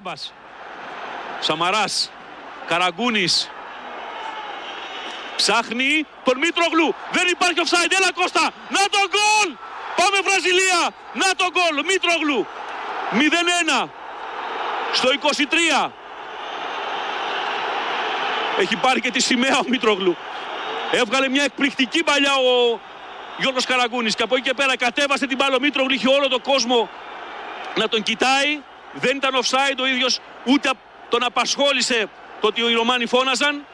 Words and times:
Κολέμπας. 0.00 0.32
Σαμαράς. 1.40 2.10
Καραγκούνης. 2.66 3.50
Ψάχνει 5.36 6.06
τον 6.24 6.38
Μήτρογλου. 6.38 6.94
Δεν 7.12 7.26
υπάρχει 7.28 7.58
offside. 7.64 7.92
Έλα 7.98 8.12
Κώστα. 8.12 8.40
Να 8.68 8.82
το 8.94 8.98
γκολ. 9.12 9.56
Πάμε 9.96 10.18
Βραζιλία. 10.24 10.90
Να 11.12 11.34
το 11.34 11.46
γκολ. 11.52 11.84
Μήτρογλου. 11.84 12.46
0-1. 13.10 13.90
Στο 14.92 15.08
23. 15.12 15.92
Έχει 18.58 18.76
πάρει 18.76 19.00
και 19.00 19.10
τη 19.10 19.20
σημαία 19.20 19.58
ο 19.58 19.68
Μήτρογλου. 19.68 20.16
Έβγαλε 20.90 21.28
μια 21.28 21.44
εκπληκτική 21.44 22.04
παλιά 22.04 22.34
ο 22.34 22.80
Γιώργος 23.38 23.64
Καραγκούνης 23.64 24.14
και 24.14 24.22
από 24.22 24.34
εκεί 24.36 24.48
και 24.48 24.54
πέρα 24.54 24.76
κατέβασε 24.76 25.26
την 25.26 25.36
μπάλα 25.36 25.56
ο 25.56 25.60
Μήτρογλου. 25.60 25.94
Είχε 25.94 26.08
όλο 26.08 26.28
τον 26.28 26.42
κόσμο 26.42 26.88
να 27.74 27.88
τον 27.88 28.02
κοιτάει. 28.02 28.60
Δεν 28.92 29.16
ήταν 29.16 29.30
offside 29.42 29.78
ο 29.80 29.86
ίδιος 29.86 30.18
ούτε 30.44 30.70
τον 31.08 31.22
απασχόλησε 31.24 32.08
το 32.40 32.46
ότι 32.46 32.60
οι 32.60 32.74
Ρωμάνοι 32.74 33.06
φώναζαν. 33.06 33.64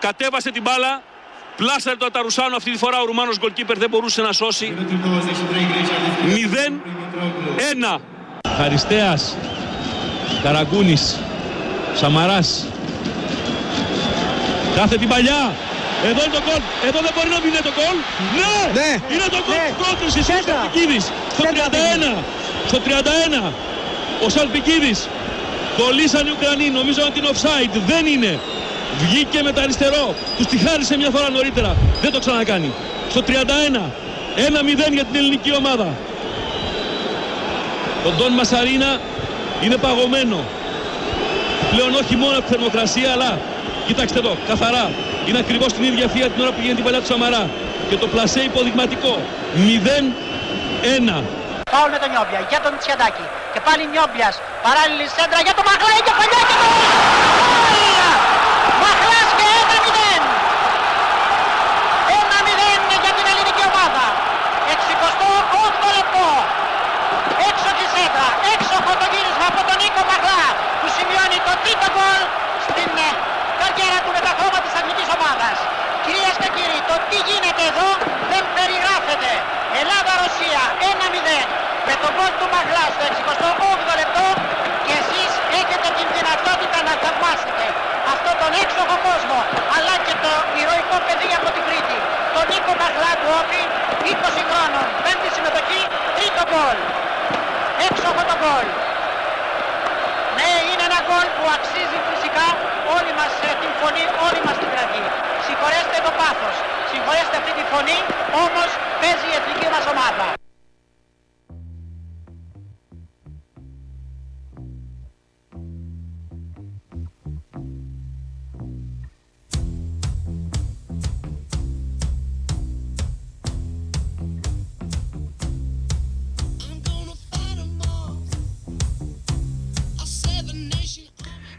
Κατέβασε 0.00 0.50
την 0.50 0.62
μπάλα. 0.62 1.02
Πλάσαρε 1.56 1.96
το 1.96 2.06
Αταρουσάνο 2.06 2.56
αυτή 2.56 2.70
τη 2.70 2.78
φορά 2.78 3.00
ο 3.00 3.04
Ρουμάνος 3.04 3.38
γκολκίπερ 3.38 3.78
δεν 3.78 3.88
μπορούσε 3.90 4.22
να 4.22 4.32
σώσει. 4.32 4.74
0-1. 7.96 8.00
Χαριστέας. 8.56 9.36
Καραγκούνης. 10.42 11.18
Σαμαράς. 11.94 12.66
Κάθε 14.76 14.96
την 14.96 15.08
παλιά. 15.08 15.52
Εδώ 16.04 16.24
είναι 16.24 16.34
το 16.38 16.42
γκολ. 16.46 16.60
Εδώ 16.88 16.98
δεν 17.00 17.12
μπορεί 17.14 17.28
να 17.28 17.38
μην 17.40 17.48
είναι 17.48 17.64
το 17.68 17.72
γκολ. 17.76 17.96
Ναι! 18.38 18.56
Ναι! 18.80 18.90
Είναι 19.14 19.26
το 19.36 19.40
γκολ 19.46 19.56
Ναι! 19.56 19.66
του 19.70 19.76
Κόντρης. 19.82 20.14
Εσύ 20.16 20.32
Σέντα. 20.32 20.58
Σαλπικίδης. 20.60 21.04
Στο 21.34 21.42
Σέντα 21.46 21.64
31. 22.18 22.22
Στο 22.70 22.78
31. 22.80 23.52
Ο 24.24 24.28
Σαλπικίδης. 24.28 25.08
Κολλήσαν 25.78 26.26
οι 26.26 26.30
Ουκρανοί. 26.30 26.70
Νομίζω 26.70 27.02
ότι 27.08 27.18
είναι 27.18 27.28
offside. 27.34 27.74
Δεν 27.86 28.06
είναι. 28.06 28.38
Βγήκε 29.02 29.42
με 29.42 29.52
το 29.52 29.60
αριστερό. 29.60 30.14
Τους 30.36 30.46
τη 30.46 30.56
χάρισε 30.58 30.96
μια 30.96 31.10
φορά 31.10 31.30
νωρίτερα. 31.30 31.76
Δεν 32.02 32.12
το 32.12 32.18
ξανακάνει. 32.18 32.72
Στο 33.10 33.22
31. 33.22 33.90
1-0 34.36 34.92
για 34.92 35.04
την 35.04 35.16
ελληνική 35.16 35.54
ομάδα. 35.56 35.88
Το 38.04 38.10
Ντόν 38.10 38.32
Μασαρίνα 38.32 39.00
είναι 39.64 39.76
παγωμένο. 39.76 40.38
Πλέον 41.70 41.94
όχι 41.94 42.16
μόνο 42.16 42.38
από 42.38 42.46
τη 42.46 42.52
θερμοκρασία, 42.52 43.12
αλλά 43.12 43.38
κοιτάξτε 43.86 44.18
εδώ, 44.18 44.36
καθαρά. 44.48 44.90
Είναι 45.28 45.38
ακριβώς 45.38 45.72
την 45.72 45.84
ίδια 45.84 46.08
θεία 46.08 46.28
την 46.30 46.42
ώρα 46.42 46.52
που 46.52 46.60
γίνεται 46.60 46.80
η 46.80 46.84
παλιά 46.84 47.00
του 47.00 47.06
Σαμαρά. 47.06 47.50
Και 47.88 47.96
το 47.96 48.06
πλασέ 48.06 48.40
υποδειγματικό. 48.40 49.20
0-1. 49.56 51.22
Φάουλ 51.70 51.90
με 51.90 51.98
τον 52.02 52.10
Νιόμπια 52.10 52.40
για 52.50 52.60
τον 52.60 52.72
Τσιαντάκη. 52.80 53.26
Και 53.66 53.72
πάλι 53.72 53.86
Νιόμπιας. 53.94 54.34
Παράλληλη 54.66 55.06
σέντρα 55.16 55.40
για 55.46 55.54
τον 55.58 55.64
Μαχλά. 55.68 55.96
Για 56.06 56.14
παλιά 56.18 56.40
και 56.48 56.56
το 56.60 56.66
γκολ! 56.72 56.90
Μαχλάς 58.82 59.28
και 59.38 59.46
1-0. 59.62 60.22
1-0 62.20 62.94
για 63.04 63.12
την 63.16 63.26
ελληνική 63.32 63.62
ομάδα. 63.70 64.04
68 64.74 65.88
λεπτό. 65.98 66.26
Έξω 67.48 67.70
τη 67.78 67.84
σέντρα. 67.94 68.28
Έξοχο 68.54 68.90
το 69.00 69.06
γύρισμα 69.12 69.46
από 69.52 69.60
τον 69.68 69.76
Νίκο 69.82 70.02
Μαχλά. 70.10 70.42
Που 70.80 70.88
σημειώνει 70.96 71.38
το 71.46 71.52
τρίτο 71.62 71.86
γκολ 71.94 72.20
στην 72.66 72.90
ε, 73.06 73.10
καριέρα 73.60 73.98
του 74.04 74.10
με 74.16 74.20
τα 74.26 74.32
χρώμα 74.36 74.58
της 74.64 74.72
αγγλικής 74.78 75.08
ομάδας. 75.16 75.56
Κυρίες 76.04 76.36
και 76.42 76.48
κύριοι, 76.56 76.80
το 76.90 76.96
τι 77.08 77.18
γίνεται 77.28 77.62
εδώ 77.70 77.88
δεν 78.32 78.44
περιγράφεται. 78.56 79.30
Ελλάδα-Ρωσία 79.82 80.62
1-0 81.00 81.66
με 81.88 81.94
τον 82.02 82.12
γκολ 82.16 82.32
του 82.40 82.48
Μαγλά 82.54 82.84
στο 82.94 83.04
68 83.88 83.92
λεπτό 84.00 84.26
και 84.86 84.94
εσείς 85.02 85.30
έχετε 85.60 85.88
την 85.96 86.08
δυνατότητα 86.16 86.78
να 86.88 86.92
θαυμάσετε 87.02 87.64
αυτόν 88.14 88.34
τον 88.42 88.52
έξοχο 88.62 88.96
κόσμο 89.08 89.38
αλλά 89.76 89.94
και 90.06 90.14
το 90.24 90.32
ηρωικό 90.60 90.96
παιδί 91.06 91.30
από 91.38 91.48
την 91.54 91.62
Κρήτη. 91.68 91.98
Τον 92.34 92.44
Νίκο 92.50 92.72
Μαγλά 92.82 93.12
του 93.20 93.28
Όφη, 93.40 93.62
20 94.12 94.42
χρόνων, 94.50 94.86
πέμπτη 95.04 95.28
συμμετοχή, 95.36 95.80
τρίτο 96.16 96.42
γκολ. 96.50 96.78
Έξοχο 97.88 98.22
το 98.30 98.36
γκολ. 98.42 98.66
Ναι, 100.38 100.52
είναι 100.70 100.84
ένα 100.90 101.00
γκολ 101.06 101.26
που 101.36 101.44
αξίζει 101.56 101.98
φυσικά 102.08 102.46
όλη 102.96 103.12
μας 103.18 103.32
ε, 103.48 103.50
την 103.60 103.72
φωνή, 103.80 104.04
όλη 104.26 104.40
μας 104.46 104.56
την 104.60 104.68
κραυγή. 104.72 105.06
Συγχωρέστε 105.46 105.98
το 106.06 106.12
πάθος, 106.26 106.56
συγχωρέστε 106.90 107.36
αυτή 107.40 107.52
τη 107.58 107.64
φωνή, 107.72 107.98
όμως 108.44 108.68
παίζει 109.00 109.26
η 109.32 109.34
εθνική 109.40 109.68
μας 109.74 109.84
ομάδα. 109.94 110.26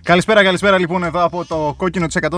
Καλησπέρα, 0.08 0.44
καλησπέρα 0.44 0.78
λοιπόν 0.78 1.04
εδώ 1.04 1.24
από 1.24 1.46
το 1.46 1.74
κόκκινο 1.78 2.06
της 2.08 2.18
102,8 2.22 2.30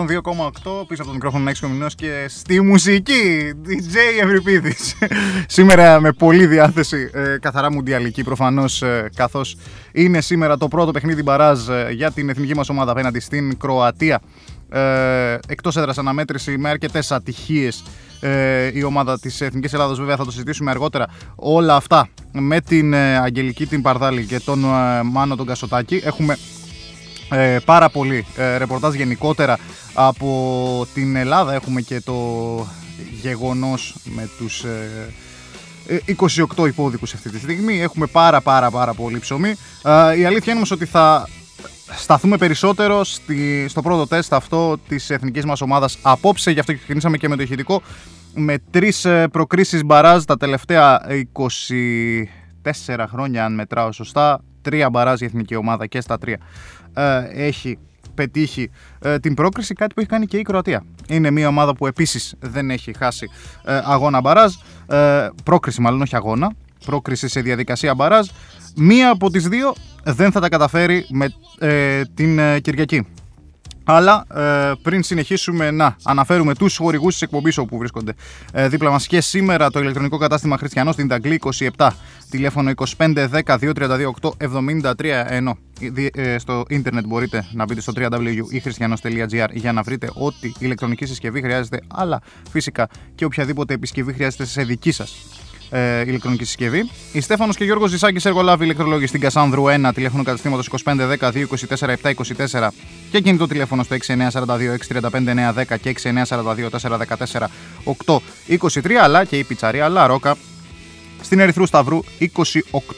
πίσω 0.87 1.01
από 1.01 1.05
το 1.05 1.13
μικρόφωνο 1.13 1.43
Νέξ 1.43 1.59
Κομινός 1.59 1.95
και 1.95 2.25
στη 2.27 2.61
μουσική 2.61 3.53
DJ 3.67 3.95
Ευρυπίδης. 4.21 4.95
σήμερα 5.57 5.99
με 5.99 6.11
πολλή 6.11 6.45
διάθεση, 6.45 7.09
ε, 7.13 7.37
καθαρά 7.41 7.71
μουντιαλική 7.71 8.23
προφανώς 8.23 8.81
ε, 8.81 9.09
καθώς 9.15 9.57
είναι 9.91 10.21
σήμερα 10.21 10.57
το 10.57 10.67
πρώτο 10.67 10.91
παιχνίδι 10.91 11.23
μπαράζ 11.23 11.69
ε, 11.69 11.87
για 11.91 12.11
την 12.11 12.29
εθνική 12.29 12.55
μας 12.55 12.69
ομάδα 12.69 12.91
απέναντι 12.91 13.19
στην 13.19 13.57
Κροατία. 13.57 14.21
Ε, 14.69 15.37
εκτός 15.47 15.77
έδρας 15.77 15.97
αναμέτρηση 15.97 16.57
με 16.57 16.69
αρκετές 16.69 17.11
ατυχίες 17.11 17.83
ε, 18.19 18.71
η 18.73 18.83
ομάδα 18.83 19.19
της 19.19 19.41
Εθνικής 19.41 19.73
Ελλάδος 19.73 19.99
βέβαια 19.99 20.15
θα 20.15 20.25
το 20.25 20.31
συζητήσουμε 20.31 20.71
αργότερα 20.71 21.07
όλα 21.35 21.75
αυτά 21.75 22.09
με 22.31 22.61
την 22.61 22.93
ε, 22.93 23.17
Αγγελική 23.17 23.65
την 23.65 23.81
Παρδάλη 23.81 24.25
και 24.25 24.39
τον 24.39 24.63
ε, 24.63 25.03
Μάνο 25.03 25.35
τον 25.35 25.45
Κασοτάκη 25.45 26.01
έχουμε 26.05 26.37
ε, 27.31 27.57
πάρα 27.65 27.89
πολύ. 27.89 28.25
Ε, 28.37 28.57
ρεπορτάζ 28.57 28.93
γενικότερα 28.93 29.57
από 29.93 30.87
την 30.93 31.15
Ελλάδα. 31.15 31.53
Έχουμε 31.53 31.81
και 31.81 32.01
το 32.01 32.15
γεγονός 33.21 33.95
με 34.03 34.29
τους 34.37 34.63
ε, 34.63 35.13
ε, 35.87 36.15
28 36.57 36.67
υπόδικους 36.67 37.13
αυτή 37.13 37.29
τη 37.29 37.39
στιγμή. 37.39 37.81
Έχουμε 37.81 38.05
πάρα 38.05 38.41
πάρα 38.41 38.71
πάρα 38.71 38.93
πολύ 38.93 39.19
ψωμί. 39.19 39.49
Ε, 39.83 40.17
η 40.19 40.25
αλήθεια 40.25 40.43
είναι 40.45 40.55
όμως 40.55 40.71
ότι 40.71 40.85
θα 40.85 41.27
σταθούμε 41.97 42.37
περισσότερο 42.37 43.03
στη, 43.03 43.65
στο 43.67 43.81
πρώτο 43.81 44.07
τεστ 44.07 44.33
αυτό 44.33 44.77
της 44.77 45.09
εθνικής 45.09 45.45
μας 45.45 45.61
ομάδας 45.61 45.97
απόψε. 46.01 46.51
Γι' 46.51 46.59
αυτό 46.59 46.71
και 46.71 46.77
ξεκινήσαμε 46.77 47.17
και 47.17 47.27
με 47.27 47.35
το 47.35 47.41
ηχητικό. 47.41 47.81
Με 48.33 48.57
τρεις 48.71 49.05
ε, 49.05 49.27
προκρίσεις 49.31 49.83
μπαράζ 49.83 50.23
τα 50.23 50.37
τελευταία 50.37 51.01
24 51.33 53.05
χρόνια 53.07 53.45
αν 53.45 53.53
μετράω 53.53 53.91
σωστά. 53.91 54.41
Τρία 54.61 54.89
μπαράζ 54.89 55.21
η 55.21 55.25
εθνική 55.25 55.55
ομάδα 55.55 55.85
και 55.85 56.01
στα 56.01 56.17
τρία. 56.17 56.37
ε, 56.37 56.78
έχει 57.33 57.77
πετύχει 58.13 58.69
ε, 58.99 59.19
την 59.19 59.33
πρόκριση, 59.33 59.73
κάτι 59.73 59.93
που 59.93 59.99
έχει 59.99 60.09
κάνει 60.09 60.25
και 60.25 60.37
η 60.37 60.41
Κροατία. 60.41 60.83
Είναι 61.07 61.31
μια 61.31 61.47
ομάδα 61.47 61.75
που 61.75 61.87
επίσης 61.87 62.35
δεν 62.39 62.69
έχει 62.69 62.93
χάσει 62.97 63.29
ε, 63.65 63.81
αγώνα 63.83 64.21
μπαράζ, 64.21 64.53
ε, 64.87 65.27
πρόκριση 65.43 65.81
μάλλον 65.81 66.01
όχι 66.01 66.15
αγώνα, 66.15 66.51
πρόκριση 66.85 67.27
σε 67.27 67.41
διαδικασία 67.41 67.95
μπαράζ. 67.95 68.27
Μία 68.75 69.09
από 69.09 69.29
τις 69.29 69.47
δύο 69.47 69.73
δεν 70.03 70.31
θα 70.31 70.39
τα 70.39 70.49
καταφέρει 70.49 71.05
με 71.09 71.33
ε, 71.59 72.01
την 72.13 72.39
ε, 72.39 72.59
Κυριακή. 72.59 73.05
Αλλά 73.91 74.25
ε, 74.35 74.71
πριν 74.81 75.03
συνεχίσουμε 75.03 75.71
να 75.71 75.95
αναφέρουμε 76.03 76.55
τους 76.55 76.77
χορηγούς 76.77 77.13
της 77.13 77.21
εκπομπής 77.21 77.57
όπου 77.57 77.77
βρίσκονται. 77.77 78.13
Ε, 78.53 78.67
δίπλα 78.67 78.89
μας 78.91 79.07
και 79.07 79.21
σήμερα 79.21 79.69
το 79.71 79.79
ηλεκτρονικό 79.79 80.17
κατάστημα 80.17 80.57
Χριστιανός 80.57 80.93
στην 80.93 81.07
Ταγκλή 81.07 81.41
27 81.75 81.89
τηλέφωνο 82.29 82.71
25 82.97 83.27
10 83.45 83.57
232 83.59 84.11
873 84.37 85.25
ενώ 85.27 85.57
δι- 85.79 86.17
ε, 86.17 86.37
στο 86.37 86.65
ίντερνετ 86.69 87.05
μπορείτε 87.07 87.47
να 87.51 87.63
μπείτε 87.65 87.81
στο 87.81 87.91
www.christianos.gr 87.95 89.47
για 89.53 89.71
να 89.73 89.81
βρείτε 89.81 90.09
ό,τι 90.13 90.51
ηλεκτρονική 90.59 91.05
συσκευή 91.05 91.41
χρειάζεται 91.41 91.79
αλλά 91.87 92.21
φυσικά 92.51 92.89
και 93.15 93.25
οποιαδήποτε 93.25 93.73
επισκευή 93.73 94.13
χρειάζεται 94.13 94.45
σε 94.45 94.63
δική 94.63 94.91
σας 94.91 95.15
ε, 95.69 96.01
ηλεκτρονική 96.01 96.43
συσκευή. 96.43 96.89
Η 97.11 97.21
Στέφανος 97.21 97.55
και 97.55 97.63
Γιώργος 97.63 97.89
Ζησάκης 97.89 98.25
εργολάβη 98.25 98.63
ηλεκτρολόγοι 98.63 99.07
στην 99.07 99.19
Κασάνδρου 99.19 99.63
1, 99.63 99.91
τηλέφωνο 99.93 100.23
καταστήματος 100.23 100.69
2510 100.85 101.17
224 101.17 101.93
724 102.03 102.67
και 103.11 103.19
κινητό 103.19 103.47
τηλέφωνο 103.47 103.83
στο 103.83 103.95
6942 104.07 104.75
635 104.89 105.09
910 105.55 105.75
και 105.81 105.95
6942 106.03 106.69
414 106.69 107.45
823 108.47 108.91
αλλά 108.93 109.23
και 109.23 109.37
η 109.37 109.43
πιτσαρία 109.43 109.91
La 109.95 110.09
Roca 110.11 110.31
στην 111.29 111.41
Ερυθρού 111.41 111.65
Σταυρού 111.65 111.99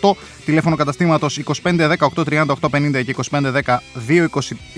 28, 0.01 0.11
τηλέφωνο 0.45 0.75
καταστήματος 0.75 1.39
25 1.63 1.95
18 1.97 2.23
38 2.23 2.45
50 2.71 3.03
και 3.05 3.15
25 3.31 3.53
10 3.63 3.77
2 4.07 4.27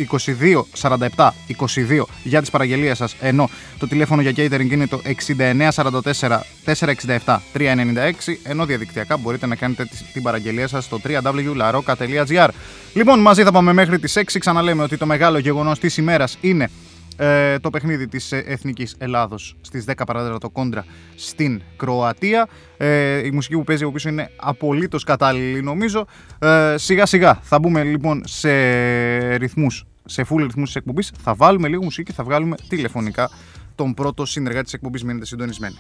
22 0.10 0.64
47 0.82 1.08
22 1.16 2.04
για 2.24 2.42
τις 2.42 2.50
παραγγελίες 2.50 2.98
σας, 2.98 3.16
ενώ 3.20 3.50
το 3.80 3.88
τηλέφωνο 3.88 4.22
για 4.22 4.32
catering 4.36 4.72
είναι 4.72 4.88
το 4.88 5.02
69 5.38 5.70
44 5.76 6.40
467 6.66 7.40
396, 7.54 8.38
ενώ 8.44 8.66
διαδικτυακά 8.66 9.18
μπορείτε 9.18 9.46
να 9.46 9.56
κάνετε 9.56 9.88
την 10.14 10.22
παραγγελία 10.22 10.68
σας 10.68 10.84
στο 10.84 11.00
www.laroca.gr. 11.04 12.50
Λοιπόν, 12.94 13.20
μαζί 13.20 13.44
θα 13.44 13.52
πάμε 13.52 13.74
μέχρι 13.74 14.00
τις 14.00 14.18
6. 14.18 14.22
Ξαναλέμε 14.40 14.84
ότι 14.84 14.98
το 14.98 15.06
μεγάλο 15.06 15.38
γεγονός 15.38 15.80
της 15.80 15.98
ημέρας 15.98 16.38
είναι 16.42 16.70
ε, 17.18 17.60
το 17.60 17.70
παιχνίδι 17.70 18.08
της 18.08 18.32
ε, 18.32 18.38
Εθνικής 18.38 18.96
Ελλάδος 18.98 19.56
στις 19.62 19.86
10 19.88 19.94
παραδείγματο 20.06 20.50
κόντρα 20.50 20.86
στην 21.16 21.62
Κροατία. 21.78 22.48
Ε, 22.78 23.26
η 23.26 23.32
μουσική 23.32 23.56
που 23.56 23.64
παίζει 23.64 23.84
από 23.84 23.92
πίσω 23.92 24.10
είναι 24.10 24.30
απολύτως 24.36 25.04
κατάλληλη 25.04 25.62
νομίζω. 25.62 26.06
Ε, 26.40 26.76
σιγά 26.78 27.06
σιγά 27.06 27.40
θα 27.42 27.60
μπούμε 27.60 27.84
λοιπόν 27.84 28.24
σε 28.26 29.36
ρυθμούς, 29.36 29.86
σε 30.06 30.26
full 30.30 30.38
ρυθμούς 30.38 30.66
της 30.66 30.76
εκπομπής. 30.76 31.12
Θα 31.24 31.34
βάλουμε 31.34 31.68
λίγο 31.68 31.84
μουσική 31.84 32.04
και 32.04 32.14
θα 32.14 32.24
βγάλουμε 32.24 32.56
τηλεφωνικά 32.68 33.30
τον 33.76 33.94
πρώτο 33.94 34.26
συνεργάτη 34.26 34.64
της 34.64 34.74
εκπομπής. 34.74 35.04
Μείνετε 35.04 35.26
συντονισμένοι. 35.26 35.76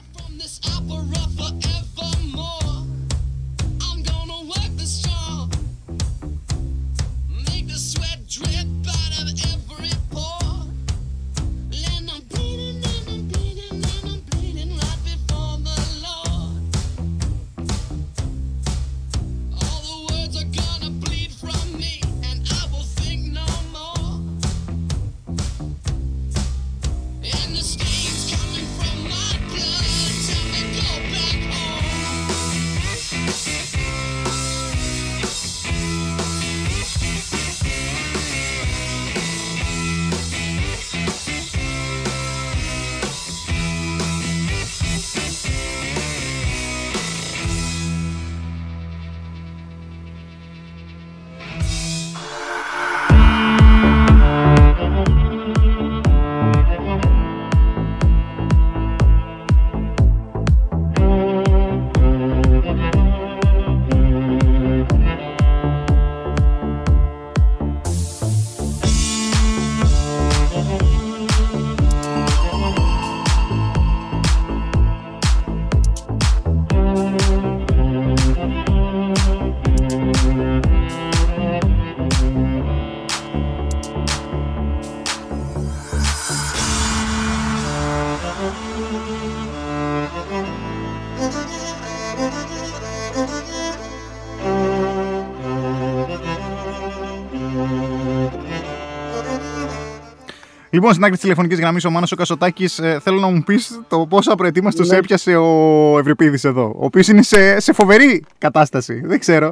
Λοιπόν, 100.74 100.92
στην 100.92 101.04
άκρη 101.04 101.14
της 101.14 101.24
τηλεφωνικής 101.24 101.60
γραμμής 101.60 101.86
ο 101.86 101.90
Μάνος 101.90 102.12
ο 102.12 102.16
Κασοτάκης, 102.16 102.80
ε, 102.80 103.00
θέλω 103.04 103.20
να 103.20 103.28
μου 103.28 103.44
πεις 103.44 103.82
το 103.88 104.06
πόσο 104.10 104.36
προετοίμαστος 104.36 104.90
ναι. 104.90 104.98
έπιασε 104.98 105.36
ο 105.36 105.96
Ευρυπίδης 106.00 106.44
εδώ. 106.44 106.64
Ο 106.64 106.86
οποίος 106.86 107.08
είναι 107.08 107.22
σε, 107.22 107.60
σε 107.60 107.74
φοβερή 107.74 108.24
κατάσταση. 108.38 109.02
Δεν 109.06 109.20
ξέρω. 109.20 109.52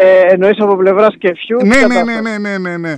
Ε, 0.00 0.32
Εννοείς 0.32 0.58
από 0.60 0.76
πλευράς 0.76 1.14
κεφιού. 1.18 1.58
Ναι, 1.64 1.86
ναι, 1.86 2.02
ναι, 2.02 2.20
ναι, 2.20 2.38
ναι, 2.38 2.58
ναι, 2.58 2.76
ναι. 2.76 2.96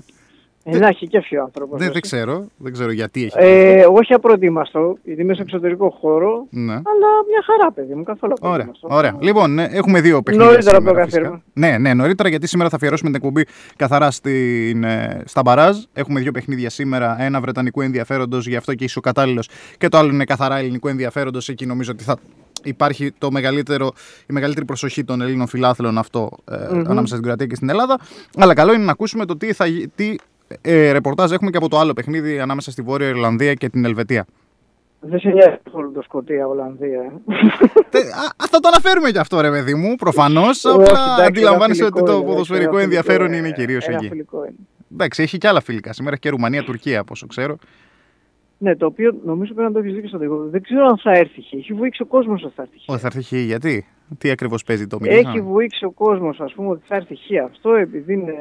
Ε, 0.77 0.79
να 0.79 0.89
έχει 0.89 1.07
κέφι 1.07 1.37
ο 1.37 1.43
άνθρωπος. 1.43 1.79
Δεν, 1.79 1.93
δεν 1.93 2.01
ξέρω, 2.01 2.47
δεν 2.57 2.73
ξέρω 2.73 2.91
γιατί 2.91 3.25
έχει. 3.25 3.35
Ε, 3.39 3.87
όχι 3.93 4.15
απροετοίμαστο, 4.15 4.99
γιατί 5.05 5.23
είμαι 5.23 5.35
σε 5.35 5.43
εξωτερικό 5.43 5.97
χώρο. 6.01 6.47
Ναι. 6.51 6.73
Αλλά 6.73 7.09
μια 7.29 7.43
χαρά, 7.47 7.73
παιδί 7.73 7.95
μου, 7.95 8.03
καθόλου 8.03 8.35
Ωραία. 8.41 8.71
Ωραία. 8.81 9.17
Λοιπόν, 9.21 9.55
ναι, 9.55 9.65
έχουμε 9.65 10.01
δύο 10.01 10.23
παιχνίδια. 10.23 10.51
Νωρίτερα 10.51 10.77
από 10.77 10.87
το 10.87 10.95
καθένα. 10.95 11.43
Ναι, 11.53 11.79
ναι, 11.79 11.95
νωρίτερα 11.95 12.29
γιατί 12.29 12.47
σήμερα 12.47 12.69
θα 12.69 12.77
αφιερώσουμε 12.77 13.11
την 13.11 13.19
εκπομπή 13.19 13.45
καθαρά 13.77 14.11
στην, 14.11 14.85
ε, 14.85 15.23
στα 15.25 15.43
μπαράζ. 15.43 15.77
Έχουμε 15.93 16.21
δύο 16.21 16.33
παιχνίδια 16.33 16.71
σήμερα. 16.71 17.17
Ένα 17.23 17.41
βρετανικού 17.41 17.81
ενδιαφέροντος, 17.81 18.47
γι' 18.47 18.57
αυτό 18.57 18.75
και 18.75 18.85
είσαι 18.85 18.99
ο 18.99 19.03
κατάλληλος. 19.03 19.49
Και 19.79 19.89
το 19.89 19.99
άλλο 19.99 20.13
είναι 20.13 20.25
καθαρά 20.25 20.57
ελληνικού 20.57 20.89
ενδιαφέροντος. 20.89 21.49
Εκεί 21.49 21.67
νομίζω 21.67 21.91
ότι 21.93 22.05
θα 22.05 22.17
υπάρχει 22.63 23.13
το 23.19 23.31
μεγαλύτερο, 23.31 23.93
η 24.27 24.33
μεγαλύτερη 24.33 24.67
προσοχή 24.67 25.05
των 25.05 25.21
Ελλήνων 25.21 25.47
φιλάθλων 25.47 25.99
αυτό 25.99 26.31
ε, 26.51 26.55
mm-hmm. 26.55 26.85
ανάμεσα 26.87 27.07
στην 27.07 27.23
Κροατία 27.23 27.47
και 27.47 27.55
στην 27.55 27.69
Ελλάδα. 27.69 27.99
Αλλά 28.37 28.55
καλό 28.55 28.73
είναι 28.73 28.85
να 28.85 28.93
ακούσουμε 28.93 29.25
το 29.25 29.37
τι, 29.37 29.53
θα, 29.53 29.65
τι 29.95 30.15
ε, 30.61 30.93
ρεπορτάζ 30.93 31.33
έχουμε 31.33 31.51
και 31.51 31.57
από 31.57 31.69
το 31.69 31.79
άλλο 31.79 31.93
παιχνίδι 31.93 32.41
ανάμεσα 32.41 32.71
στη 32.71 32.83
Βόρεια 32.83 33.09
Ιρλανδία 33.09 33.55
και 33.55 33.69
την 33.69 33.85
Ελβετία. 33.85 34.27
Δεν 35.01 35.19
σε 35.19 35.29
νοιάζει 35.29 35.59
καθόλου 35.63 35.93
το 35.93 36.03
Σκοτία, 36.03 36.47
Ολλανδία. 36.47 37.21
Ε. 37.91 37.99
θα 38.51 38.61
το 38.61 38.69
αναφέρουμε 38.69 39.11
κι 39.11 39.19
αυτό, 39.19 39.41
ρε 39.41 39.51
παιδί 39.51 39.75
μου, 39.75 39.95
προφανώς. 39.95 40.65
Απλά 40.65 41.15
αντιλαμβάνεσαι 41.27 41.85
ότι 41.85 42.03
το 42.03 42.23
ποδοσφαιρικό 42.23 42.79
ενδιαφέρον 42.79 43.33
είναι 43.33 43.51
κυρίως 43.51 43.87
εκεί. 43.87 44.11
Εντάξει, 44.93 45.23
έχει 45.23 45.39
και 45.39 45.49
άλλα 45.49 45.61
φιλικά. 45.61 45.93
Σήμερα 45.93 46.13
έχει 46.13 46.23
και 46.23 46.31
Ρουμανία-Τουρκία, 46.31 47.05
πόσο 47.05 47.27
ξέρω. 47.27 47.57
Ναι, 48.59 48.77
το 48.77 48.87
οποίο 48.87 49.15
νομίζω 49.25 49.55
πρέπει 49.55 49.69
να 49.69 49.75
το 49.75 49.79
έχεις 49.79 49.95
δίκιο 49.95 50.09
στο 50.09 50.49
Δεν 50.51 50.63
ξέρω 50.63 50.87
αν 50.87 50.99
θα 50.99 51.11
έρθει 51.11 51.43
χ. 51.43 51.53
Έχει 51.53 51.73
βοήξει 51.73 52.03
ο 52.03 52.07
κόσμος 52.07 52.45
ότι 52.45 52.53
θα 52.57 52.63
έρθει 52.63 52.79
χ. 52.79 52.89
Όχι, 52.89 53.01
θα 53.01 53.07
έρθει 53.07 53.23
χ, 53.23 53.33
γιατί; 53.33 53.87
Τι 54.19 54.31
ακριβώς 54.31 54.65
παίζει 54.65 54.87
το 54.87 54.99
μήνυμα; 55.01 55.31
Έχει 55.31 55.41
βοήξει 55.41 55.85
ο 55.85 55.91
κόσμος, 55.91 56.41
ας 56.41 56.53
πούμε, 56.53 56.69
ότι 56.69 56.83
θα 56.87 56.95
έρθει 56.95 57.17
χ 57.17 57.45
αυτό, 57.45 57.75
επειδή 57.75 58.13
είναι 58.13 58.35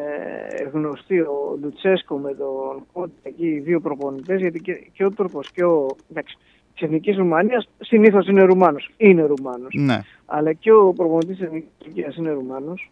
γνωστοί 0.74 1.20
ο 1.20 1.58
Λουτσέσκο 1.62 2.18
με 2.18 2.34
τον 2.34 2.86
Κόντε 2.94 3.14
εκεί, 3.24 3.48
οι 3.48 3.60
δύο 3.60 3.80
προπονητές, 3.80 4.40
γιατί 4.40 4.60
και, 4.60 4.88
και 4.94 5.06
ο 5.06 5.12
Τούρκος 5.12 5.52
και 5.52 5.64
ο. 5.64 5.96
Εντάξει, 6.12 6.38
της 6.74 6.82
Εθνικής 6.82 7.18
Ρουμανίας 7.18 7.70
συνήθως 7.80 8.28
είναι 8.28 8.44
Ρουμάνος. 8.44 8.90
Είναι 8.98 9.22
Ρουμάνος. 9.22 9.74
Ναι. 9.74 10.02
Αλλά 10.26 10.54
και 10.54 10.72
ο 10.72 10.94
προπονητής 10.94 11.38
της 11.38 11.46
Εθνικής 11.46 11.70
Τουρκίας 11.78 12.16
είναι 12.16 12.32
Ρουμάνος. 12.32 12.92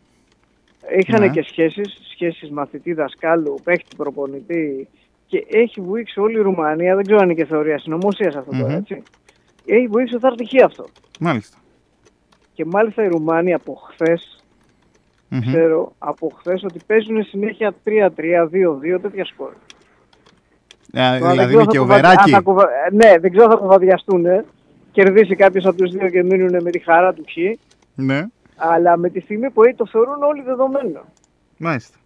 Είχαν 0.97 1.21
ναι. 1.21 1.29
και 1.29 1.41
σχέσεις, 1.41 1.99
σχέσεις 2.11 2.49
μαθητή 2.49 2.93
δασκάλου, 2.93 3.55
παίχτη 3.63 3.95
προπονητή 3.95 4.87
και 5.27 5.45
έχει 5.49 5.81
βοήξει 5.81 6.19
όλη 6.19 6.37
η 6.37 6.41
Ρουμανία, 6.41 6.95
δεν 6.95 7.03
ξέρω 7.03 7.19
αν 7.19 7.25
είναι 7.25 7.33
και 7.33 7.45
θεωρία 7.45 7.77
συνωμοσίας 7.79 8.35
αυτό 8.35 8.51
mm-hmm. 8.53 8.59
τώρα, 8.59 8.73
έτσι. 8.73 9.03
Έχει 9.65 9.87
βοήξει 9.87 10.17
θα 10.17 10.27
έρθει 10.27 10.63
αυτό. 10.63 10.85
Μάλιστα. 11.19 11.57
Και 12.55 12.65
μάλιστα 12.65 13.03
οι 13.03 13.07
Ρουμάνοι 13.07 13.53
από 13.53 13.81
χθες, 13.89 14.43
mm-hmm. 15.31 15.39
ξέρω 15.45 15.93
από 15.97 16.31
χθες 16.39 16.63
ότι 16.63 16.79
παίζουν 16.87 17.23
συνέχεια 17.23 17.73
3-3, 17.85 18.09
2-2, 18.95 19.01
τέτοια 19.01 19.25
σκορ. 19.25 19.51
Ε, 20.91 21.17
δηλαδή 21.17 21.53
είναι 21.53 21.65
και 21.65 21.79
ο 21.79 21.85
Βεράκη. 21.85 22.31
Ναι, 22.91 23.17
δεν 23.19 23.31
ξέρω 23.31 23.45
αν 23.45 23.51
θα 23.51 23.57
κοβαδιαστούν. 23.57 24.25
Κερδίσει 24.91 25.35
κάποιος 25.35 25.65
από 25.65 25.77
τους 25.77 25.91
δύο 25.91 26.09
και 26.09 26.23
μείνουν 26.23 26.61
με 26.61 26.71
τη 26.71 26.79
χαρά 26.79 27.13
του 27.13 27.23
χ. 27.29 27.35
Ναι. 27.95 28.25
Αλλά 28.55 28.97
με 28.97 29.09
τη 29.09 29.19
στιγμή 29.19 29.49
που 29.49 29.61
το 29.75 29.85
θεωρούν 29.85 30.23
όλοι 30.23 30.41
δεδομένο. 30.41 31.01
Μάλιστα. 31.57 31.97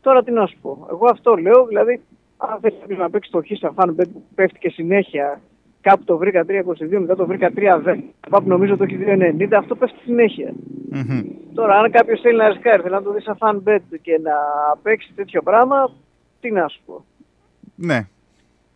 Τώρα 0.00 0.22
τι 0.22 0.30
να 0.30 0.46
σου 0.46 0.56
πω. 0.62 0.86
Εγώ 0.90 1.06
αυτό 1.10 1.34
λέω, 1.34 1.66
δηλαδή 1.66 2.00
αν 2.36 2.58
θέλεις 2.60 2.98
να 2.98 3.10
παίξεις 3.10 3.32
το 3.32 3.40
χ 3.40 3.58
σαν 3.58 3.72
φαν 3.74 3.94
που 3.94 4.22
πέφτει 4.34 4.58
και 4.58 4.68
συνέχεια, 4.68 5.40
κάπου 5.80 6.04
το 6.04 6.16
βρήκα 6.16 6.44
3,22, 6.48 6.98
μετά 7.00 7.16
το 7.16 7.26
βρήκα 7.26 7.52
3,10, 7.56 7.98
κάπου 8.30 8.48
νομίζω 8.48 8.76
το 8.76 8.84
έχει 8.84 8.98
2,90, 9.00 9.48
αυτό 9.52 9.74
πέφτει 9.74 9.98
συνέχεια. 10.04 10.52
Mm-hmm. 10.92 11.24
Τώρα, 11.54 11.78
αν 11.78 11.90
κάποιος 11.90 12.20
θέλει 12.20 12.36
να 12.36 12.48
ρισκάρει, 12.48 12.82
θέλει 12.82 12.94
να 12.94 13.02
το 13.02 13.12
δεις 13.12 13.22
σαν 13.22 13.38
fan 13.40 13.68
bet 13.68 13.98
και 14.02 14.20
να 14.22 14.32
παίξει 14.82 15.12
τέτοιο 15.14 15.42
πράγμα, 15.42 15.92
τι 16.40 16.50
να 16.50 16.68
σου 16.68 16.80
πω. 16.86 17.04
Ναι. 17.74 18.06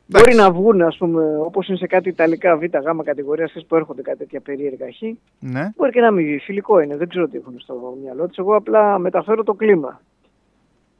Μπορεί 0.06 0.34
να 0.34 0.50
βγουν, 0.50 0.82
ας 0.82 0.96
πούμε, 0.96 1.38
όπως 1.38 1.68
είναι 1.68 1.76
σε 1.76 1.86
κάτι 1.86 2.08
Ιταλικά 2.08 2.56
Β, 2.56 2.62
Γ 2.62 3.02
κατηγορίας 3.04 3.64
που 3.68 3.76
έρχονται 3.76 4.02
κάτι 4.02 4.18
τέτοια 4.18 4.40
περίεργα 4.40 4.86
χ. 4.92 5.02
Ναι. 5.38 5.70
Μπορεί 5.76 5.90
και 5.90 6.00
να 6.00 6.10
μην 6.10 6.40
φιλικό 6.40 6.80
είναι, 6.80 6.96
δεν 6.96 7.08
ξέρω 7.08 7.28
τι 7.28 7.36
έχουν 7.36 7.58
στο 7.58 7.96
μυαλό 8.02 8.26
τους. 8.26 8.36
Εγώ 8.36 8.56
απλά 8.56 8.98
μεταφέρω 8.98 9.42
το 9.42 9.54
κλίμα. 9.54 10.00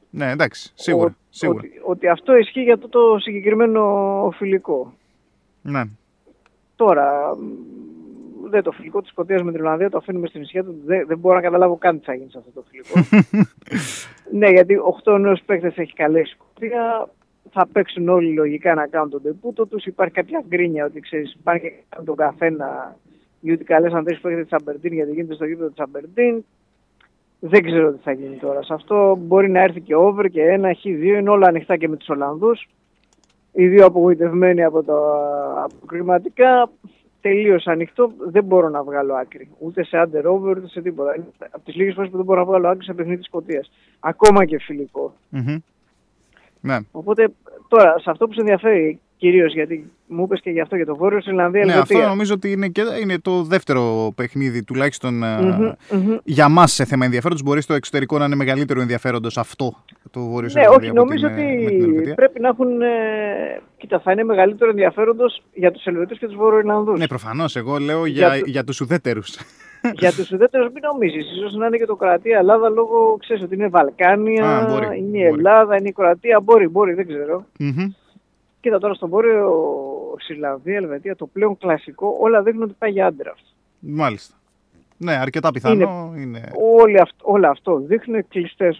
Ναι, 0.09 0.31
εντάξει, 0.31 0.71
σίγουρα. 0.75 1.15
σίγουρα. 1.29 1.59
Ότι, 1.59 1.71
ότι, 1.83 2.07
αυτό 2.07 2.37
ισχύει 2.37 2.61
για 2.61 2.77
το, 2.77 2.87
το 2.89 3.19
συγκεκριμένο 3.19 4.33
φιλικό. 4.37 4.93
Ναι. 5.65 5.81
Τώρα, 6.75 7.37
δεν 8.49 8.63
το 8.63 8.71
φιλικό 8.71 9.01
της 9.01 9.09
Σκωτία 9.09 9.43
με 9.43 9.51
την 9.51 9.61
Ολλανδία 9.61 9.89
το 9.89 9.97
αφήνουμε 9.97 10.27
στην 10.27 10.41
ισχύ 10.41 10.63
του. 10.63 10.81
Δεν, 10.85 11.07
δεν 11.07 11.17
μπορώ 11.17 11.35
να 11.35 11.41
καταλάβω 11.41 11.77
καν 11.77 11.99
τι 11.99 12.05
θα 12.05 12.13
γίνει 12.13 12.29
σε 12.31 12.37
αυτό 12.37 12.51
το 12.51 12.63
φιλικό. 12.69 12.99
ναι, 14.39 14.49
γιατί 14.49 14.77
8 15.03 15.19
νέους 15.19 15.41
παίκτες 15.45 15.77
έχει 15.77 15.93
καλέσει 15.93 16.31
η 16.31 16.35
Σκωτία. 16.39 17.09
Θα 17.51 17.67
παίξουν 17.71 18.09
όλοι 18.09 18.33
λογικά 18.33 18.73
να 18.73 18.87
κάνουν 18.87 19.09
τον 19.09 19.21
τεπούτο 19.21 19.65
τους. 19.65 19.85
Υπάρχει 19.85 20.13
κάποια 20.13 20.43
γκρίνια 20.47 20.85
ότι 20.85 20.99
ξέρεις, 20.99 21.33
υπάρχει 21.33 21.69
και 21.89 22.01
τον 22.05 22.15
καθένα. 22.15 22.95
Γιατί 23.39 23.63
καλέ 23.63 23.87
αν 23.95 24.03
δεν 24.03 24.19
παίκτες 24.21 24.43
της 24.43 24.53
Αμπερντίν 24.53 24.93
γιατί 24.93 25.11
γίνεται 25.11 25.33
στο 25.33 25.45
γήπεδο 25.45 25.69
της 25.69 25.79
Αμπερντίν. 25.79 26.43
Δεν 27.39 27.63
ξέρω 27.63 27.91
τι 27.91 27.99
θα 28.03 28.11
γίνει 28.11 28.35
τώρα. 28.35 28.63
Σε 28.63 28.73
αυτό 28.73 29.17
μπορεί 29.19 29.49
να 29.49 29.61
έρθει 29.61 29.81
και 29.81 29.95
over 29.95 30.29
και 30.29 30.41
ένα, 30.41 30.73
χ, 30.73 30.81
δύο. 30.81 31.17
Είναι 31.17 31.29
όλα 31.29 31.47
ανοιχτά 31.47 31.77
και 31.77 31.87
με 31.87 31.95
τους 31.95 32.09
Ολλανδούς. 32.09 32.67
Οι 33.55 33.67
δύο 33.67 33.85
απογοητευμένοι 33.85 34.63
από 34.63 34.83
τα 34.83 34.97
αποκριματικά. 35.63 36.69
Τελείως 37.21 37.67
ανοιχτό. 37.67 38.11
Δεν 38.29 38.43
μπορώ 38.43 38.69
να 38.69 38.83
βγάλω 38.83 39.13
άκρη. 39.13 39.49
Ούτε 39.59 39.83
σε 39.83 40.01
under 40.01 40.23
over 40.23 40.57
ούτε 40.57 40.67
σε 40.67 40.81
τίποτα. 40.81 41.15
Είναι 41.15 41.25
Από 41.51 41.65
τις 41.65 41.75
λίγες 41.75 41.93
φορές 41.93 42.09
που 42.09 42.15
δεν 42.15 42.25
μπορώ 42.25 42.39
να 42.39 42.45
βγάλω 42.45 42.67
άκρη 42.67 42.83
σε 42.83 42.93
παιχνίδι 42.93 43.17
της 43.17 43.25
Σκωτίας. 43.25 43.71
Ακόμα 43.99 44.45
και 44.45 44.59
φιλικό. 44.59 45.13
Μμμ. 45.29 45.57
Ναι. 46.61 46.77
Οπότε 46.91 47.33
τώρα, 47.67 47.99
σε 47.99 48.09
αυτό 48.09 48.27
που 48.27 48.33
σε 48.33 48.39
ενδιαφέρει 48.39 48.99
κυρίως, 49.17 49.53
γιατί 49.53 49.91
μου 50.07 50.23
είπες 50.23 50.41
και 50.41 50.49
γι' 50.49 50.59
αυτό 50.59 50.75
για 50.75 50.85
το 50.85 50.95
Βόρειο 50.95 51.19
Ιρλανδίας, 51.27 51.65
ναι, 51.65 51.71
Ελβετία. 51.71 51.97
αυτό 51.97 52.09
νομίζω 52.09 52.33
ότι 52.33 52.51
είναι, 52.51 52.67
και, 52.67 52.81
είναι 53.01 53.19
το 53.19 53.43
δεύτερο 53.43 54.11
παιχνίδι, 54.15 54.63
τουλάχιστον 54.63 55.23
ε, 55.23 55.41
Μμμ, 55.41 55.71
μμμ. 55.91 56.17
για 56.23 56.49
μας 56.49 56.71
σε 56.73 56.85
θέμα 56.85 57.05
ενδιαφέροντος. 57.05 57.43
Μπορεί 57.43 57.61
στο 57.61 57.73
εξωτερικό 57.73 58.17
να 58.17 58.25
είναι 58.25 58.35
μεγαλύτερο 58.35 58.81
ενδιαφέροντος 58.81 59.37
αυτό 59.37 59.73
το 60.11 60.19
Βόρειο 60.19 60.49
Ναι, 60.53 60.67
όχι, 60.67 60.91
νομίζω 60.91 61.27
ότι 61.27 61.65
ότι. 61.97 62.13
πρέπει 62.15 62.39
να 62.39 62.47
έχουν. 62.47 62.81
Ε, 62.81 62.87
κοίτα, 63.77 63.99
θα 63.99 64.11
είναι 64.11 64.23
μεγαλύτερο 64.23 64.69
ενδιαφέροντος 64.69 65.43
για 65.53 65.71
τους 65.71 65.85
Ελβετούς 65.85 66.19
και 66.19 66.25
τους 66.27 66.35
Βόρειο 66.35 66.93
Ναι, 66.97 67.07
προφανώς. 67.07 67.55
Εγώ 67.55 67.77
λέω 67.77 68.05
για, 68.05 68.27
Για 68.35 68.41
για, 68.45 68.59
το- 68.59 68.65
τους 68.65 68.81
ουδέτερους. 68.81 69.35
Για 69.93 70.11
τους 70.11 70.31
ουδέτερους 70.31 70.67
μην 70.73 70.83
νομίζεις. 70.91 71.31
ίσως 71.37 71.53
να 71.53 71.65
είναι 71.67 71.77
και 71.77 71.85
το 71.85 71.95
Κροατία-Ελλάδα 71.95 72.69
λόγω 72.69 73.17
ξέρεις 73.19 73.43
ότι 73.43 73.55
είναι 73.55 73.67
Βαλκάνια, 73.67 74.57
Α, 74.57 74.65
μπορεί, 74.65 74.85
είναι 74.85 75.17
η 75.17 75.21
μπορεί. 75.29 75.37
Ελλάδα, 75.37 75.77
είναι 75.77 75.87
η 75.87 75.91
Κροατία. 75.91 76.39
Μπορεί, 76.39 76.67
μπορεί, 76.67 76.93
δεν 76.93 77.07
ξέρω. 77.07 77.45
Κοίτα 78.65 78.79
τώρα 78.79 78.93
στον 78.93 79.09
Βόρειο 79.09 79.51
Ιρλανδία, 80.29 80.75
Ελβετία, 80.75 81.15
το 81.15 81.25
πλέον 81.25 81.57
κλασικό, 81.57 82.17
όλα 82.19 82.41
δείχνουν 82.41 82.63
ότι 82.63 82.75
πάει 82.77 82.91
για 82.91 83.05
άντρα. 83.05 83.33
Μάλιστα. 83.79 84.35
Ναι, 84.97 85.13
αρκετά 85.13 85.51
πιθανό 85.51 86.13
είναι. 86.17 86.51
Όλη 86.79 86.99
αυ- 86.99 87.19
Όλο 87.21 87.49
αυτό 87.49 87.77
δείχνουν 87.79 88.27
κλειστές 88.27 88.79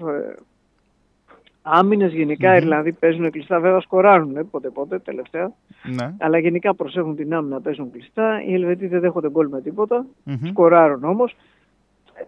άμυνες. 1.62 2.14
Γενικά 2.14 2.54
οι 2.54 2.58
Ιρλανδοί 2.58 2.92
παίζουν 2.92 3.32
κλειστά, 3.32 3.60
βέβαια 3.60 3.80
σκοράρουν 3.80 4.50
πότε 4.52 4.70
πότε 4.70 5.00
τελευταία. 5.00 5.52
Ναι. 5.84 6.14
Αλλά 6.20 6.38
γενικά 6.38 6.76
προσέχουν 6.76 7.16
την 7.16 7.34
άμυνα, 7.34 7.62
παίζουν 7.62 7.92
κλειστά. 7.92 8.44
Οι 8.44 8.54
Ελβετοί 8.54 8.88
δεν 8.88 9.00
δέχονται 9.00 9.30
γκολ 9.30 9.48
με 9.48 9.62
τίποτα. 9.62 10.06
Μμμ. 10.24 10.48
Σκοράρουν 10.50 11.04
όμως. 11.04 11.36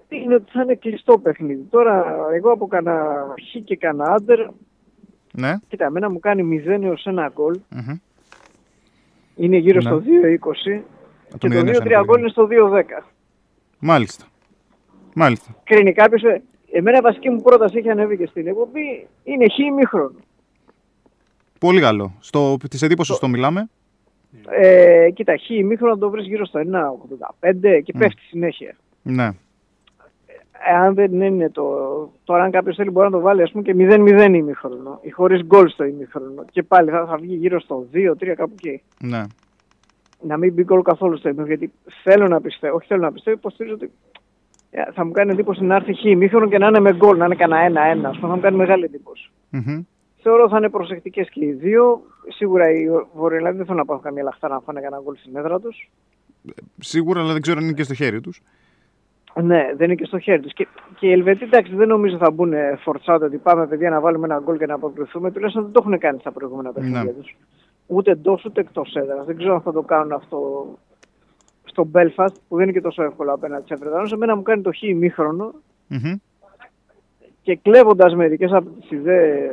Είναι 0.10 0.36
ότι 0.36 0.52
θα 0.52 0.62
είναι 0.62 0.76
κλειστό 0.76 1.18
παιχνίδι. 1.18 1.68
Τώρα, 1.70 2.16
εγώ 2.34 2.52
από 2.52 2.68
κανένα 2.68 3.26
χ 3.52 3.64
και 3.64 3.76
κανένα 3.76 4.12
άντερ, 4.14 4.40
Ναι. 5.40 5.54
κοίτα, 5.68 5.86
εμένα 5.86 6.10
μου 6.10 6.20
κάνει 6.20 6.44
0 6.44 6.84
έως 6.84 7.06
1 7.10 7.30
γκολ. 7.34 7.60
Μμμ. 7.70 7.98
Είναι 9.36 9.58
γύρω 9.58 9.76
Ναι. 9.82 9.82
στο 9.90 10.00
2-20. 10.00 10.84
Το 11.30 11.38
Και 11.38 11.48
το 11.48 11.60
0 11.60 11.68
έως 11.68 11.78
2-3 11.78 12.00
1 12.00 12.04
γκολ 12.06 12.20
είναι 12.20 12.30
στο 12.30 12.48
2-10. 12.48 13.04
Μάλιστα. 13.80 14.26
Μάλιστα. 15.16 15.56
Κρίνει 15.64 15.94
κάποιος. 15.94 16.22
Εμένα 16.72 16.98
η 16.98 17.02
βασική 17.02 17.30
μου 17.30 17.42
πρόταση 17.42 17.80
είχε 17.80 17.92
ανέβει 17.92 18.18
και 18.18 18.26
στην 18.26 18.48
εκπομπή. 18.48 19.08
Είναι 19.24 19.46
χ 19.50 19.58
ημίχρονο. 19.58 20.12
Πολύ 21.60 21.80
καλό. 21.82 22.14
Στο, 22.20 22.58
της 22.70 22.82
εντύπωσης 22.82 23.18
το 23.18 23.28
μιλάμε. 23.28 23.70
Ε, 24.50 25.10
κοίτα, 25.14 25.38
χ 25.38 25.50
ημίχρονο 25.50 25.98
το 25.98 26.10
βρεις 26.10 26.26
γύρω 26.26 26.46
στο 26.46 26.60
1,85 26.60 27.82
και 27.84 27.92
Μμ. 27.96 28.00
πέφτει 28.00 28.22
συνέχεια. 28.22 28.76
Ναι. 29.02 29.30
Εάν 30.66 30.94
δεν 30.94 31.22
είναι 31.22 31.50
το. 31.50 31.64
Τώρα, 32.24 32.44
αν 32.44 32.52
κάποιος 32.52 32.76
θέλει, 32.76 32.90
μπορεί 32.90 33.06
να 33.06 33.18
το 33.18 33.20
βάλει 33.20 33.42
ας 33.42 33.52
πούμε 33.52 33.64
και 33.64 33.74
0-0 33.78 34.34
ημίχρονο 34.34 35.00
ή 35.02 35.10
χωρίς 35.10 35.44
γκολ 35.44 35.70
στο 35.70 35.84
ημίχρονο. 35.84 36.46
Και 36.52 36.64
πάλι 36.64 36.90
θα, 36.90 37.06
θα 37.06 37.18
βγει 37.18 37.36
γύρω 37.36 37.60
στο 37.60 37.88
2-3 37.94 38.34
κάπου 38.36 38.54
εκεί. 38.54 38.82
Ναι. 39.00 39.24
Να 40.22 40.38
μην 40.38 40.54
μπει 40.54 40.64
γκολ 40.64 40.82
καθόλου 40.82 41.18
στο 41.18 41.30
ημίχρονο. 41.30 41.56
Γιατί 41.56 41.74
θέλω 42.04 42.28
να 42.28 42.42
πιστεύω, 42.42 42.76
όχι 42.76 42.88
θέλω 42.88 43.02
να 43.02 43.12
πιστεύω, 43.12 43.38
υποστηρίζω 43.38 43.76
ότι 43.76 43.92
ε, 44.70 44.92
θα 44.94 45.06
μου 45.06 45.12
κάνει 45.12 45.32
εντύπωση 45.32 45.64
να 45.64 45.76
έρθει 45.76 45.94
χ 45.94 46.04
ημίχρονο 46.04 46.48
και 46.48 46.58
να 46.58 46.68
είναι 46.68 46.80
με 46.80 46.94
γκολ, 46.94 47.18
να 47.18 47.26
είναι 47.26 47.36
κανένα 47.36 47.60
ένα-ένα. 47.60 48.10
ας 48.10 48.16
πούμε, 48.16 48.28
Θα 48.30 48.36
μου 48.36 48.42
κάνει 48.42 48.58
μεγάλη 48.58 48.84
εντύπωση. 48.84 49.30
Μμμ. 49.50 49.82
Θεωρώ 50.22 50.50
θα 50.50 50.58
είναι 50.58 50.70
προσεκτικές 50.70 51.30
και 51.30 51.46
οι 51.46 51.52
δύο. 51.52 52.02
Σίγουρα 52.28 52.70
οι 52.72 52.88
Βορειοελλανδοί 53.14 53.58
δεν 53.58 53.66
θέλουν 53.66 53.80
να 53.80 53.86
πάρουν 53.86 54.04
καμία 54.04 54.24
λαχτά 54.24 54.48
να 54.48 54.60
φάνε 54.60 54.82
κανένα 54.82 55.02
γκολ 55.04 55.16
στην 55.16 55.36
έδρα 55.36 55.60
τους. 55.60 55.90
Σίγουρα, 56.80 57.22
αλλά 57.22 57.34
δεν 57.34 57.42
ξέρω 57.42 57.58
αν 57.58 57.64
είναι 57.64 57.74
και 57.74 57.84
στο 57.84 57.94
χέρι 57.94 58.22
τους. 58.22 58.42
Ναι, 59.44 59.74
δεν 59.76 59.86
είναι 59.86 59.96
και 59.96 60.06
στο 60.06 60.20
χέρι 60.20 60.42
τους. 60.42 60.54
Και, 60.54 60.68
και 61.00 61.08
οι 61.08 61.12
Ελβετοί, 61.12 61.44
εντάξει, 61.44 61.76
δεν 61.76 61.88
νομίζω 61.88 62.18
θα 62.18 62.32
μπουν 62.32 62.54
φορτσάτο 62.84 63.26
ότι 63.26 63.38
πάμε 63.38 63.68
παιδιά 63.68 63.90
να 63.90 64.00
βάλουμε 64.00 64.26
ένα 64.26 64.40
γκολ 64.44 64.58
και 64.58 64.66
να 64.66 64.74
αποκριθούμε. 64.74 65.32
Τουλάχιστον 65.32 65.64
δεν 65.64 65.72
το 65.72 65.80
έχουν 65.86 66.00
κάνει 66.00 66.20
στα 66.20 66.32
προηγούμενα 66.32 66.72
παιχνίδια 66.72 67.04
Ναι. 67.04 67.12
τους. 67.12 67.36
Ούτε 67.88 68.12
εντός 68.12 68.46
ούτε 68.46 68.62
εκτός 68.62 68.96
έδρας. 68.96 69.26
Δεν 69.26 69.38
ξέρω 69.38 69.54
αν 69.54 69.62
θα 69.62 69.72
το 69.72 69.82
κάνουν 69.82 70.12
αυτό 70.12 70.68
στο 71.64 71.90
Belfast, 71.94 72.34
που 72.48 72.56
δεν 72.56 72.64
είναι 72.64 72.72
και 72.72 72.82
τόσο 72.82 73.04
εύκολο 73.04 73.34
απέναντι 73.34 73.66
σε 73.68 73.76
Βρετανού. 73.76 74.08
Εμένα 74.14 74.36
μου 74.36 74.42
κάνει 74.42 74.62
το 74.62 74.72
χ 74.72 74.82
ημίχρονο 74.82 75.54
Μμμ. 75.88 76.14
και 77.42 77.56
κλέβοντας 77.56 78.16
μερικές 78.16 78.52
από 78.52 78.70
τις 78.70 78.92
ιδέες, 78.92 79.50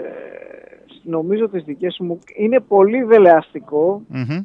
νομίζω 1.03 1.49
τις 1.49 1.65
δικές 1.65 1.97
μου, 2.01 2.19
είναι 2.37 2.61
πολύ 2.61 3.03
δελεαστικό. 3.03 4.03
Μμμ. 4.09 4.45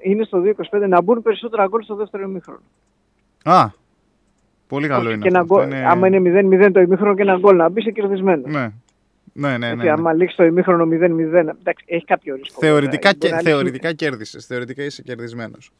Είναι 0.00 0.24
στο 0.24 0.40
2-25 0.40 0.88
να 0.88 1.02
μπουν 1.02 1.22
περισσότερα 1.22 1.66
γκολ 1.66 1.82
στο 1.82 1.94
δεύτερο 1.94 2.22
ημίχρονο. 2.22 2.60
Α, 3.44 3.66
πολύ 4.68 4.88
καλό 4.88 5.00
Όχι, 5.04 5.12
είναι 5.12 5.22
και 5.22 5.28
ένα 5.28 5.40
αυτό. 5.40 5.54
γκολ- 5.54 5.66
Είναι- 5.66 5.86
Άμα 5.86 6.06
είναι 6.06 6.20
0-0 6.20 6.70
το 6.72 6.80
ημίχρονο 6.80 7.14
και 7.14 7.22
ένα 7.22 7.36
γκολ 7.38 7.56
να 7.56 7.68
μπεις, 7.68 7.82
είσαι 7.84 7.90
κερδισμένο. 7.92 8.42
Ναι. 8.46 8.70
Ναι, 9.32 9.48
ναι, 9.48 9.56
ναι. 9.58 9.66
Γιατί 9.66 9.84
ναι. 9.84 9.90
άμα 9.90 10.12
λήξει 10.12 10.36
το 10.36 10.44
ημίχρονο 10.44 10.84
0-0, 10.84 11.54
εντάξει, 11.60 11.84
έχει 11.86 12.04
κάποιο 12.04 12.34
ρίσκο. 12.34 12.60
Θεωρητικά, 12.60 13.10
βέβαια. 13.10 13.12
και, 13.12 13.18
Μπορεί 13.18 13.30
να 13.30 13.36
λήξει- 13.40 13.50
θεωρητικά 13.52 13.92
κέρδισες. 13.92 14.46
Θεωρητικά 14.46 14.82
είσαι 14.84 15.02
κερδισμένος. 15.02 15.70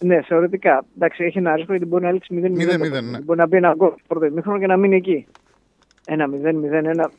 Ναι, 0.00 0.22
θεωρητικά. 0.22 0.84
Εντάξει, 0.96 1.24
έχει 1.24 1.38
ένα 1.38 1.54
ρίσκο 1.56 1.72
γιατί 1.72 1.86
μπορεί 1.88 2.04
να 2.04 2.12
λήξει 2.12 2.34
0-0. 2.34 2.56
0-0, 2.56 2.90
το- 2.90 3.00
ναι. 3.00 3.20
Μπορεί 3.20 3.38
να 3.38 3.46
μπει 3.46 3.56
ένα 3.56 3.74
γκολ 3.76 3.88
στο 3.90 4.00
πρώτο 4.06 4.24
ημίχρονο 4.26 4.58
και 4.58 4.66
να 4.66 4.76
μείνει 4.76 4.96
εκεί. 4.96 5.26
Ένα 6.06 6.26
0-0-1. 6.28 7.10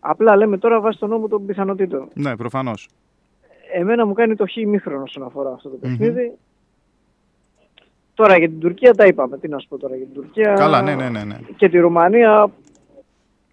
Απλά 0.00 0.36
λέμε 0.36 0.58
τώρα 0.58 0.80
βάσει 0.80 0.98
τον 0.98 1.08
νόμο 1.08 1.28
των 1.28 1.46
πιθανότητων. 1.46 2.08
Ναι, 2.14 2.36
προφανώς. 2.36 2.88
Εμένα 3.74 4.06
μου 4.06 4.12
κάνει 4.12 4.34
το 4.36 4.44
χ 4.46 4.56
ημίχρονο 4.56 5.02
όσον 5.02 5.22
αφορά 5.22 5.50
αυτό 5.52 5.68
το 5.68 5.76
παιχνιδι 5.76 6.32
Τώρα 8.18 8.38
για 8.38 8.48
την 8.48 8.58
Τουρκία 8.60 8.94
τα 8.94 9.06
είπαμε. 9.06 9.38
Τι 9.38 9.48
να 9.48 9.58
σου 9.58 9.68
πω 9.68 9.78
τώρα 9.78 9.96
για 9.96 10.04
την 10.04 10.14
Τουρκία. 10.14 10.52
Καλά, 10.54 10.82
ναι, 10.82 10.94
ναι, 10.94 11.08
ναι. 11.08 11.24
ναι. 11.24 11.36
και 11.56 11.68
τη 11.68 11.78
Ρουμανία 11.78 12.50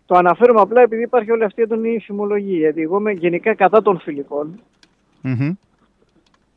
το 0.05 0.15
αναφέρουμε 0.15 0.62
απλά 0.62 0.81
επειδή 0.81 1.01
υπάρχει 1.01 1.31
όλη 1.31 1.43
αυτή 1.43 1.60
η 1.60 1.63
έντονη 1.63 2.00
φημολογία. 2.00 2.57
Γιατί 2.57 2.81
εγώ 2.81 2.98
είμαι 2.98 3.12
γενικά 3.12 3.55
κατά 3.55 3.81
των 3.81 4.00
φιλικών. 4.00 4.60
Μμμ. 5.22 5.48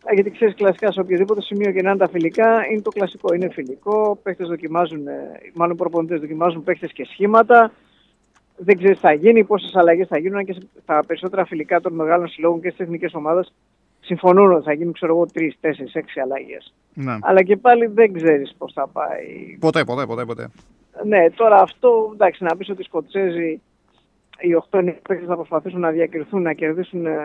Α, 0.09 0.13
Γιατί 0.15 0.31
ξέρεις 0.31 0.55
κλασικά 0.55 0.93
σε 0.93 1.01
οποιοδήποτε 1.01 1.43
σημείο 1.43 1.73
και 1.73 1.83
να 1.83 1.89
είναι 1.91 1.99
τα 1.99 2.09
φιλικά 2.09 2.67
είναι 2.71 2.81
το 2.81 2.91
κλασικό. 2.91 3.35
Είναι 3.35 3.49
φιλικό, 3.49 4.19
παίχτες 4.23 4.49
δοκιμάζουν, 4.49 5.07
ε, 5.07 5.13
μάλλον 5.55 5.77
προπονητές 5.77 6.21
δοκιμάζουν 6.21 6.65
παίχτες 6.65 6.93
και 6.93 7.05
σχήματα. 7.05 7.73
Δεν 8.57 8.77
ξέρεις 8.77 8.97
τι 8.97 9.03
θα 9.03 9.13
γίνει, 9.13 9.45
πόσες 9.45 9.75
αλλαγές 9.75 10.07
θα 10.09 10.19
γίνουν 10.19 10.45
και 10.45 10.53
σε- 10.53 10.67
στα 10.83 11.03
περισσότερα 11.07 11.45
φιλικά 11.47 11.81
των 11.81 11.93
μεγάλων 11.95 12.29
συλλόγων 12.29 12.61
και 12.61 12.69
στις 12.71 12.81
εθνικές 12.81 13.15
ομάδες 13.15 13.53
συμφωνούν 14.01 14.53
ότι 14.53 14.65
θα 14.65 14.73
γίνουν, 14.73 14.93
ξέρω 14.93 15.15
εγώ, 15.15 15.27
τρεις, 15.27 15.57
τέσσερις, 15.61 15.95
έξι 15.95 16.21
αλλαγές. 16.21 16.75
Ναι. 16.95 17.17
Αλλά 17.21 17.43
και 17.43 17.57
πάλι 17.57 17.87
δεν 17.87 18.13
ξέρεις 18.13 18.55
πώς 18.59 18.73
θα 18.73 18.89
πάει 18.89 19.57
Ποτέ, 19.61 19.85
ποτέ, 19.85 20.07
ποτέ, 20.07 20.25
ποτέ. 20.25 20.51
Ναι, 21.05 21.31
τώρα 21.31 21.61
αυτό 21.61 22.11
εντάξει 22.13 22.45
να 22.45 22.57
πεις 22.57 22.69
ότι 22.71 22.81
οι 22.81 22.85
Σκοτσέζοι 22.85 23.61
οι 24.41 24.63
8 24.71 24.85
παίκτες 25.09 25.27
θα 25.27 25.37
προσπαθήσουν 25.37 25.81
να 25.81 25.91
διακριθούν, 25.91 26.43
να 26.43 26.53
κερδίσουν 26.53 27.07
ε, 27.07 27.19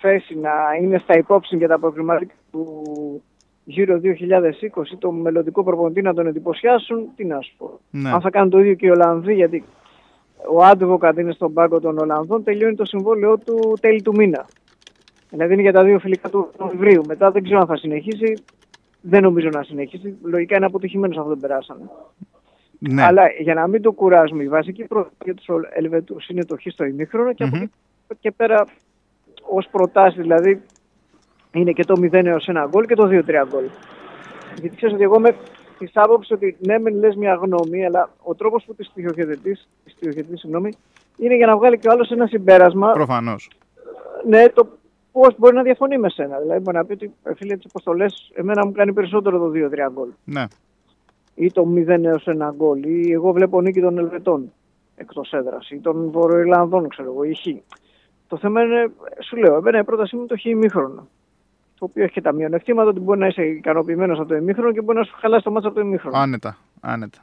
θέση, 0.00 0.38
να 0.38 0.50
είναι 0.80 0.98
στα 0.98 1.16
υπόψη 1.16 1.56
για 1.56 1.68
τα 1.68 1.78
προβληματικά 1.78 2.34
του 2.50 3.22
γύρω 3.64 4.00
2020, 4.02 4.08
το 4.98 5.12
μελλοντικό 5.12 5.64
προπονητή 5.64 6.02
να 6.02 6.14
τον 6.14 6.26
εντυπωσιάσουν, 6.26 7.08
τι 7.16 7.24
να 7.24 7.40
σου 7.40 7.54
πω. 7.58 7.80
Ναι. 7.90 8.10
Αν 8.10 8.20
θα 8.20 8.30
κάνουν 8.30 8.50
το 8.50 8.58
ίδιο 8.58 8.74
και 8.74 8.86
οι 8.86 8.90
Ολλανδοί, 8.90 9.34
γιατί 9.34 9.64
ο 10.54 10.64
Άντβοκατ 10.64 11.18
είναι 11.18 11.32
στον 11.32 11.52
πάγκο 11.52 11.80
των 11.80 11.98
Ολλανδών, 11.98 12.44
τελειώνει 12.44 12.74
το 12.74 12.84
συμβόλαιό 12.84 13.38
του 13.38 13.76
τέλη 13.80 14.02
του 14.02 14.14
μήνα. 14.14 14.46
Δηλαδή 15.30 15.52
είναι 15.52 15.62
για 15.62 15.72
τα 15.72 15.84
δύο 15.84 15.98
φιλικά 15.98 16.28
του 16.28 16.50
Νοεμβρίου. 16.58 17.02
Μετά 17.06 17.30
δεν 17.30 17.42
ξέρω 17.42 17.60
αν 17.60 17.66
θα 17.66 17.76
συνεχίσει. 17.76 18.42
Δεν 19.00 19.22
νομίζω 19.22 19.48
να 19.48 19.62
συνεχίσει. 19.62 20.16
Λογικά 20.22 20.56
είναι 20.56 20.66
αποτυχημένος 20.66 21.16
αφού 21.18 21.28
δεν 21.28 21.38
περάσανε. 21.38 21.90
Ναι. 22.78 23.02
Αλλά 23.02 23.22
για 23.40 23.54
να 23.54 23.66
μην 23.66 23.82
το 23.82 23.92
κουράζουμε, 23.92 24.42
η 24.42 24.48
βασική 24.48 24.84
πρόταση 24.84 25.14
για 25.24 25.34
τους 25.34 25.46
Ελβετούς 25.70 26.28
είναι 26.28 26.44
το 26.44 26.56
χ 26.56 26.72
στο 26.72 26.84
ημίχρονο 26.84 27.32
και 27.32 27.44
από 27.44 27.56
Μμμ. 27.56 27.62
εκεί 27.62 28.20
και 28.20 28.30
πέρα 28.30 28.66
ως 29.48 29.68
προτάσεις 29.70 30.20
δηλαδή 30.20 30.62
είναι 31.52 31.72
και 31.72 31.84
το 31.84 31.94
0 32.00 32.12
έως 32.12 32.48
1 32.52 32.66
γκολ 32.68 32.86
και 32.86 32.94
το 32.94 33.04
2-3 33.04 33.44
γκολ. 33.50 33.64
Γιατί 34.60 34.76
ξέρεις 34.76 34.94
ότι 34.94 35.02
εγώ 35.04 35.14
είμαι 35.16 35.36
της 35.78 35.90
άποψης 35.94 36.30
ότι 36.30 36.56
ναι, 36.58 36.78
μεν 36.78 36.94
λες 36.94 37.14
μια 37.16 37.34
γνώμη, 37.34 37.84
αλλά 37.84 38.10
ο 38.22 38.34
τρόπος 38.34 38.64
που 38.64 38.74
της 38.74 38.86
στοιχειοθετείς, 38.86 39.68
συγγνώμη, 40.34 40.72
είναι 41.16 41.36
για 41.36 41.46
να 41.46 41.56
βγάλει 41.56 41.78
και 41.78 41.88
ο 41.88 41.90
άλλος 41.90 42.10
ένα 42.10 42.26
συμπέρασμα 42.26 42.92
Προφανώς. 42.92 43.50
ναι, 44.26 44.48
το 44.48 44.68
πώ 45.20 45.34
μπορεί 45.36 45.54
να 45.54 45.62
διαφωνεί 45.62 45.98
με 45.98 46.10
σένα. 46.10 46.38
Δηλαδή, 46.38 46.60
μπορεί 46.60 46.76
να 46.76 46.84
πει 46.84 46.92
ότι 46.92 47.12
«Ε, 47.22 47.34
φίλε, 47.34 47.52
έτσι 47.52 47.66
όπως 47.70 47.82
το 47.82 47.92
λες, 47.92 48.30
εμένα 48.34 48.66
μου 48.66 48.72
κάνει 48.72 48.92
περισσότερο 48.92 49.38
το 49.38 49.50
2-3 49.50 49.90
γκολ. 49.92 50.08
Ναι. 50.24 50.44
Ή 51.34 51.52
το 51.52 51.64
0 51.76 52.04
έως 52.04 52.26
1 52.26 52.52
γκολ. 52.56 52.82
Ή 52.84 53.12
εγώ 53.12 53.32
βλέπω 53.32 53.60
νίκη 53.60 53.80
των 53.80 53.98
Ελβετών 53.98 54.52
εκτός 54.96 55.32
έδρας. 55.32 55.70
Ή 55.70 55.78
των 55.78 56.10
Βορειοϊρλανδών, 56.10 56.88
ξέρω 56.88 57.10
εγώ. 57.12 57.22
Ή 57.22 57.34
Χ. 57.34 57.46
Το 58.26 58.36
θέμα 58.36 58.62
είναι, 58.62 58.90
σου 59.22 59.36
λέω, 59.36 59.56
εμένα 59.56 59.78
η 59.78 59.84
πρότασή 59.84 60.14
μου 60.14 60.20
είναι 60.20 60.30
το 60.30 60.36
Χ 60.40 60.44
ημίχρονο. 60.44 61.08
Το 61.78 61.84
οποίο 61.84 62.02
έχει 62.02 62.12
και 62.12 62.20
τα 62.20 62.32
μειονεκτήματα 62.32 62.88
ότι 62.88 63.00
μπορεί 63.00 63.18
να 63.18 63.26
είσαι 63.26 63.42
ικανοποιημένος 63.42 64.18
από 64.18 64.28
το 64.28 64.34
ημίχρονο 64.34 64.72
και 64.72 64.80
μπορεί 64.82 64.98
να 64.98 65.04
σου 65.04 65.14
χαλάσει 65.20 65.44
το 65.44 65.50
μάτσο 65.50 65.68
από 65.68 65.80
το 65.80 65.86
ημίχρονο. 65.86 66.16
Άνετα. 66.18 66.56
Άνετα. 66.80 67.18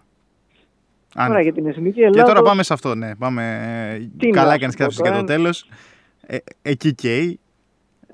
Τώρα 1.13 1.25
Άνετα. 1.27 1.41
για 1.41 1.53
την 1.53 1.67
εθνική 1.67 1.99
Και 1.99 2.05
Ελλάδα. 2.05 2.27
τώρα 2.27 2.41
πάμε 2.41 2.63
σε 2.63 2.73
αυτό, 2.73 2.95
ναι. 2.95 3.15
Πάμε... 3.15 4.11
Τι 4.17 4.29
Καλά 4.29 4.47
να 4.47 4.53
έκανε 4.53 4.71
σου 4.71 4.77
και 4.77 4.83
πω 4.83 4.89
άφησε 4.89 5.01
και 5.01 5.07
τώρα, 5.09 5.19
το 5.19 5.25
τέλος. 5.25 5.69
Ε, 6.21 6.37
εκεί 6.61 6.93
καίει. 6.93 7.39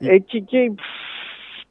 Εκεί 0.09 0.41
και. 0.41 0.71
πφ, 0.75 0.83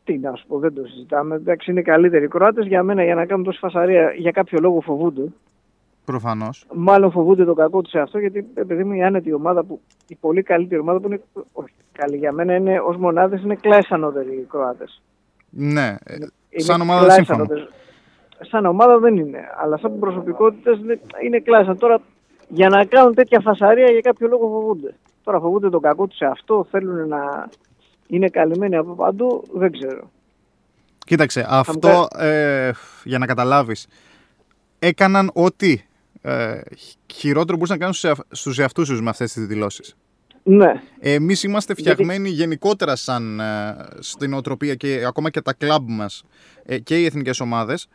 Τι 0.04 0.18
να 0.18 0.34
σου 0.34 0.46
πω, 0.46 0.58
δεν 0.58 0.74
το 0.74 0.82
συζητάμε. 0.86 1.34
Εντάξει, 1.34 1.70
είναι 1.70 1.82
καλύτεροι 1.82 2.24
οι 2.24 2.28
Κροάτες. 2.28 2.66
Για 2.66 2.82
μένα, 2.82 3.04
για 3.04 3.14
να 3.14 3.26
κάνουν 3.26 3.44
τόση 3.44 3.58
φασαρία, 3.58 4.12
για 4.16 4.30
κάποιο 4.30 4.58
λόγο 4.60 4.80
φοβούνται. 4.80 5.32
Προφανώς. 6.04 6.66
Μάλλον 6.74 7.10
φοβούνται 7.10 7.44
το 7.44 7.54
κακό 7.54 7.82
τους 7.82 7.90
σε 7.90 7.98
αυτό, 7.98 8.18
γιατί 8.18 8.46
επειδή 8.54 8.84
μου 8.84 8.92
η 8.92 9.02
άνετη 9.02 9.32
ομάδα 9.32 9.64
που. 9.64 9.80
η 10.08 10.14
πολύ 10.14 10.42
καλύτερη 10.42 10.80
ομάδα 10.80 11.00
που 11.00 11.06
είναι. 11.06 11.20
Όχι, 11.52 11.72
καλή 11.92 12.16
για 12.16 12.32
μένα 12.32 12.54
είναι 12.54 12.80
ως 12.80 12.96
μονάδες 12.96 13.42
είναι 13.42 13.54
κλάις 13.54 13.90
ανώτεροι 13.90 14.34
οι 14.34 14.46
Κροάτες. 14.50 15.02
Ναι. 15.50 15.96
ε, 16.04 16.60
Σαν 16.60 16.80
ομάδα 16.80 17.06
δεν 17.06 17.14
σύμφωνο. 17.14 17.46
Σαν 18.40 18.66
ομάδα 18.66 18.98
δεν 18.98 19.16
είναι. 19.16 19.40
Αλλά 19.62 19.78
σαν 19.78 19.98
προσωπικότητες 19.98 20.78
είναι 21.24 21.38
κλάις. 21.38 21.78
Τώρα 21.78 22.00
για 22.48 22.68
να 22.68 22.84
κάνουν 22.84 23.14
τέτοια 23.14 23.40
φασαρία 23.40 23.90
για 23.90 24.00
κάποιο 24.00 24.28
λόγο 24.28 24.48
φοβούνται. 24.48 24.94
Τώρα 25.24 25.40
φοβούνται 25.40 25.70
το 25.70 25.80
κακό 25.80 26.06
τους 26.06 26.16
σε 26.16 26.24
αυτό, 26.24 26.66
θέλουν 26.70 27.08
να 27.08 27.48
είναι 28.10 28.28
καλυμμένοι 28.28 28.76
από 28.76 28.94
παντού, 28.94 29.44
δεν 29.54 29.72
ξέρω. 29.72 30.10
Κοίταξε, 31.06 31.46
αυτό 31.48 32.06
ε, 32.18 32.70
για 33.04 33.18
να 33.18 33.26
καταλάβεις 33.26 33.86
έκαναν 34.78 35.30
ό,τι 35.34 35.80
ε, 36.22 36.60
χειρότερο 37.14 37.56
μπορούσαν 37.56 37.76
να 37.78 37.84
κάνουν 37.84 37.94
στους 37.94 38.10
εα- 38.10 38.24
στους 38.30 38.58
εαυτούς 38.58 38.88
τους 38.88 39.00
με 39.00 39.10
αυτές 39.10 39.32
τις 39.32 39.46
δηλώσεις. 39.46 39.96
Ναι, 40.42 40.72
Εμείς 41.00 41.42
είμαστε 41.42 41.74
φτιαγμένοι 41.74 42.28
γενικότερα 42.28 42.96
σαν 42.96 43.40
ε, 43.40 43.76
στην 43.98 44.34
οτροπία 44.34 44.74
και 44.74 45.04
ακόμα 45.06 45.30
και 45.30 45.40
τα 45.40 45.52
κλαμπ 45.52 45.88
μας 45.88 46.22
ε, 46.64 46.78
και 46.78 47.00
οι 47.00 47.04
εθνικές 47.04 47.40
ομάδες. 47.40 47.88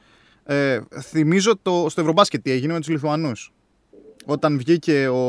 Ε, 0.43 0.79
θυμίζω 1.01 1.57
το, 1.61 1.85
στο 1.89 2.01
Ευρωμπάσκετ 2.01 2.41
τι 2.43 2.51
έγινε 2.51 2.73
με 2.73 2.79
τους 2.79 2.87
Λιθουανούς. 2.89 3.53
Όταν 4.25 4.57
βγήκε 4.57 5.07
ο, 5.07 5.21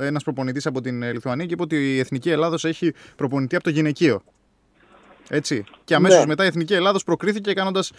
ένας 0.00 0.22
προπονητής 0.22 0.66
από 0.66 0.80
την 0.80 1.02
ε, 1.02 1.12
Λιθουανία 1.12 1.46
και 1.46 1.52
είπε 1.52 1.62
ότι 1.62 1.94
η 1.94 1.98
Εθνική 1.98 2.30
Ελλάδος 2.30 2.64
έχει 2.64 2.92
προπονητή 3.16 3.54
από 3.54 3.64
το 3.64 3.70
γυναικείο. 3.70 4.22
Έτσι. 5.28 5.64
Και 5.84 5.94
αμέσως 5.94 6.18
Ναι. 6.18 6.26
μετά 6.26 6.44
η 6.44 6.46
Εθνική 6.46 6.74
Ελλάδος 6.74 7.04
προκρίθηκε 7.04 7.52
κάνοντας 7.52 7.92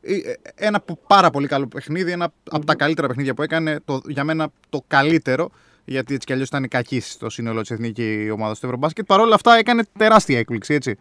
ε, 0.00 0.14
ε, 0.14 0.34
ένα 0.54 0.80
πο- 0.80 0.98
πάρα 1.06 1.30
πολύ 1.30 1.46
καλό 1.46 1.66
παιχνίδι, 1.66 2.10
ένα 2.12 2.32
από 2.50 2.64
τα 2.66 2.74
καλύτερα 2.74 3.08
παιχνίδια 3.08 3.34
που 3.34 3.42
έκανε, 3.42 3.80
το, 3.84 4.00
για 4.08 4.24
μένα 4.24 4.48
το 4.68 4.84
καλύτερο, 4.86 5.50
γιατί 5.84 6.14
έτσι 6.14 6.26
κι 6.26 6.32
αλλιώς 6.32 6.48
ήταν 6.48 6.68
κακής 6.68 7.10
στο 7.12 7.30
σύνολο 7.30 7.60
της 7.60 7.70
εθνική 7.70 8.28
ομάδας 8.32 8.58
του 8.58 8.66
Ευρωμπάσκετ. 8.66 9.06
Παρ' 9.06 9.20
όλα 9.20 9.34
αυτά 9.34 9.56
έκανε 9.56 9.82
τεράστια 9.98 10.38
έκπληξη, 10.38 10.74
έτσι. 10.74 10.96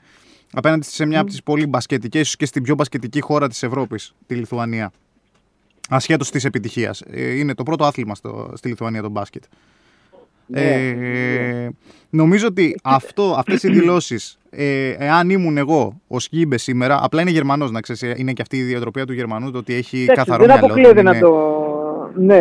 Απέναντι 0.53 0.85
σε 0.85 1.05
μια 1.05 1.19
από 1.19 1.29
τις 1.29 1.43
πολύ 1.43 1.65
μπασκετικές, 1.67 2.21
ίσω 2.27 2.35
και 2.37 2.45
στην 2.45 2.63
πιο 2.63 2.75
μπασκετική 2.75 3.21
χώρα 3.21 3.47
της 3.47 3.63
Ευρώπης, 3.63 4.13
τη 4.27 4.35
Λιθουανία. 4.35 4.91
Ασχέτως 5.89 6.29
της 6.31 6.45
επιτυχίας. 6.45 7.03
Είναι 7.13 7.53
το 7.53 7.63
πρώτο 7.63 7.85
άθλημα 7.85 8.15
στο, 8.15 8.51
στη 8.55 8.67
Λιθουανία 8.67 9.01
το 9.01 9.09
μπάσκετ. 9.09 9.43
Ναι. 10.49 10.61
Ε, 10.61 11.69
νομίζω 12.09 12.47
ότι 12.47 12.79
αυτό, 12.83 13.35
αυτές 13.37 13.63
οι 13.63 13.69
δηλώσεις, 13.71 14.37
ε, 14.49 14.89
εάν 14.89 15.29
ήμουν 15.29 15.57
εγώ 15.57 16.01
ο 16.07 16.19
Σκύμπε 16.19 16.57
σήμερα, 16.57 16.99
απλά 17.01 17.21
είναι 17.21 17.31
Γερμανός 17.31 17.71
να 17.71 17.79
ξέρεις, 17.81 18.19
είναι 18.19 18.33
και 18.33 18.41
αυτή 18.41 18.57
η 18.57 18.59
ιδιοτροπία 18.59 19.05
του 19.05 19.13
Γερμανού, 19.13 19.51
το 19.51 19.57
ότι 19.57 19.73
έχει 19.73 20.01
Εντάξει, 20.01 20.15
καθαρό 20.15 20.45
δεν 20.45 20.51
μυαλό. 20.51 20.65
αποκλείεται 20.65 20.99
είναι- 20.99 21.11
να 21.11 21.19
το. 21.19 22.11
Ναι, 22.15 22.39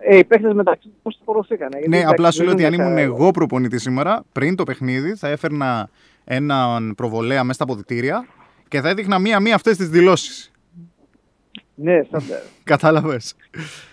ε, 0.00 0.16
οι 0.18 0.24
παίχτες 0.24 0.52
μεταξύ 0.54 0.82
τους 0.88 0.92
πώς 1.02 1.18
τοποθετήκανε. 1.24 1.70
γιατί, 1.76 1.88
Ναι, 1.88 1.96
εντάξει, 1.96 2.14
απλά 2.14 2.30
σου 2.30 2.36
δεν 2.36 2.46
λέω 2.46 2.54
ότι 2.54 2.64
αν 2.64 2.72
είναι 2.72 2.82
ήμουν 2.82 2.96
σαν- 2.98 3.04
εγώ 3.06 3.30
προπονητής 3.30 3.82
σήμερα, 3.82 4.24
πριν 4.32 4.56
το 4.56 4.62
παιχνίδι, 4.64 5.14
θα 5.14 5.28
έφερνα 5.28 5.88
έναν 6.24 6.94
προβολέα 6.94 7.40
μέσα 7.42 7.52
στα 7.52 7.64
αποδητήρια 7.64 8.26
και 8.68 8.80
θα 8.80 8.88
έδειχνα 8.88 9.18
μία-μία 9.18 9.54
αυτές 9.54 9.76
τις 9.76 9.88
δηλώσεις. 9.88 10.50
Ναι, 11.80 12.02
στάνταρ. 12.02 12.38
Κατάλαβες. 12.64 13.34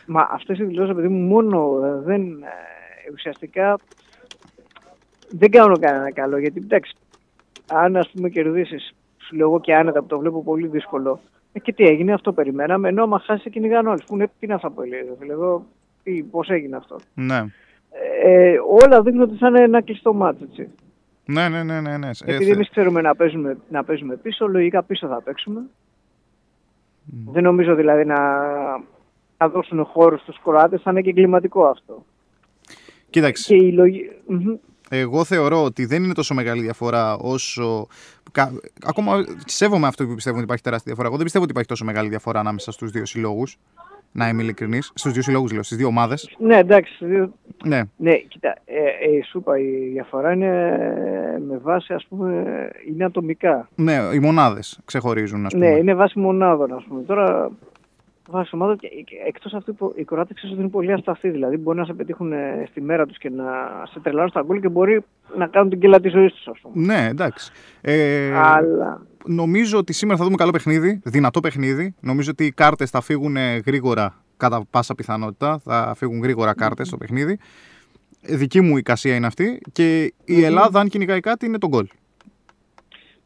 Μα 0.06 0.28
αυτές 0.32 0.60
οι 0.60 0.64
δηλώσεις, 0.64 0.96
παιδί 0.96 1.08
μου, 1.08 1.28
μόνο 1.28 1.86
ε, 1.86 2.02
δεν. 2.06 2.22
ε, 2.22 3.12
ουσιαστικά 3.14 3.80
δεν 5.30 5.52
κάνουν 5.52 5.80
κανένα 5.80 6.12
καλό. 6.12 6.38
Γιατί 6.38 6.60
εντάξει, 6.64 6.94
αν 7.72 7.96
ας 7.96 8.10
πούμε 8.10 8.30
κερδίσεις, 8.30 8.96
σου 9.18 9.36
λέω 9.36 9.48
εγώ 9.48 9.60
και 9.60 9.76
άνετα 9.76 10.00
που 10.02 10.08
το 10.08 10.20
βλέπω 10.20 10.44
πολύ 10.44 10.68
δύσκολο. 10.68 11.20
Ε, 11.54 11.60
και 11.60 11.74
τι 11.74 11.84
έγινε, 11.84 12.14
αυτό 12.14 12.34
περιμέναμε. 12.34 12.90
Ενώ 12.90 13.04
άμα 13.04 13.20
χάσεις, 13.20 13.52
κυνηγάνε 13.52 13.90
όλοι. 13.90 14.02
Που 14.06 14.16
είναι, 14.16 14.26
τι 14.28 14.34
είναι 14.40 14.54
αυτά 14.54 14.70
που 14.70 14.82
έλεγε, 14.82 15.10
φίλε, 15.20 15.34
εδώ, 15.34 15.66
πώς 16.32 16.50
έγινε 16.50 16.76
αυτό. 16.76 16.96
Ναι. 17.14 17.44
Ε, 18.24 18.56
όλα 18.82 19.02
δείχνουν 19.02 19.22
ότι 19.22 19.38
θα 19.38 19.48
είναι 19.48 19.62
ένα 19.62 19.82
κλειστό 19.82 20.14
μάτσο, 20.14 20.44
έτσι. 20.50 20.70
Ναι, 21.26 21.50
ναι, 21.50 21.64
ναι, 21.64 21.82
ναι. 21.82 21.98
ναι. 21.98 22.08
Ε, 22.08 22.12
Επειδή 22.26 22.44
θε- 22.46 22.54
εμεί 22.54 22.66
ξέρουμε 22.66 23.02
να 23.02 23.16
παίζουμε, 23.16 23.58
να 23.70 23.84
παίζουμε 23.84 24.16
πίσω, 24.16 24.48
λογικά 24.48 24.84
πίσω 24.84 25.08
θα 25.08 25.22
παίξουμε. 25.22 25.62
Δεν 27.06 27.44
νομίζω 27.44 27.76
δηλαδή 27.76 28.06
να, 28.06 28.18
να 29.38 29.48
δώσουν 29.50 29.84
χώρο 29.86 30.18
στους 30.18 30.40
Κροάτες, 30.44 30.82
θα 30.82 30.92
είναι 30.92 31.02
και 31.02 31.10
εγκληματικό 31.10 31.66
αυτό. 31.66 32.06
Κοίταξε, 33.10 33.56
Και 33.56 33.64
η 33.66 33.72
λογική... 33.72 34.10
Μμμ. 34.28 34.56
εγώ 34.90 35.24
θεωρώ 35.24 35.64
ότι 35.64 35.86
δεν 35.86 36.04
είναι 36.04 36.14
τόσο 36.14 36.34
μεγάλη 36.34 36.62
διαφορά 36.62 37.16
όσο. 37.16 37.88
κα- 38.32 38.52
Ακόμα 38.86 39.26
σέβομαι 39.46 39.88
αυτό 39.88 40.06
που 40.08 40.14
πιστεύω 40.16 40.36
ότι 40.36 40.46
υπάρχει 40.46 40.64
τεράστια 40.64 40.86
διαφορά. 40.86 41.08
Εγώ 41.08 41.16
δεν 41.16 41.24
πιστεύω 41.24 41.44
ότι 41.44 41.54
υπάρχει 41.54 41.70
τόσο 41.70 41.86
μεγάλη 41.86 42.10
διαφορά 42.10 42.40
ανάμεσα 42.40 42.72
στους 42.72 42.92
δύο 42.92 43.06
συλλόγους. 43.06 43.58
Να 44.18 44.28
είμαι 44.28 44.42
ειλικρινής. 44.42 44.92
Στους 44.96 45.12
δύο 45.14 45.22
συλλόγους, 45.22 45.52
λέω, 45.52 45.64
στις 45.64 45.78
δύο 45.78 45.88
ομάδες. 45.88 46.36
Ναι, 46.40 46.58
εντάξει. 46.58 47.06
δύο- 47.06 47.34
Ναι, 47.66 47.82
Ναι, 47.98 48.16
κοίτα, 48.16 48.56
ε, 48.66 48.76
ε, 49.18 49.24
σου 49.24 49.38
είπα, 49.38 49.60
η 49.60 49.90
διαφορά 49.94 50.32
είναι 50.32 50.46
ε, 51.36 51.40
με 51.40 51.58
βάση, 51.62 51.94
ας 51.94 52.06
πούμε, 52.10 52.44
είναι 52.90 53.06
ατομικά. 53.06 53.70
ναι, 53.76 53.94
οι 54.14 54.20
μονάδες 54.20 54.80
ξεχωρίζουν, 54.86 55.46
ας 55.46 55.54
πούμε. 55.54 55.70
Ναι, 55.70 55.78
είναι 55.78 55.94
βάση 55.94 56.20
μονάδων, 56.20 56.74
ας 56.74 56.84
πούμε. 56.88 57.02
Τώρα, 57.02 57.52
βάση 58.28 58.50
ομάδων, 58.54 58.78
και, 58.78 58.88
και 58.88 59.16
εκτός 59.28 59.54
αυτού, 59.54 59.76
που 59.76 59.94
οι 59.96 60.04
Κροάτες 60.04 60.36
ξέρεις 60.36 60.56
ότι 60.56 60.64
είναι 60.64 60.72
πολύ 60.72 60.92
ασταθείς. 60.92 61.32
Δηλαδή, 61.32 61.58
μπορεί 61.58 61.78
να 61.78 61.86
σε 61.86 61.94
πετύχουν 61.94 62.32
ε, 62.34 62.66
στη 62.70 62.82
μέρα 62.82 63.06
τους 63.06 63.18
και 63.18 63.30
να 63.30 63.44
σε 63.92 64.00
τρελάνουν 64.00 64.30
στα 64.30 64.42
γκολ 64.42 64.60
και 64.60 64.70
μπορεί 64.70 65.04
να 65.38 65.48
κάνουν 65.48 65.70
την 65.70 65.80
κελά 65.80 66.00
της 66.00 66.12
ζωής 66.12 66.34
τους, 66.34 66.48
ας 66.48 66.60
πούμε. 66.62 66.86
Ναι, 66.86 67.08
εντάξει. 67.08 67.52
Ε, 67.82 68.32
Αλλά, 68.36 69.02
Νομίζω 69.28 69.78
ότι 69.78 69.94
σήμερα 69.94 70.18
θα 70.18 70.24
δούμε 70.24 70.36
καλό 70.36 70.52
παιχνίδι, 70.52 71.02
δυνατό 71.04 71.40
παιχνίδι. 71.40 71.96
Νομίζω 72.00 72.32
ότι 72.32 72.46
οι 72.46 72.52
κάρτες 72.52 72.90
θα 72.90 73.02
φύγουν 73.02 73.36
ε, 73.36 73.58
γρήγορα, 73.66 74.24
κατά 74.38 74.66
πάσα 74.70 74.96
πιθανότητα. 74.96 75.60
Θα 75.64 75.94
φύγουν 75.98 76.22
γρήγορα 76.22 76.54
κάρτες 76.54 76.88
στο 76.88 76.98
παιχνίδι. 76.98 77.40
Ε, 78.22 78.36
Δική 78.36 78.62
μου 78.62 78.78
εικασία 78.78 79.16
είναι 79.16 79.26
αυτή. 79.26 79.62
Και 79.72 80.14
η 80.26 80.44
Ελλάδα, 80.44 80.80
αν 80.80 80.88
κυνηγάει 80.88 81.20
κάτι, 81.20 81.46
είναι 81.46 81.58
το 81.58 81.68
γκολ. 81.68 81.88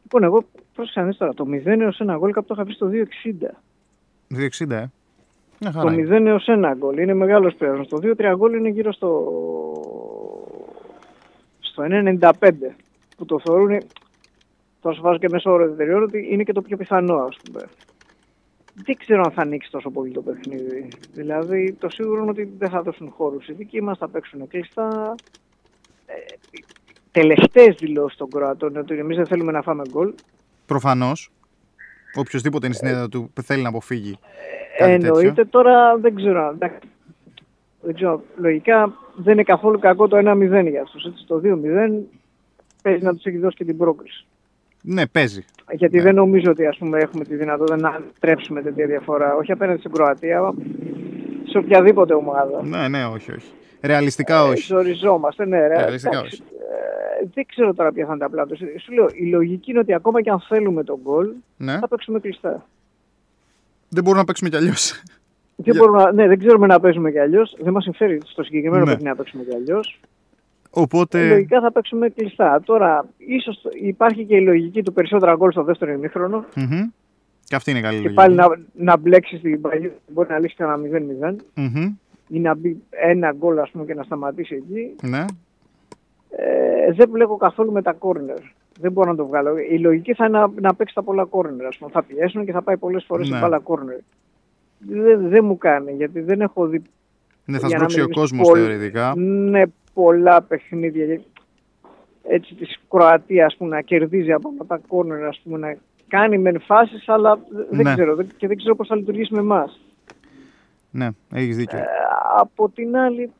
λοιπόν, 0.02 0.22
εγώ 0.22 0.44
πρόσεξα 0.74 1.00
να 1.00 1.06
δεις 1.06 1.16
τώρα, 1.16 1.34
το 1.34 1.46
0 1.50 1.80
έως 1.80 2.00
1 2.08 2.16
γκολ 2.18 2.32
κάπου 2.32 2.46
το 2.46 2.54
είχα 2.54 2.64
βρει 2.64 2.74
στο 2.74 2.90
2,60. 2.92 3.60
2,60, 4.34 4.70
ε. 4.70 4.90
Μια 5.60 5.72
Το 5.72 5.78
χαρά. 5.78 5.92
είναι. 5.92 6.18
0 6.18 6.26
έως 6.26 6.46
1 6.48 6.74
γκολ 6.76 6.98
είναι 6.98 7.14
μεγάλος 7.14 7.54
πέρας. 7.54 7.88
Το 7.88 7.98
2-3 8.02 8.34
γκολ 8.36 8.54
είναι 8.54 8.68
γύρω 8.68 8.92
στο, 8.92 9.32
στο 11.60 11.82
1,95 11.86 12.30
που 13.16 13.24
το 13.24 13.40
θεωρούν, 13.44 13.80
θα 14.80 14.92
σου 14.92 15.02
βάζω 15.02 15.18
και 15.18 15.28
μέσω 15.30 15.50
όρο 15.52 15.64
εταιρεών, 15.64 16.02
ότι 16.02 16.28
είναι 16.30 16.42
και 16.42 16.52
το 16.52 16.62
πιο 16.62 16.76
πιθανό 16.76 17.14
ας 17.16 17.36
πούμε. 17.44 17.60
Δεν 18.84 18.96
ξέρω 18.96 19.22
αν 19.22 19.30
θα 19.30 19.42
ανοίξει 19.42 19.70
τόσο 19.70 19.90
πολύ 19.90 20.10
το 20.12 20.22
παιχνίδι. 20.22 20.88
Δηλαδή 21.12 21.72
το 21.72 21.88
σίγουρο 21.90 22.20
είναι 22.20 22.30
ότι 22.30 22.52
δεν 22.58 22.70
θα 22.70 22.82
δώσουν 22.82 23.10
χώρους. 23.10 23.48
Οι 23.48 23.52
δικοί 23.52 23.82
μας 23.82 23.98
θα 23.98 24.08
παίξουν 24.08 24.48
κλειστά. 24.48 25.14
Ε, 26.06 26.14
τελευταίες 27.10 27.76
δηλώσεις 27.78 28.18
των 28.18 28.30
Κροατών 28.30 28.68
είναι 28.70 28.78
ότι 28.78 28.98
εμείς 28.98 29.16
δεν 29.16 29.26
θέλουμε 29.26 29.52
να 29.52 29.62
φάμε 29.62 29.82
γκολ. 29.90 30.14
Προφανώς. 30.66 31.30
Οποιοδήποτε 32.16 32.66
είναι 32.66 32.74
στην 32.74 32.88
έδρα 32.88 33.08
του 33.08 33.32
θέλει 33.42 33.62
να 33.62 33.68
αποφύγει. 33.68 34.18
κάτι 34.78 34.92
Εννοείται 34.92 35.28
τέτοιο. 35.28 35.46
τώρα 35.46 35.96
δεν 35.96 36.14
ξέρω. 36.14 36.50
εντάξει, 36.54 36.78
Δεν 37.80 37.94
ξέρω. 37.94 38.22
Λογικά 38.36 38.92
δεν 39.16 39.32
είναι 39.32 39.42
καθόλου 39.42 39.78
κακό 39.78 40.08
το 40.08 40.16
1-0 40.16 40.68
για 40.70 40.82
αυτούς. 40.82 41.04
Έτσι, 41.04 41.24
το 41.26 41.40
2-0 41.44 41.90
παίζει 42.82 43.04
να 43.04 43.14
τους 43.14 43.24
έχει 43.24 43.38
δώσει 43.38 43.56
και 43.56 43.64
την 43.64 43.76
πρόκληση. 43.76 44.24
Ναι, 44.82 45.06
παίζει. 45.06 45.44
Γιατί 45.72 45.96
Ναι. 45.96 46.02
δεν 46.02 46.14
νομίζω 46.14 46.50
ότι 46.50 46.66
ας 46.66 46.76
πούμε, 46.78 46.98
έχουμε 46.98 47.24
τη 47.24 47.34
δυνατότητα 47.36 47.76
να 47.76 48.00
τρέψουμε 48.20 48.62
τέτοια 48.62 48.86
διαφορά. 48.86 49.34
Όχι 49.34 49.52
απέναντι 49.52 49.78
στην 49.78 49.92
Κροατία, 49.92 50.38
αλλά 50.38 50.54
σε 51.48 51.58
οποιαδήποτε 51.58 52.14
ομάδα. 52.14 52.62
Ναι, 52.64 52.88
ναι, 52.88 53.04
όχι, 53.04 53.32
όχι. 53.32 53.52
Ρεαλιστικά 53.82 54.44
όχι. 54.44 54.62
Ζοριζόμαστε, 54.62 55.46
ναι, 55.46 55.66
ρε. 55.66 55.76
Ρεαλιστικά 55.76 56.18
εντάξει. 56.18 56.42
Ε, 57.22 57.26
δεν 57.34 57.46
ξέρω 57.46 57.74
τώρα 57.74 57.92
ποια 57.92 58.06
θα 58.06 58.10
είναι 58.12 58.20
τα 58.20 58.30
πλάτα. 58.30 58.54
Σου 58.56 58.92
λέω, 58.92 59.08
η 59.12 59.26
λογική 59.26 59.70
είναι 59.70 59.80
ότι 59.80 59.94
ακόμα 59.94 60.22
και 60.22 60.30
αν 60.30 60.40
θέλουμε 60.40 60.84
τον 60.84 60.98
γκολ, 61.02 61.28
Ναι. 61.56 61.78
θα 61.78 61.88
παίξουμε 61.88 62.20
κλειστά. 62.20 62.66
Δεν 63.88 64.02
μπορούμε 64.02 64.20
να 64.20 64.26
παίξουμε 64.26 64.50
κι 64.50 64.56
αλλιώς. 64.56 65.02
Δεν, 65.56 65.74
Για- 65.74 65.74
μπορούμε 65.74 66.02
να, 66.02 66.12
ναι, 66.12 66.26
δεν 66.26 66.38
ξέρουμε 66.38 66.66
να 66.66 66.80
παίζουμε 66.80 67.10
κι 67.10 67.18
αλλιώς. 67.18 67.56
Δεν 67.60 67.72
μας 67.72 67.82
συμφέρει 67.82 68.20
στο 68.24 68.42
συγκεκριμένο 68.42 68.84
Ναι. 68.84 68.90
παιχνίδι 68.90 69.08
να 69.08 69.16
παίξουμε 69.16 69.42
κι 69.42 69.54
αλλιώς. 69.54 70.00
Οπότε. 70.70 71.20
Ε, 71.26 71.28
Λογικά 71.28 71.60
θα 71.60 71.72
παίξουμε 71.72 72.08
κλειστά. 72.08 72.60
Τώρα, 72.64 73.06
ίσως 73.16 73.62
υπάρχει 73.82 74.24
και 74.24 74.36
η 74.36 74.40
λογική 74.40 74.82
του 74.82 74.92
περισσότερα 74.92 75.34
γκολ 75.36 75.50
στο 75.50 75.62
δεύτερο 75.62 75.92
ημίχρονο. 75.92 76.44
Μμμ. 76.56 76.88
Και 77.44 77.56
αυτή 77.56 77.70
είναι 77.70 77.80
καλή 77.80 77.94
Και 77.96 78.02
λογική. 78.02 78.14
πάλι 78.14 78.34
να, 78.34 78.46
να 78.72 78.96
μπλέξεις 78.96 79.40
την 79.40 79.60
παλιά. 79.60 79.90
Μπορεί 80.08 80.28
να 80.30 80.38
λύσεις 80.38 80.58
ένα 80.58 80.76
0-0 80.76 81.36
Μμμ. 81.54 81.94
Ή 82.30 82.40
να 82.40 82.54
μπει 82.54 82.82
ένα 82.90 83.32
γκολ 83.32 83.58
ας 83.58 83.70
πούμε, 83.70 83.84
και 83.84 83.94
να 83.94 84.02
σταματήσει 84.02 84.54
εκεί. 84.54 85.08
Ναι. 85.08 85.24
Ε, 86.30 86.92
δεν 86.92 87.10
βλέπω 87.10 87.36
καθόλου 87.36 87.72
με 87.72 87.82
τα 87.82 87.92
κόρνερ. 87.92 88.38
Δεν 88.80 88.92
μπορώ 88.92 89.10
να 89.10 89.16
το 89.16 89.26
βγάλω. 89.26 89.58
Η 89.58 89.78
λογική 89.78 90.14
θα 90.14 90.26
είναι 90.26 90.38
να, 90.38 90.50
να 90.60 90.74
παίξει 90.74 90.94
τα 90.94 91.02
πολλά 91.02 91.24
κόρνερ. 91.24 91.66
Ας 91.66 91.76
πούμε. 91.78 91.90
Θα 91.90 92.02
πιέσουν 92.02 92.44
και 92.44 92.52
θα 92.52 92.62
πάει 92.62 92.76
πολλές 92.76 93.04
φορές 93.04 93.28
Ναι. 93.28 93.36
η 93.36 93.40
μπάλα 93.40 93.58
κόρνερ. 93.58 93.96
Δεν, 94.78 95.28
δεν 95.28 95.44
μου 95.44 95.58
κάνει 95.58 95.92
γιατί 95.92 96.20
δεν 96.20 96.40
έχω 96.40 96.66
δει 96.66 96.82
Ναι, 97.44 97.58
θα 97.58 97.66
για 97.66 97.76
να 97.78 97.82
σπρώξει 97.88 98.00
ο 98.00 98.04
μην 98.04 98.12
κόσμος 98.14 98.48
πολλ- 98.48 98.60
θεωρητικά. 98.60 99.12
Ναι, 99.16 99.62
πολλά 99.94 100.42
παιχνίδια 100.42 101.20
έτσι 102.22 102.54
της 102.54 102.80
Κροατίας 102.90 103.56
που 103.56 103.66
να 103.66 103.80
κερδίζει 103.80 104.32
από 104.32 104.48
αυτά 104.48 104.64
τα 104.66 104.80
κόρνερ, 104.88 105.24
ας 105.24 105.40
πούμε, 105.44 105.58
να 105.58 105.76
κάνει 106.08 106.38
μεν 106.38 106.60
φάσεις, 106.60 107.08
αλλά 107.08 107.38
δεν 107.70 107.82
Ναι. 107.84 107.92
ξέρω 107.94 108.14
δεν- 108.14 108.28
και 108.36 108.46
δεν 108.46 108.56
ξέρω 108.56 108.76
πώς 108.76 108.88
θα 108.88 108.96
λειτουργήσει 108.96 109.34
με 109.34 109.40
εμάς. 109.40 109.80
Ναι, 110.90 111.08
έχεις 111.32 111.56
δίκιο. 111.56 111.78
Ε, 111.78 111.84
από 112.38 112.68
την 112.68 112.96
άλλη, 112.96 113.30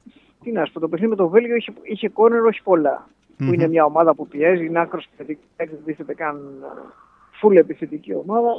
τι 0.43 0.53
να 0.53 0.65
σου 0.65 0.73
πω, 0.73 0.81
το 0.81 0.89
παιχνίδι 0.89 1.11
με 1.11 1.17
το 1.17 1.29
Βέλγιο 1.29 1.57
είχε, 1.57 1.73
είχε 1.83 2.09
κόρνερ 2.09 2.45
όχι 2.45 2.63
πολλά. 2.63 3.09
Μμμ. 3.37 3.47
Που 3.49 3.55
είναι 3.55 3.69
μια 3.69 3.85
ομάδα 3.85 4.15
που 4.15 4.27
πιέζει, 4.29 4.65
είναι 4.67 4.81
άκρος 4.81 5.05
επιθετική, 5.07 5.43
δεν 5.57 5.69
δίθεται 5.85 6.15
καν 6.15 6.41
φουλ 7.33 7.57
επιθετική 7.57 8.15
ομάδα. 8.15 8.51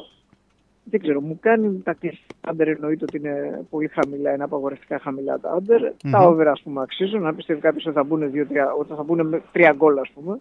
Δεν 0.84 0.99
ξέρω, 1.01 1.21
μου 1.21 1.38
κάνει 1.41 1.82
τα 1.84 1.93
κλειστά 1.93 2.25
άντερ 2.41 2.67
εννοείται 2.67 3.04
ότι 3.04 3.17
είναι 3.17 3.65
πολύ 3.69 3.88
χαμηλά, 3.88 4.34
είναι 4.34 4.43
απαγορευτικά 4.43 4.99
χαμηλά 4.99 5.39
τα 5.39 5.51
άντερ. 5.51 5.82
Τα 6.12 6.19
Μμμ. 6.21 6.27
over 6.27 6.45
ας 6.51 6.62
πούμε 6.62 6.82
αξίζουν, 6.82 7.25
αν 7.25 7.36
πιστεύει 7.36 7.60
κάποιος 7.62 7.86
ότι 7.86 7.95
θα 7.95 8.04
μπουν, 8.04 8.32
δύο, 8.32 8.45
τρία, 8.47 8.71
ότι 8.73 8.93
θα 8.93 9.04
μπουν 9.04 9.27
με 9.27 9.41
τρία 9.51 9.73
γκολ 9.77 9.97
ας 9.97 10.10
πούμε, 10.10 10.38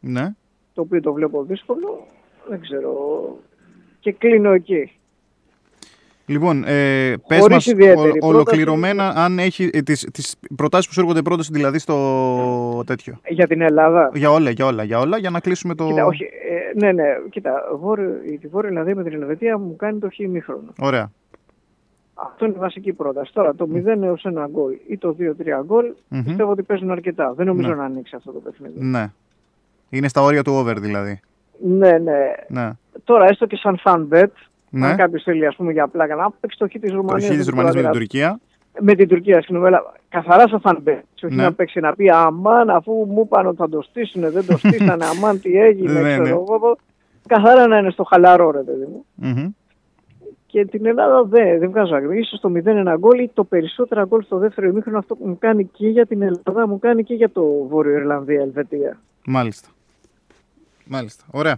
Ναι. 0.00 0.34
το 0.74 0.80
οποίο 0.80 1.00
το 1.00 1.12
βλέπω 1.12 1.42
δύσκολο, 1.44 2.06
δεν 2.48 2.60
ξέρω. 2.60 2.92
Και 4.00 4.12
κλείνω 4.12 4.50
εκεί. 4.52 4.92
Λοιπόν, 6.26 6.64
ε, 6.64 7.14
πες 7.26 7.38
Χωρίς 7.38 7.54
μας 7.54 7.66
ιδιαίτερη 7.66 7.96
ο- 8.08 8.12
πρόταση. 8.12 8.32
ολοκληρωμένα 8.32 9.08
αν 9.16 9.38
έχει 9.38 9.70
ε, 9.72 9.82
τις, 9.82 10.08
τις 10.12 10.36
προτάσεις 10.56 10.86
που 10.86 10.92
σου 10.92 11.00
έρχονται 11.00 11.22
πρώτες 11.22 11.48
δηλαδή 11.48 11.78
στο 11.78 12.82
τέτοιο. 12.86 13.20
Για 13.28 13.46
την 13.46 13.60
Ελλάδα. 13.60 14.10
Για 14.14 14.30
όλα, 14.30 14.50
για 14.50 14.66
όλα, 14.66 14.82
για 14.82 14.98
όλα, 14.98 15.18
για 15.18 15.30
να 15.30 15.40
κλείσουμε 15.40 15.74
το... 15.74 15.86
Κοίτα, 15.86 16.04
όχι, 16.06 16.22
ε, 16.24 16.78
ναι, 16.84 16.92
ναι, 16.92 17.04
κοίτα, 17.30 17.62
βόρειο, 17.80 18.10
η 18.32 18.38
τη 18.38 18.46
Βόρεια 18.46 18.68
Ελλάδα 18.68 18.94
με 18.94 19.02
την 19.02 19.12
Ελβετία 19.12 19.58
μου 19.58 19.76
κάνει 19.76 19.98
το 19.98 20.08
χ 20.12 20.18
ημίχρονο. 20.18 20.72
Ωραία. 20.80 21.10
Αυτό 22.14 22.44
είναι 22.44 22.54
η 22.56 22.58
βασική 22.60 22.92
πρόταση. 22.92 23.32
Τώρα 23.32 23.54
το 23.54 23.68
0 23.74 24.02
έως 24.02 24.26
1 24.28 24.46
γκολ 24.50 24.72
ή 24.88 24.98
το 24.98 25.16
2-3 25.20 25.24
γκολ 25.64 25.84
Μμμ. 26.08 26.22
πιστεύω 26.24 26.50
ότι 26.50 26.62
παίζουν 26.62 26.90
αρκετά. 26.90 27.32
Δεν 27.36 27.46
νομίζω 27.46 27.68
Ναι. 27.68 27.74
να 27.74 27.84
ανοίξει 27.84 28.14
αυτό 28.16 28.32
το 28.32 28.38
παιχνίδι. 28.38 28.74
Ναι. 28.84 29.10
Είναι 29.90 30.08
στα 30.08 30.22
όρια 30.22 30.42
του 30.42 30.52
over 30.52 30.78
δηλαδή. 30.78 31.20
Ναι, 31.64 31.98
ναι. 31.98 32.32
Ναι. 32.48 32.70
Τώρα 33.04 33.26
έστω 33.26 33.46
και 33.46 33.56
σαν 33.56 33.80
fan 33.84 34.06
bet, 34.12 34.26
Ναι. 34.78 34.86
αν 34.86 34.96
κάποιος 34.96 35.22
θέλει 35.22 35.46
ας 35.46 35.56
πούμε 35.56 35.72
για 35.72 35.88
πλάκα 35.88 36.14
να 36.14 36.30
παίξει 36.40 36.58
το 36.58 36.66
χ 36.66 36.70
της 36.70 36.90
Το 36.90 36.96
Ρουμανίας. 36.96 37.24
χ 37.24 37.28
της 37.28 37.36
με 37.38 37.42
την 37.44 37.50
Ρουμανίας 37.50 37.74
με 37.74 37.80
την 37.80 37.90
Κροατία. 37.90 38.00
Τουρκία. 38.00 38.40
Με 38.80 38.94
την 38.94 39.08
Τουρκία, 39.08 39.40
συγγνώμη, 39.42 39.66
αλλά 39.66 39.92
καθαρά 40.08 40.48
σαν 40.48 40.60
fan 40.64 40.76
bet. 40.88 41.00
Όχι 41.24 41.34
Ναι. 41.34 41.42
να 41.42 41.52
παίξει 41.52 41.80
να 41.80 41.94
πει 41.94 42.10
αμάν 42.10 42.70
αφού 42.70 42.92
μου 42.92 43.22
είπαν 43.24 43.46
ότι 43.46 43.56
θα 43.56 43.68
το 43.68 43.82
στήσουν, 43.82 44.30
δεν 44.30 44.46
το 44.46 44.56
στήσανε, 44.58 45.04
αμάν 45.16 45.40
τι 45.40 45.58
έγινε, 45.60 45.92
Ναι, 45.92 46.00
ξέρω 46.00 46.22
ναι. 46.22 46.28
εγώ. 46.28 46.76
Καθαρά 47.28 47.66
να 47.66 47.78
είναι 47.78 47.90
στο 47.90 48.04
χαλαρό 48.04 48.50
ρε 48.50 48.60
παιδί 48.62 48.84
μου. 48.84 49.04
Μμμ. 49.14 49.48
Και 50.46 50.64
την 50.64 50.86
Ελλάδα 50.86 51.24
δεν, 51.24 51.58
δεν 51.58 51.70
βγάζω 51.70 51.94
άκρη. 51.96 52.18
Ίσως 52.18 52.40
το 52.40 52.52
0-1 52.64 52.94
γκολ 52.98 53.18
ή 53.18 53.30
το 53.34 53.44
περισσότερα 53.44 54.04
γκολ 54.04 54.22
στο 54.22 54.38
δεύτερο 54.38 54.66
ημίχρονο 54.66 54.98
αυτό 54.98 55.14
που 55.16 55.26
μου 55.28 55.38
κάνει 55.38 55.64
και 55.72 55.88
για 55.88 56.06
την 56.06 56.22
Ελλάδα, 56.22 56.68
μου 56.68 56.78
κάνει 56.78 57.04
και 57.04 57.14
για 57.14 57.30
το 57.30 57.66
Βόρειο 57.68 57.98
Ιρλανδία, 57.98 58.40
Ελβετία. 58.40 58.98
Μάλιστα. 59.26 59.68
Μάλιστα. 60.86 61.24
Ωραία. 61.30 61.56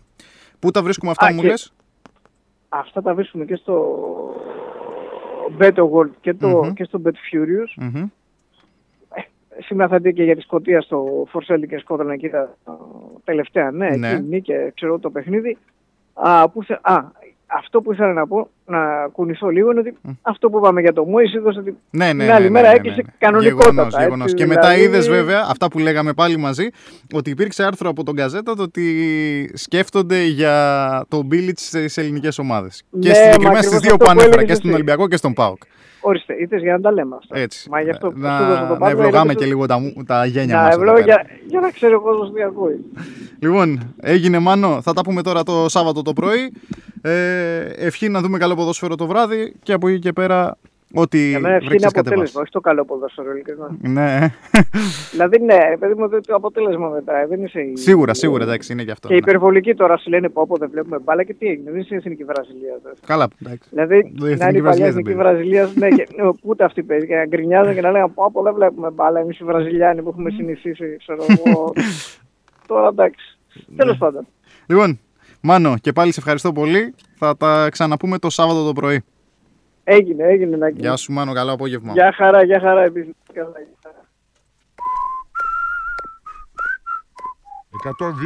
Πού 0.58 0.70
τα 0.70 0.82
βρίσκουμε 0.82 1.10
αυτά 1.10 1.26
Α, 1.26 1.32
μου 1.32 1.40
και- 1.40 1.46
λες; 1.46 1.72
Αυτά 2.78 3.02
τα 3.02 3.14
βρίσκουμε 3.14 3.44
και 3.44 3.56
στο 3.56 3.96
Beto 5.60 5.90
World 5.90 6.10
και, 6.20 6.34
το, 6.34 6.48
Μμμ. 6.48 6.72
και 6.72 6.84
στο 6.84 7.00
Bet 7.04 7.08
Furious. 7.08 7.74
Μμμ. 7.76 8.06
Σήμερα 9.58 9.88
θα 9.88 9.98
δει 9.98 10.12
και 10.12 10.22
για 10.24 10.34
τη 10.36 10.40
Σκωτία 10.40 10.80
στο 10.80 11.26
Φορσέλη 11.28 11.66
και 11.68 11.78
Σκότλαν 11.78 12.10
εκεί 12.10 12.28
τα 12.28 12.56
τα 12.64 12.78
τελευταία. 13.24 13.70
Ναι, 13.70 13.88
Ναι. 13.96 14.10
εκεί 14.10 14.22
νίκε, 14.22 14.72
ξέρω 14.74 14.98
το 14.98 15.10
παιχνίδι. 15.10 15.56
Α, 16.14 16.48
που, 16.50 16.62
θε- 16.64 16.78
α, 16.82 17.04
αυτό 17.46 17.80
που 17.80 17.92
ήθελα 17.92 18.12
να 18.12 18.26
πω, 18.26 18.48
να 18.66 19.08
κουνηθώ 19.12 19.48
λίγο, 19.48 19.70
είναι 19.70 19.80
ότι 19.80 19.96
αυτό 20.22 20.50
που 20.50 20.58
είπαμε 20.58 20.80
για 20.80 20.92
το 20.92 21.04
Μόης 21.04 21.34
είδος 21.34 21.56
ότι 21.56 21.76
Ναι, 21.90 22.12
ναι, 22.12 22.24
την 22.24 22.32
άλλη 22.32 22.44
ναι, 22.44 22.50
μέρα 22.50 22.66
ναι, 22.66 22.72
ναι, 22.72 22.78
έκλεισε 22.78 23.02
ναι. 23.04 23.12
κανονικότατα. 23.18 23.68
Γεγονός, 23.70 23.86
έτσι, 23.94 24.02
γεγονός. 24.04 24.34
Και 24.34 24.46
μετά 24.46 24.60
δηλαδή- 24.60 24.82
είδες 24.82 25.08
βέβαια 25.08 25.46
αυτά 25.50 25.68
που 25.68 25.78
λέγαμε 25.78 26.12
πάλι 26.12 26.36
μαζί, 26.36 26.68
ότι 27.14 27.30
υπήρξε 27.30 27.64
άρθρο 27.64 27.88
από 27.90 28.02
τον 28.04 28.14
Καζέτα 28.14 28.54
το 28.54 28.62
ότι 28.62 29.50
σκέφτονται 29.54 30.22
για 30.22 31.04
τον 31.08 31.26
Μπίλιτς 31.26 31.66
στις 31.66 31.96
ελληνικές 31.96 32.38
ομάδες. 32.38 32.82
και 33.00 33.08
Ναι, 33.08 33.14
συγκεκριμένα 33.14 33.50
μα 33.54 33.62
στις 33.62 33.66
ακριβώς 33.66 33.80
δύο 33.82 33.92
αυτό 33.92 33.96
που 33.96 34.04
που 34.04 34.10
ανέφερα, 34.10 34.32
έλεγες 34.34 34.48
και 34.48 34.54
στον 34.54 34.66
εσύ. 34.70 34.74
Ολυμπιακό 34.74 35.08
και 35.08 35.16
στον 35.16 35.32
Πάοκ. 35.32 35.62
Ορίστε, 36.00 36.34
είτε 36.40 36.56
για 36.56 36.72
να 36.72 36.80
τα 36.80 36.92
λέμε 36.92 37.16
αυτά. 37.18 37.38
Έτσι. 37.38 37.68
Μα 37.70 37.80
γι' 37.80 37.90
αυτό 37.90 38.10
που 38.10 38.18
να, 38.18 38.38
σου 38.38 38.44
δώσα 38.44 38.66
το 38.66 38.72
να 38.72 38.78
πάνω, 38.78 38.90
ευλογάμε 38.90 39.18
έλεγες 39.20 39.36
και 39.36 39.44
λίγο 39.44 39.66
τα, 39.66 39.78
μου- 39.78 40.04
τα 40.06 40.26
γένια 40.26 40.56
Να 40.56 40.62
μας. 40.62 40.74
ευλόγω 40.74 40.98
για, 40.98 41.26
για 41.46 41.60
να 41.60 41.70
ξέρει 41.70 41.94
ο 41.94 42.00
κόσμος 42.00 42.32
τι 42.32 42.42
ακούει. 42.42 42.84
Λοιπόν, 43.38 43.94
έγινε 44.00 44.38
μάνο. 44.38 44.78
Θα 44.82 44.92
τα 44.92 45.00
πούμε 45.02 45.22
τώρα 45.22 45.42
το 45.42 45.68
Σάββατο 45.68 46.02
το 46.02 46.12
πρωί. 46.12 46.52
Ε, 47.02 47.60
ευχή 47.76 48.08
να 48.08 48.20
δούμε 48.20 48.38
καλό 48.38 48.54
ποδόσφαιρο 48.54 48.94
το 48.94 49.06
βράδυ 49.06 49.54
και 49.62 49.72
από 49.72 49.88
εκεί 49.88 49.98
και 49.98 50.12
πέρα 50.12 50.56
ό,τι 51.02 51.28
Για 51.28 51.40
μένα 51.40 51.54
ευχή 51.54 51.64
είναι 51.66 51.68
βρέξεις 51.76 51.88
αποτέλεσμα, 51.88 52.10
κατεβάσεις. 52.24 52.36
όχι 52.36 52.50
το 52.50 52.60
καλό 52.60 52.84
ποδόσφαιρο, 52.84 53.30
ειλικρινά. 53.32 53.76
Ναι, 53.80 54.34
δηλαδή, 55.10 55.38
ναι, 55.42 55.58
παιδί 55.78 55.94
μου, 55.94 56.08
το 56.08 56.34
αποτέλεσμα 56.34 56.88
μετά. 56.88 57.26
Δεν 57.28 57.42
είσαι 57.44 57.60
η- 57.60 57.76
σίγουρα, 57.76 58.14
σίγουρα, 58.14 58.42
εντάξει, 58.44 58.72
είναι 58.72 58.84
και 58.84 58.90
αυτό. 58.90 59.06
Και 59.08 59.12
ναι. 59.14 59.18
υπερβολική 59.20 59.74
τώρα 59.74 59.96
σου 59.96 60.10
λένε 60.10 60.28
πω, 60.28 60.46
πω 60.46 60.56
δεν 60.56 60.68
βλέπουμε 60.70 60.98
μπάλα 60.98 61.22
και 61.24 61.34
τι 61.34 61.46
έγινε. 61.46 61.70
Δεν 61.70 61.80
είσαι 61.80 61.94
εθνική 61.94 62.24
Βραζιλία. 62.24 62.78
τώρα. 62.82 62.94
Καλά, 63.06 63.28
εντάξει. 63.44 63.68
Δηλαδή, 63.70 63.96
Η 63.96 64.14
να 64.20 64.28
εθνική 64.28 64.48
είναι 64.48 64.58
η 64.58 64.62
παλιά 64.62 64.62
Βραζιλία 64.62 64.86
δεν 64.86 64.86
εθνική 64.88 65.02
παίζει. 65.14 65.18
Βραζιλία, 65.20 65.70
ναι, 65.74 65.88
και 65.88 66.06
ναι, 66.22 66.30
ούτε 66.42 66.64
αυτή 66.64 66.82
παίζει. 66.82 67.06
Και 67.06 67.14
να 67.14 67.26
γκρινιάζουν 67.26 67.74
και 67.74 67.80
να 67.80 67.90
λέγανε 67.90 68.12
πω, 68.14 68.30
πω 68.32 68.42
δεν 68.42 68.54
βλέπουμε 68.54 68.90
μπάλα. 68.90 69.20
Εμείς 69.20 69.38
οι 69.40 69.44
Βραζιλιάνοι 69.44 70.02
που 70.02 70.08
έχουμε 70.08 70.30
συνηθίσει, 70.30 70.96
ξέρω 70.98 71.24
εγώ. 71.28 71.72
τώρα 72.68 72.88
εντάξει. 72.88 73.38
Ναι. 73.66 73.76
Τέλο 73.76 73.94
πάντων. 73.98 74.26
Λοιπόν, 74.66 74.98
Μάνο, 75.40 75.74
και 75.80 75.92
πάλι 75.92 76.12
σε 76.12 76.20
ευχαριστώ 76.20 76.52
πολύ. 76.52 76.94
Θα 77.18 77.36
τα 77.36 77.68
ξαναπούμε 77.70 78.18
το 78.18 78.30
Σάββατο 78.30 78.66
το 78.66 78.72
πρωί. 78.72 79.02
Έγινε, 79.88 80.24
έγινε 80.24 80.56
να 80.56 80.68
Γεια 80.68 80.96
σου, 80.96 81.12
Μάνο, 81.12 81.32
καλό 81.32 81.52
απόγευμα. 81.52 81.92
Γεια 81.92 82.12
χαρά, 82.16 82.44
γεια 82.44 82.60
χαρά 82.60 82.82
επίσης. 82.82 83.12
Καλά, 83.32 83.58
γεια 83.58 83.76
χαρά. 83.82 84.04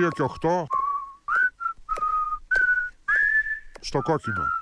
102 0.04 0.08
και 0.08 0.22
8 0.22 0.66
στο 3.80 4.00
κόκκινο. 4.00 4.59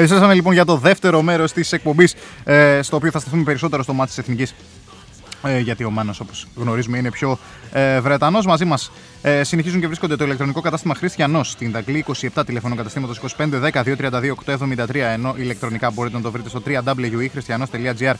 Επιστρέψαμε 0.00 0.34
λοιπόν 0.34 0.52
για 0.52 0.64
το 0.64 0.76
δεύτερο 0.76 1.22
μέρος 1.22 1.52
της 1.52 1.72
εκπομπής, 1.72 2.14
ε, 2.44 2.82
στο 2.82 2.96
οποίο 2.96 3.10
θα 3.10 3.18
σταθούμε 3.18 3.42
περισσότερο 3.42 3.82
στο 3.82 3.92
μάτι 3.92 4.08
της 4.08 4.18
Εθνικής. 4.18 4.54
Ε, 5.42 5.58
γιατί 5.58 5.84
ο 5.84 5.90
Μάνος 5.90 6.20
όπως 6.20 6.46
γνωρίζουμε 6.56 6.98
είναι 6.98 7.10
πιο 7.10 7.38
ε, 7.72 8.00
Βρετανός 8.00 8.46
μαζί 8.46 8.64
μας 8.64 8.90
ε, 9.22 9.44
συνεχίζουν 9.44 9.80
και 9.80 9.86
βρίσκονται 9.86 10.16
το 10.16 10.24
ηλεκτρονικό 10.24 10.60
κατάστημα 10.60 10.94
Χριστιανός 10.94 11.50
στην 11.50 11.72
Ταγκλή 11.72 12.04
27 12.34 12.42
τηλεφωνό 12.46 12.74
καταστήματος 12.74 13.20
25 13.36 13.70
10 13.72 13.82
232 13.82 14.32
873 14.46 14.94
ενώ 14.94 15.34
ηλεκτρονικά 15.36 15.90
μπορείτε 15.90 16.16
να 16.16 16.22
το 16.22 16.30
βρείτε 16.30 16.48
στο 16.48 16.62
www.christianos.gr 16.66 18.14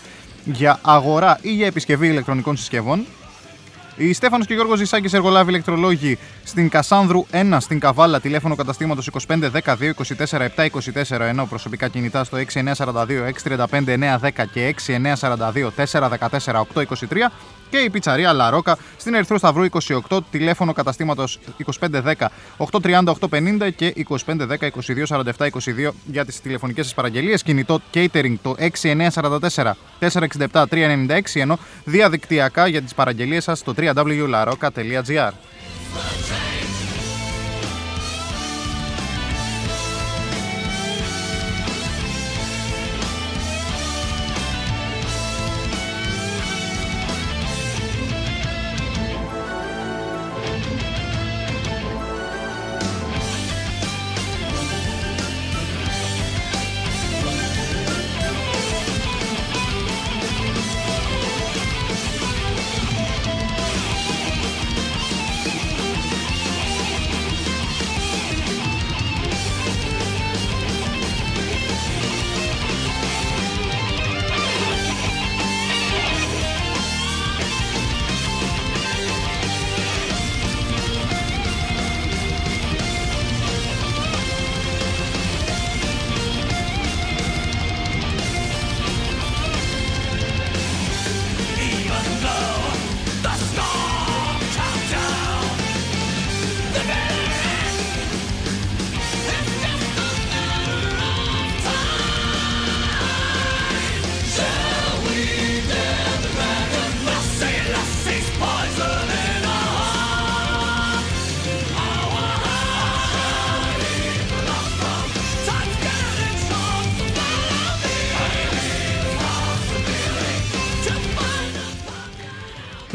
για 0.45 0.79
αγορά 0.83 1.39
ή 1.43 1.53
για 1.53 1.67
επισκευή 1.67 2.09
ηλεκτρονικών 2.09 2.57
συσκευών 2.57 3.07
η 4.03 4.13
Στέφανος 4.13 4.47
και 4.47 4.55
Γιώργος 4.55 4.79
Ζησάκης 4.79 5.13
εργολάβη 5.13 5.51
ηλεκτρολόγοι 5.51 6.19
στην 6.45 6.69
Κασάνδρου 6.69 7.27
1 7.33 7.57
στην 7.61 7.81
Καβάλα 7.81 8.21
τηλέφωνο 8.21 8.55
καταστήματος 8.55 9.11
25 9.27 9.51
10 9.51 9.61
2 9.65 9.91
24 10.29 10.49
7 10.57 10.67
24 11.11 11.21
ενώ 11.21 11.47
προσωπικά 11.47 11.89
κινητά 11.89 12.25
στο 12.25 12.39
6942 12.55 13.05
635 13.45 14.19
910 14.21 14.45
και 14.53 14.75
6942 14.87 15.71
414 15.77 16.63
823 16.75 16.85
και 17.71 17.79
η 17.79 17.91
πιτσαρία 17.91 18.33
Λαρόκα 18.33 18.77
στην 18.97 19.15
Ερυθρό 19.15 19.39
Σταυρού 19.39 19.65
28 20.09 20.19
τηλέφωνο 20.31 20.73
καταστήματος 20.73 21.39
2510 21.91 22.13
830 22.57 23.13
850 23.31 23.71
και 23.77 23.95
2510 24.09 24.25
22 24.27 25.07
47 25.07 25.23
22 25.37 25.91
για 26.05 26.25
τις 26.25 26.41
τηλεφωνικές 26.41 26.85
σας 26.85 26.95
παραγγελίες. 26.95 27.43
Κινητό 27.43 27.81
catering 27.95 28.35
το 28.43 28.55
6944 28.59 29.73
467 30.01 30.65
396 30.71 31.21
ενώ 31.35 31.59
διαδικτυακά 31.85 32.67
για 32.67 32.83
τις 32.83 32.95
παραγγελίες 32.95 33.45
σας 33.45 33.59
στο 33.59 33.75
www.laroca.gr 33.77 35.31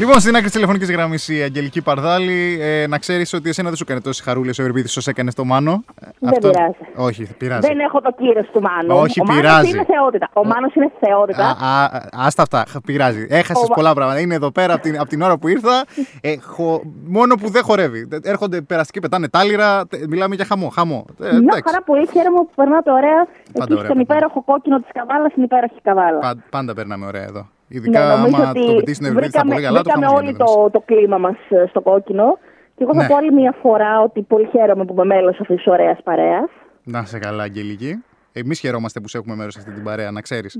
Λοιπόν, 0.06 0.20
στην 0.20 0.32
άκρη 0.34 0.44
της 0.44 0.52
τηλεφωνικής 0.54 0.90
γραμμής 0.90 1.28
η 1.28 1.42
Αγγελική 1.42 1.80
Παρδάλη, 1.80 2.58
ε, 2.60 2.86
να 2.86 2.98
ξέρεις 2.98 3.32
ότι 3.32 3.48
εσένα 3.48 3.68
δεν 3.68 3.76
σου 3.76 3.82
έκανε 3.86 4.00
τόση 4.00 4.22
χαρούλη 4.22 4.48
ο 4.48 4.62
Ευρυπίδη 4.62 4.88
όσο 4.98 5.10
έκανες 5.10 5.34
το 5.34 5.44
Μάνο. 5.44 5.84
Δεν 6.20 6.38
πειράζει. 6.38 6.76
Όχι, 6.96 7.28
πειράζει. 7.38 7.66
Δεν 7.68 7.78
έχω 7.78 8.00
το 8.00 8.10
κύριο 8.18 8.44
του 8.52 8.60
Μάνου. 8.60 9.00
Όχι, 9.02 9.20
ο 9.20 9.24
Μάνος 9.24 9.40
πειράζει. 9.42 9.68
είναι 9.68 9.84
θεότητα. 9.84 10.28
Ο 10.32 10.44
Μάνος 10.44 10.74
είναι 10.74 10.90
θεότητα. 11.00 11.44
Α, 11.44 11.82
α, 11.84 12.00
άστα 12.26 12.42
αυτά, 12.42 12.64
χ- 12.68 12.76
πειράζει. 12.86 13.26
Έχασες 13.30 13.62
Ο 13.62 13.66
Μα- 13.68 13.74
πολλά 13.74 13.94
πράγματα. 13.94 14.20
Είναι 14.20 14.34
εδώ 14.34 14.50
πέρα 14.50 14.72
από 14.74 14.82
την, 14.82 15.00
απ' 15.00 15.08
την 15.08 15.22
ώρα 15.22 15.38
που 15.38 15.48
ήρθα. 15.48 15.84
Ε, 16.20 16.36
χω- 16.42 16.82
μόνο 17.06 17.34
που 17.34 17.50
δεν 17.50 17.62
χορεύει. 17.62 18.08
Έρχονται 18.22 18.60
περαστικοί, 18.60 19.00
πετάνε 19.00 19.28
τάλιρα. 19.28 19.86
τε- 19.86 20.06
Μιλάμε 20.08 20.34
για 20.34 20.44
χαμό. 20.44 20.68
χαμό. 20.68 21.04
Ε, 21.20 21.24
Μια 21.24 21.36
εντάξει. 21.36 21.62
χαρά 21.66 21.82
πολύ 21.82 22.06
χαίρομαι 22.12 22.36
που 22.38 22.50
περνάτε 22.54 22.90
ωραία. 22.92 23.20
Εκεί 23.52 23.62
ωραία, 23.72 23.76
στον 23.84 23.86
πάντα. 23.86 24.00
υπέροχο 24.00 24.42
κόκκινο 24.44 24.76
της 24.80 24.90
καβάλας, 24.92 25.30
στην 25.30 25.42
υπέροχη 25.42 25.80
καβάλα. 25.82 26.18
Πα- 26.18 26.36
πάντα 26.50 26.74
περνάμε 26.74 27.06
ωραία 27.06 27.22
εδώ. 27.22 27.40
Ναι, 27.68 27.76
Ειδικά 27.78 28.16
νομίζω 28.16 28.36
άμα 28.42 28.50
ότι 28.50 28.66
το 28.66 28.72
πετύχεις 28.74 28.96
στην 28.96 29.06
Ευρωπαϊκή 29.06 29.36
θα 29.36 29.42
βρήκαμε, 29.44 29.54
πολύ 29.54 29.66
καλά. 29.66 29.78
Το 29.82 29.82
βρήκαμε 29.84 30.06
χαμός 30.06 30.18
όλοι 30.20 30.30
γίνεται 30.30 30.44
το, 30.44 30.70
το 30.70 30.80
κλίμα 30.86 31.18
μας 31.18 31.36
στο 31.68 31.80
κόκκινο. 31.80 32.38
Και 32.76 32.82
εγώ 32.82 32.94
θα 32.94 33.02
Ναι. 33.02 33.08
πω 33.08 33.16
άλλη 33.16 33.32
μια 33.32 33.54
φορά 33.62 34.00
ότι 34.00 34.22
πολύ 34.22 34.46
χαίρομαι 34.52 34.84
που 34.84 34.92
είμαι 34.92 35.04
μέλο 35.04 35.28
αυτής 35.28 35.46
της 35.56 35.66
ωραίας 35.66 35.98
παρέας. 36.04 36.50
Να 36.84 37.04
σε 37.04 37.18
καλά, 37.18 37.42
Αγγελική. 37.42 38.02
Εμείς 38.32 38.58
χαιρόμαστε 38.58 39.00
που 39.00 39.08
σε 39.08 39.18
έχουμε 39.18 39.34
μέρος 39.34 39.52
σε 39.52 39.58
αυτή 39.58 39.72
την 39.72 39.82
παρέα, 39.84 40.10
να 40.10 40.20
ξέρεις. 40.20 40.58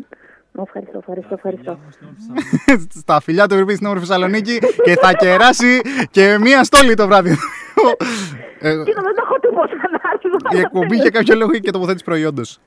Ευχαριστώ, 0.63 0.99
ευχαριστώ, 0.99 1.35
ευχαριστώ. 1.35 1.79
Στα 3.03 3.21
φιλιά 3.21 3.47
του 3.47 3.53
Ευρωπαϊκή 3.55 3.75
στην 3.77 3.87
όμορφη 3.87 4.07
Θεσσαλονίκη 4.07 4.59
και 4.85 4.95
θα 4.95 5.13
κεράσει 5.13 5.81
και 6.11 6.39
μία 6.41 6.65
στόλη 6.65 6.95
το 6.95 7.07
βράδυ. 7.07 7.31
Ε, 8.61 8.71
Κοίτα, 8.85 9.01
δεν 9.03 9.15
έχω 9.19 9.39
τίποτα 9.41 9.67
να 9.91 9.99
η 9.99 10.57
άλθω. 10.57 10.59
εκπομπή 10.61 10.97
για 10.97 11.11
κάποιο 11.11 11.35
λόγο 11.35 11.51
έχει 11.51 11.61
και 11.61 11.71
τοποθέτηση 11.71 12.05
προϊόντος. 12.05 12.59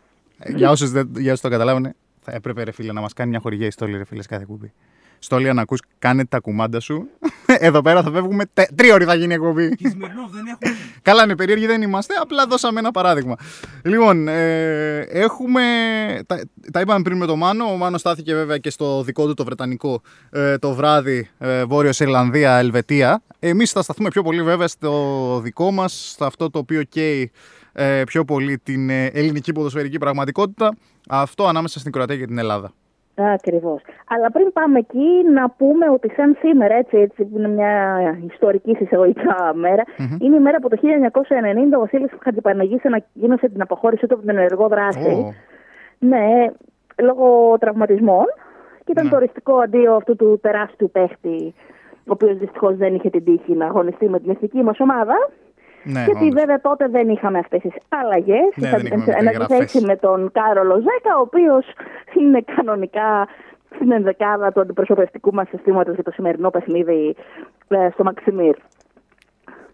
για 0.47 0.69
όσους 0.69 0.91
δεν 0.91 1.09
για 1.17 1.29
όσους 1.31 1.41
το 1.43 1.49
καταλάβανε, 1.49 1.95
θα 2.21 2.31
έπρεπε 2.31 2.63
ρε 2.63 2.71
φίλε 2.71 2.91
να 2.93 3.01
μας 3.01 3.13
κάνει 3.13 3.29
μια 3.29 3.39
χορηγία 3.39 3.67
η 3.67 3.71
στόλη, 3.71 3.97
ρε 3.97 4.03
φίλε, 4.05 4.21
σε 4.21 4.27
κάθε 4.27 4.41
εκπομπή. 4.41 4.73
Στόλη, 5.19 5.49
αν 5.49 5.59
ακούς, 5.59 5.79
κάνε 5.99 6.25
τα 6.25 6.39
κουμάντα 6.39 6.79
σου. 6.79 7.07
Εδώ 7.67 7.81
πέρα 7.81 8.03
θα 8.03 8.11
φεύγουμε. 8.11 8.45
τε- 8.53 8.69
Τρία 8.75 8.93
ώρες 8.93 9.07
θα 9.07 9.15
γίνει 9.15 9.31
η 9.31 9.35
εκπομπή. 9.35 9.75
Και 9.75 9.87
Σμυρνόφ 9.89 10.31
δεν 10.31 10.45
έχουμε. 10.45 10.77
Καλά, 11.01 11.25
ναι, 11.25 11.35
περίεργοι 11.35 11.65
δεν 11.65 11.81
είμαστε. 11.81 12.13
Απλά 12.21 12.45
δώσαμε 12.47 12.79
ένα 12.79 12.91
παράδειγμα. 12.91 13.35
Λοιπόν, 13.83 14.27
ε, 14.27 14.99
έχουμε. 14.99 15.61
Τα, 16.27 16.41
τα 16.71 16.79
είπαμε 16.79 17.01
πριν 17.01 17.17
με 17.17 17.25
τον 17.25 17.37
Μάνο. 17.37 17.65
Ο 17.65 17.75
Μάνος 17.77 17.99
στάθηκε 17.99 18.33
βέβαια 18.33 18.57
και 18.57 18.69
στο 18.69 19.03
δικό 19.03 19.25
του 19.25 19.33
το 19.33 19.43
βρετανικό 19.43 20.01
ε, 20.31 20.57
το 20.57 20.73
βράδυ 20.73 21.29
ε, 21.37 21.63
Βόρειος 21.65 21.99
Ιρλανδία, 21.99 22.57
Ελβετία. 22.57 23.21
Εμείς 23.39 23.71
θα 23.71 23.81
σταθούμε 23.81 24.09
πιο 24.09 24.23
πολύ 24.23 24.43
βέβαια 24.43 24.67
στο 24.67 25.39
δικό 25.43 25.71
μας, 25.71 26.13
σε 26.17 26.25
αυτό 26.25 26.49
το 26.49 26.59
οποίο 26.59 26.83
καίει 26.83 27.31
ε, 27.73 28.03
πιο 28.05 28.25
πολύ 28.25 28.57
την 28.57 28.89
ε, 28.89 29.05
ελληνική 29.05 29.51
ποδοσφαιρική 29.51 29.97
πραγματικότητα. 29.97 30.75
Αυτό 31.09 31.47
ανάμεσα 31.47 31.79
στην 31.79 31.91
Κροατία 31.91 32.15
και 32.17 32.25
την 32.25 32.37
Ελλάδα. 32.37 32.73
Ακριβώς. 33.19 33.81
Αλλά 34.09 34.31
πριν 34.31 34.51
πάμε 34.53 34.79
εκεί, 34.79 35.07
να 35.33 35.49
πούμε 35.49 35.89
ότι 35.89 36.09
σαν 36.15 36.37
σήμερα, 36.39 36.75
έτσι, 36.75 36.97
έτσι 36.97 37.25
που 37.25 37.37
είναι 37.37 37.47
μια 37.47 37.99
ιστορική 38.33 38.75
συσσαγωγικά 38.75 39.51
μέρα, 39.55 39.83
είναι 40.21 40.35
η 40.35 40.39
μέρα 40.39 40.59
που 40.59 40.67
το 40.69 40.77
1990 40.81 41.77
ο 41.77 41.79
Βασίλης 41.79 42.11
Χατζηπαναγής 42.23 42.85
ανακοίνωσε 42.85 43.49
την 43.49 43.61
αποχώρησή 43.61 44.07
του 44.07 44.13
από 44.15 44.25
την 44.25 44.37
ενεργό 44.37 44.67
δράση. 44.67 45.09
Ω, 45.09 45.33
Ναι, 45.99 46.45
λόγω 47.01 47.57
τραυματισμών. 47.59 48.25
Και 48.83 48.91
ήταν 48.91 49.03
Ναι. 49.03 49.09
το 49.11 49.15
οριστικό 49.15 49.55
αντίο 49.57 49.95
αυτού 49.95 50.15
του 50.15 50.39
τεράστιου 50.41 50.89
παίχτη, 50.91 51.53
ο 51.97 52.11
οποίος 52.11 52.37
δυστυχώς 52.37 52.75
δεν 52.75 52.95
είχε 52.95 53.09
την 53.09 53.23
τύχη 53.23 53.53
να 53.53 53.65
αγωνιστεί 53.65 54.09
με 54.09 54.19
την 54.19 54.29
εθνική 54.29 54.63
μας 54.63 54.79
ομάδα. 54.79 55.15
ναι, 55.83 56.03
Γιατί 56.03 56.23
όντως. 56.25 56.33
βέβαια 56.33 56.61
τότε 56.61 56.87
δεν 56.87 57.09
είχαμε 57.09 57.37
αυτές 57.39 57.61
τις 57.61 57.73
αλλαγέ. 57.89 58.39
Ναι, 58.55 58.69
δεν 58.69 58.79
είχαμε 58.85 59.03
Εν 59.07 59.23
μεταγραφές. 59.23 59.57
αντιθέσει 59.59 59.85
με 59.85 59.95
τον 59.95 60.31
Κάρολο 60.31 60.75
Ζέκα, 60.75 61.17
ο 61.17 61.21
οποίος 61.21 61.65
είναι 62.13 62.41
κανονικά 62.55 63.27
στην 63.75 63.91
ενδεκάδα 63.91 64.51
του 64.51 64.59
αντιπροσωπευτικού 64.59 65.33
μας 65.33 65.47
συστήματος 65.47 65.93
για 65.93 66.03
το 66.03 66.11
σημερινό 66.11 66.49
παιχνίδι 66.49 67.15
ε, 67.67 67.89
στο 67.93 68.03
Μαξιμίρ. 68.03 68.55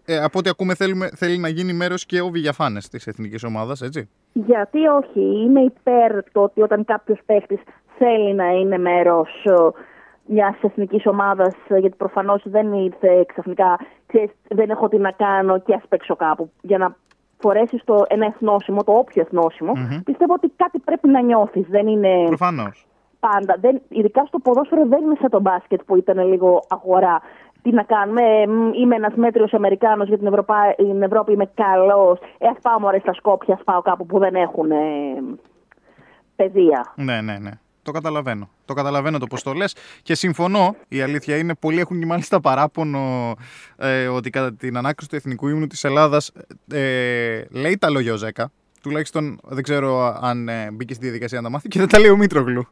Ε, 0.04 0.18
από 0.22 0.38
ό,τι 0.38 0.48
ακούμε 0.48 0.74
θέλουμε, 0.74 1.08
θέλει 1.14 1.38
να 1.38 1.48
γίνει 1.48 1.72
μέρος 1.72 2.06
και 2.06 2.20
ο 2.20 2.28
Βηγιαφάνες 2.28 2.88
της 2.88 3.06
εθνικής 3.06 3.44
ομάδας, 3.44 3.80
έτσι. 3.80 4.08
Γιατί 4.32 4.86
όχι, 4.86 5.20
είμαι 5.20 5.60
υπέρ 5.60 6.30
το 6.32 6.42
ότι 6.42 6.62
όταν 6.62 6.84
κάποιος 6.84 7.18
παίχτης 7.26 7.58
θέλει 7.98 8.34
να 8.34 8.46
είναι 8.46 8.78
μέρος 8.78 9.28
μιας 10.26 10.56
εθνικής 10.62 11.06
ομάδας, 11.06 11.54
γιατί 11.68 11.96
προφανώς 11.96 12.42
δεν 12.44 12.72
ήρθε 12.72 13.24
ξαφνικά, 13.26 13.78
ξέρεις, 14.06 14.30
δεν 14.48 14.70
έχω 14.70 14.88
τι 14.88 14.98
να 14.98 15.10
κάνω 15.10 15.60
και 15.60 15.74
ας 15.74 15.82
παίξω 15.88 16.16
κάπου. 16.16 16.50
Για 16.60 16.78
να 16.78 16.96
φορέσεις 17.38 17.82
ένα 18.08 18.26
εθνόσημο, 18.26 18.84
το 18.84 18.92
όποιο 18.92 19.22
εθνόσημο, 19.22 19.72
πιστεύω 20.04 20.32
ότι 20.32 20.52
κάτι 20.56 20.78
πρέπει 20.78 21.08
να 21.08 21.20
νιώθεις. 21.22 21.66
Δεν 21.68 21.86
είναι 21.86 22.24
Προφανώς. 22.26 22.86
πάντα. 23.20 23.56
Δεν, 23.60 23.80
ειδικά 23.88 24.24
στο 24.24 24.38
ποδόσφαιρο 24.38 24.86
δεν 24.86 25.02
είναι 25.02 25.16
σαν 25.20 25.30
το 25.30 25.40
μπάσκετ 25.40 25.80
που 25.86 25.96
ήταν 25.96 26.28
λίγο 26.28 26.62
αγορά. 26.68 27.20
Τι 27.62 27.72
να 27.72 27.82
κάνουμε, 27.82 28.22
ε, 28.22 28.46
μ, 28.46 28.72
είμαι 28.72 28.94
ένας 28.94 29.14
μέτριος 29.14 29.54
Αμερικάνος 29.54 30.08
για 30.08 30.18
την, 30.18 30.26
Ευρωπα... 30.26 30.74
την 30.76 31.02
Ευρώπη, 31.02 31.32
είμαι 31.32 31.50
καλός. 31.54 32.18
Ε, 32.38 32.48
ας 32.48 32.56
πάω 32.62 32.80
μωρέ 32.80 32.98
στα 32.98 33.12
Σκόπια, 33.12 33.54
ας 33.54 33.64
πάω 33.64 33.82
κάπου 33.82 34.06
που 34.06 34.18
δεν 34.18 34.34
έχουν. 34.34 34.70
Ε, 34.70 34.76
παιδεία. 36.36 36.92
Ναι, 36.94 37.20
ναι, 37.20 37.38
ναι. 37.38 37.50
Το 37.86 37.92
καταλαβαίνω. 37.92 38.48
Το 38.64 38.74
καταλαβαίνω 38.74 39.18
το 39.18 39.26
πώς 39.26 39.42
το 39.42 39.52
λες. 39.52 39.74
Και 40.02 40.14
συμφωνώ. 40.14 40.76
Η 40.88 41.00
αλήθεια 41.00 41.36
είναι, 41.36 41.54
πολλοί 41.54 41.80
έχουν 41.80 41.98
και 42.00 42.06
μάλιστα 42.06 42.40
παράπονο 42.40 43.34
ε, 43.76 44.06
ότι 44.06 44.30
κατά 44.30 44.54
την 44.54 44.76
ανάκριση 44.76 45.10
του 45.10 45.16
εθνικού 45.16 45.48
ύμνου 45.48 45.66
της 45.66 45.84
Ελλάδας 45.84 46.32
ε, 46.72 47.42
λέει 47.50 47.78
τα 47.78 47.90
λόγια 47.90 48.12
ο 48.12 48.16
Ζέκα. 48.16 48.50
Τουλάχιστον 48.82 49.40
δεν 49.44 49.62
ξέρω 49.62 50.18
αν 50.20 50.48
ε, 50.48 50.70
μπήκε 50.72 50.94
στη 50.94 51.02
διαδικασία 51.04 51.38
να 51.38 51.44
τα 51.44 51.50
μάθει 51.50 51.68
και 51.68 51.78
δεν 51.78 51.88
τα 51.88 51.98
λέει 51.98 52.10
ο 52.10 52.16
Μήτρογλου. 52.16 52.66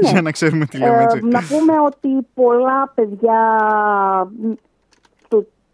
Για 0.00 0.22
να 0.22 0.30
ξέρουμε 0.30 0.66
τι 0.66 0.78
λέμε 0.78 0.96
Ε, 0.96 1.02
έτσι. 1.02 1.20
να 1.24 1.40
πούμε 1.48 1.72
ότι 1.86 2.08
πολλά 2.34 2.88
παιδιά 2.94 3.40
μ, 4.42 4.50
του- 4.50 4.58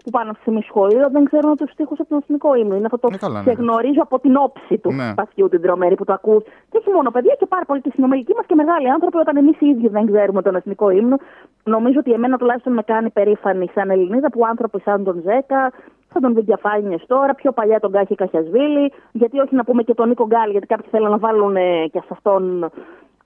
που 0.04 0.10
πάνε 0.10 0.30
αυτή 0.30 0.34
τη 0.34 0.40
στιγμή 0.40 0.62
σχολείο 0.62 1.10
δεν 1.10 1.24
ξέρουν 1.24 1.56
τους 1.56 1.70
στίχους 1.70 2.00
από 2.00 2.08
τον 2.08 2.18
εθνικό 2.18 2.54
ύμνο. 2.54 2.74
Είναι 2.76 2.84
αυτό 2.92 2.98
το 2.98 3.08
Ε, 3.14 3.16
καλά, 3.16 3.38
ναι. 3.42 3.44
σε 3.52 3.52
γνωρίζω 3.62 4.02
από 4.02 4.18
την 4.20 4.36
όψη 4.36 4.78
του 4.78 4.92
Ναι. 4.92 5.10
σπαθιού 5.12 5.48
την 5.48 5.60
τρομερή 5.62 5.94
που 5.94 6.04
το 6.04 6.12
ακούς. 6.12 6.42
Και 6.70 6.78
όχι 6.80 6.90
μόνο 6.90 7.10
παιδιά 7.10 7.34
και 7.38 7.46
πάρα 7.46 7.64
πολλοί 7.64 7.80
και 7.80 7.90
συνομιλικοί 7.94 8.32
μας 8.36 8.46
και 8.46 8.54
μεγάλοι 8.54 8.90
άνθρωποι 8.90 9.16
όταν 9.16 9.36
εμείς 9.36 9.60
οι 9.60 9.66
ίδιοι 9.66 9.88
δεν 9.88 10.06
ξέρουμε 10.06 10.42
τον 10.42 10.54
εθνικό 10.54 10.90
ύμνο. 10.90 11.16
Νομίζω 11.64 11.98
ότι 11.98 12.12
εμένα 12.12 12.36
τουλάχιστον 12.38 12.72
με 12.72 12.82
κάνει 12.82 13.10
περήφανη 13.10 13.70
σαν 13.74 13.90
Ελληνίδα 13.90 14.30
που 14.30 14.46
άνθρωποι 14.46 14.80
σαν 14.80 15.04
τον 15.04 15.22
Ζέκα, 15.24 15.72
σαν 16.12 16.22
τον 16.22 16.34
Βιντιαφάνιες 16.34 17.04
τώρα, 17.06 17.34
πιο 17.34 17.52
παλιά 17.52 17.80
τον 17.80 17.92
Κάχη 17.92 18.14
Καχιασβίλη, 18.14 18.92
γιατί 19.12 19.38
όχι 19.40 19.54
να 19.54 19.64
πούμε 19.64 19.82
και 19.82 19.94
τον 19.94 20.08
Νίκο 20.08 20.26
Γκάλ, 20.26 20.50
γιατί 20.50 20.66
κάποιοι 20.66 20.88
θέλουν 20.90 21.10
να 21.10 21.18
βάλουν 21.18 21.56
ε, 21.56 21.86
και 21.92 21.98
σε 21.98 22.08
αυτόν 22.10 22.70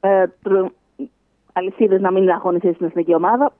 ε, 0.01 0.25
τρο- 0.43 0.71
αλυσίδες 1.53 2.01
να 2.01 2.11
μην 2.12 2.31
αγωνιστεί 2.31 2.73
στην 2.73 2.87
εθνική 2.87 3.14
ομάδα. 3.14 3.53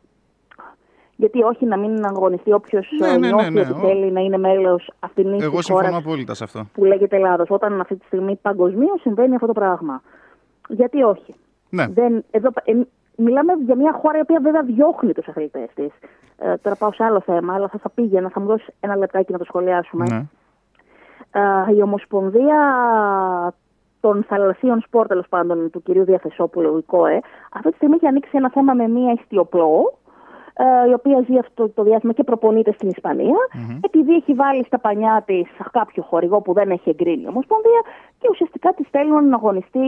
Γιατί 1.20 1.42
όχι 1.42 1.64
να 1.66 1.76
μην 1.76 2.04
αγωνιστεί 2.04 2.52
όποιος 2.52 2.88
Ναι, 3.00 3.07
ναι, 3.09 3.16
ναι, 3.16 3.26
νιώθει 3.26 3.50
ναι. 3.50 3.61
ότι 3.61 3.70
Ο- 3.72 3.74
θέλει 3.74 4.12
να 4.12 4.20
είναι 4.20 4.38
μέλος 4.38 4.90
αυτήν 5.00 5.26
Εγώ 5.40 5.57
τη 5.59 5.64
συμφωνώ 5.64 5.87
χώρα 5.87 5.96
απόλυτα 5.96 6.35
σε 6.35 6.44
αυτό. 6.44 6.66
που 6.72 6.85
λέγεται 6.85 7.16
Ελλάδος. 7.16 7.50
Όταν 7.50 7.81
αυτή 7.81 7.96
τη 7.96 8.04
στιγμή 8.07 8.37
παγκοσμίω 8.42 8.94
συμβαίνει 9.00 9.35
αυτό 9.35 9.46
το 9.46 9.52
πράγμα. 9.52 10.02
Γιατί 10.68 11.02
όχι; 11.02 11.35
Ναι. 11.70 11.87
Δεν, 11.88 12.24
εδώ, 12.31 12.48
ε, 12.64 12.72
μιλάμε 13.16 13.52
για 13.64 13.76
μια 13.76 13.92
χώρα 13.92 14.18
η 14.18 14.20
οποία 14.20 14.40
βέβαια 14.42 14.62
διώχνει 14.62 15.12
τους 15.12 15.28
αθλητές 15.28 15.68
της. 15.74 15.90
Ε, 16.38 16.57
τώρα 16.57 16.76
πάω 16.76 16.92
σε 16.92 17.04
άλλο 17.04 17.20
θέμα, 17.20 17.54
αλλά 17.54 17.68
θα, 17.68 17.78
θα 17.78 17.90
πήγαινα, 17.90 18.28
θα 18.28 18.40
μου 18.40 18.46
δώσεις 18.46 18.68
ένα 18.81 18.96
λεπτάκι 18.96 19.33
να 19.33 19.38
το 19.38 19.44
σχολιάσουμε. 19.44 20.04
Ναι. 20.11 20.22
Ε, 21.68 21.74
η 21.76 21.83
Ομοσπονδία 21.83 22.59
των 24.00 24.24
θαλασσίων 24.28 24.81
σπορ, 24.81 25.07
τέλος 25.07 25.26
πάντων, 25.28 25.70
του 25.70 25.83
κυρίου 25.83 26.04
Διαθεσόπουλου, 26.04 26.78
η 26.78 26.83
ΚΟΕ, 26.83 27.20
αυτή 27.52 27.70
τη 27.70 27.76
στιγμή 27.76 27.94
έχει 27.94 28.07
ανοίξει 28.07 28.31
ένα 28.35 28.50
θέμα 28.50 28.74
με 28.74 28.88
μία 28.88 29.12
ιστιοπλό, 29.12 29.97
ε, 29.97 29.97
η 30.88 30.92
οποία 30.92 31.24
ζει 31.26 31.38
αυτό 31.38 31.68
το 31.68 31.82
διάστημα 31.82 32.12
και 32.12 32.24
προπονείται 32.24 32.72
στην 32.72 32.88
ισπανια 32.88 33.36
επειδή 33.80 34.14
έχει 34.14 34.34
βάλει 34.34 34.64
στα 34.64 34.78
πανιά 34.78 35.22
της 35.26 35.48
κάποιο 35.72 36.02
χορηγό 36.02 36.40
που 36.40 36.52
δεν 36.52 36.70
έχει 36.70 36.90
εγκρίνει 36.90 37.22
η 37.22 37.28
Ομοσπονδία 37.28 37.80
και 38.18 38.28
ουσιαστικά 38.30 38.72
τη 38.72 38.84
στέλνουν 38.84 39.28
να 39.28 39.36
αγωνιστεί 39.36 39.78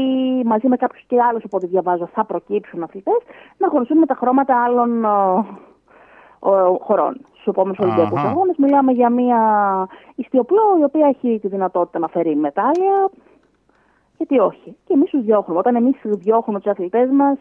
μαζί 0.45 0.69
με 0.69 0.77
κάποιους 0.77 1.05
και 1.07 1.23
άλλους, 1.23 1.45
από 1.45 1.57
ό,τι 1.57 1.67
διαβάζω, 1.67 2.07
θα 2.07 2.25
προκύψουν 2.25 2.83
αθλητές, 2.83 3.19
να 3.59 3.67
αγωνιστούν 3.67 3.99
με 3.99 4.07
τα 4.07 4.15
χρώματα 4.15 4.65
άλλων 4.65 5.05
ε, 5.05 5.09
ε, 6.47 6.51
χωρών. 6.81 7.21
Στους 7.33 7.47
επόμενους 7.47 7.79
Αχα. 7.79 7.89
Ολυμπιακούς 7.89 8.23
Αγώνες 8.23 8.57
μιλάμε 8.57 8.93
για 8.93 9.11
μια 9.11 9.41
ιστιοπλό 10.15 10.77
η 10.81 10.85
οποία 10.85 11.07
έχει 11.07 11.39
τη 11.39 11.49
δυνατότητα 11.49 11.99
να 11.99 12.09
φέρει 12.09 12.37
μετάλλια. 12.37 13.11
Γιατί 14.17 14.39
όχι. 14.39 14.77
Και 14.85 14.93
εμείς 14.93 15.11
τους 15.11 15.23
διώχνουμε. 15.25 15.59
Όταν 15.59 15.77
εμείς 15.77 15.97
διώχνουμε 16.05 16.61
τους 16.61 16.71
αθλητές 16.71 17.11
μας, 17.11 17.39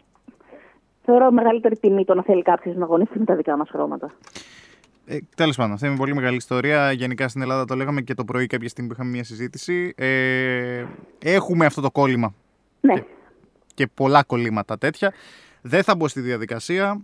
θεωρώ 1.10 1.32
μεγαλύτερη 1.32 1.78
τιμή 1.78 2.06
το 2.06 2.14
να 2.16 2.24
θέλει 2.24 2.42
κάποιος 2.42 2.76
να 2.76 2.84
αγωνιστεί 2.84 3.20
με 3.20 3.26
τα 3.26 3.36
δικά 3.36 3.58
μας 3.58 3.70
χρώματα. 3.70 4.12
Ε, 5.06 5.18
Τέλος 5.36 5.56
πάντων, 5.56 5.74
αυτή 5.74 5.88
είναι 5.88 5.96
πολύ 5.96 6.16
μεγάλη 6.16 6.36
ιστορία. 6.36 6.92
Γενικά 6.92 7.28
στην 7.28 7.42
Ελλάδα 7.42 7.66
το 7.66 7.76
λέγαμε 7.76 8.02
και 8.02 8.14
το 8.14 8.26
πρωί, 8.26 8.48
κάποια 8.48 8.70
στιγμή 8.70 8.90
που 8.90 8.96
είχαμε 8.96 9.12
μια 9.16 9.24
συζήτηση. 9.24 9.94
Ε, 9.98 10.86
έχουμε 11.20 11.66
αυτό 11.66 11.82
το 11.82 11.92
κόλλημα 11.92 12.34
Ναι. 12.82 13.04
και 13.74 13.88
πολλά 13.94 14.24
κολλήματα 14.24 14.78
τέτοια. 14.78 15.14
Δεν 15.62 15.84
θα 15.84 15.96
μπω 15.96 16.08
στη 16.08 16.20
διαδικασία 16.22 17.00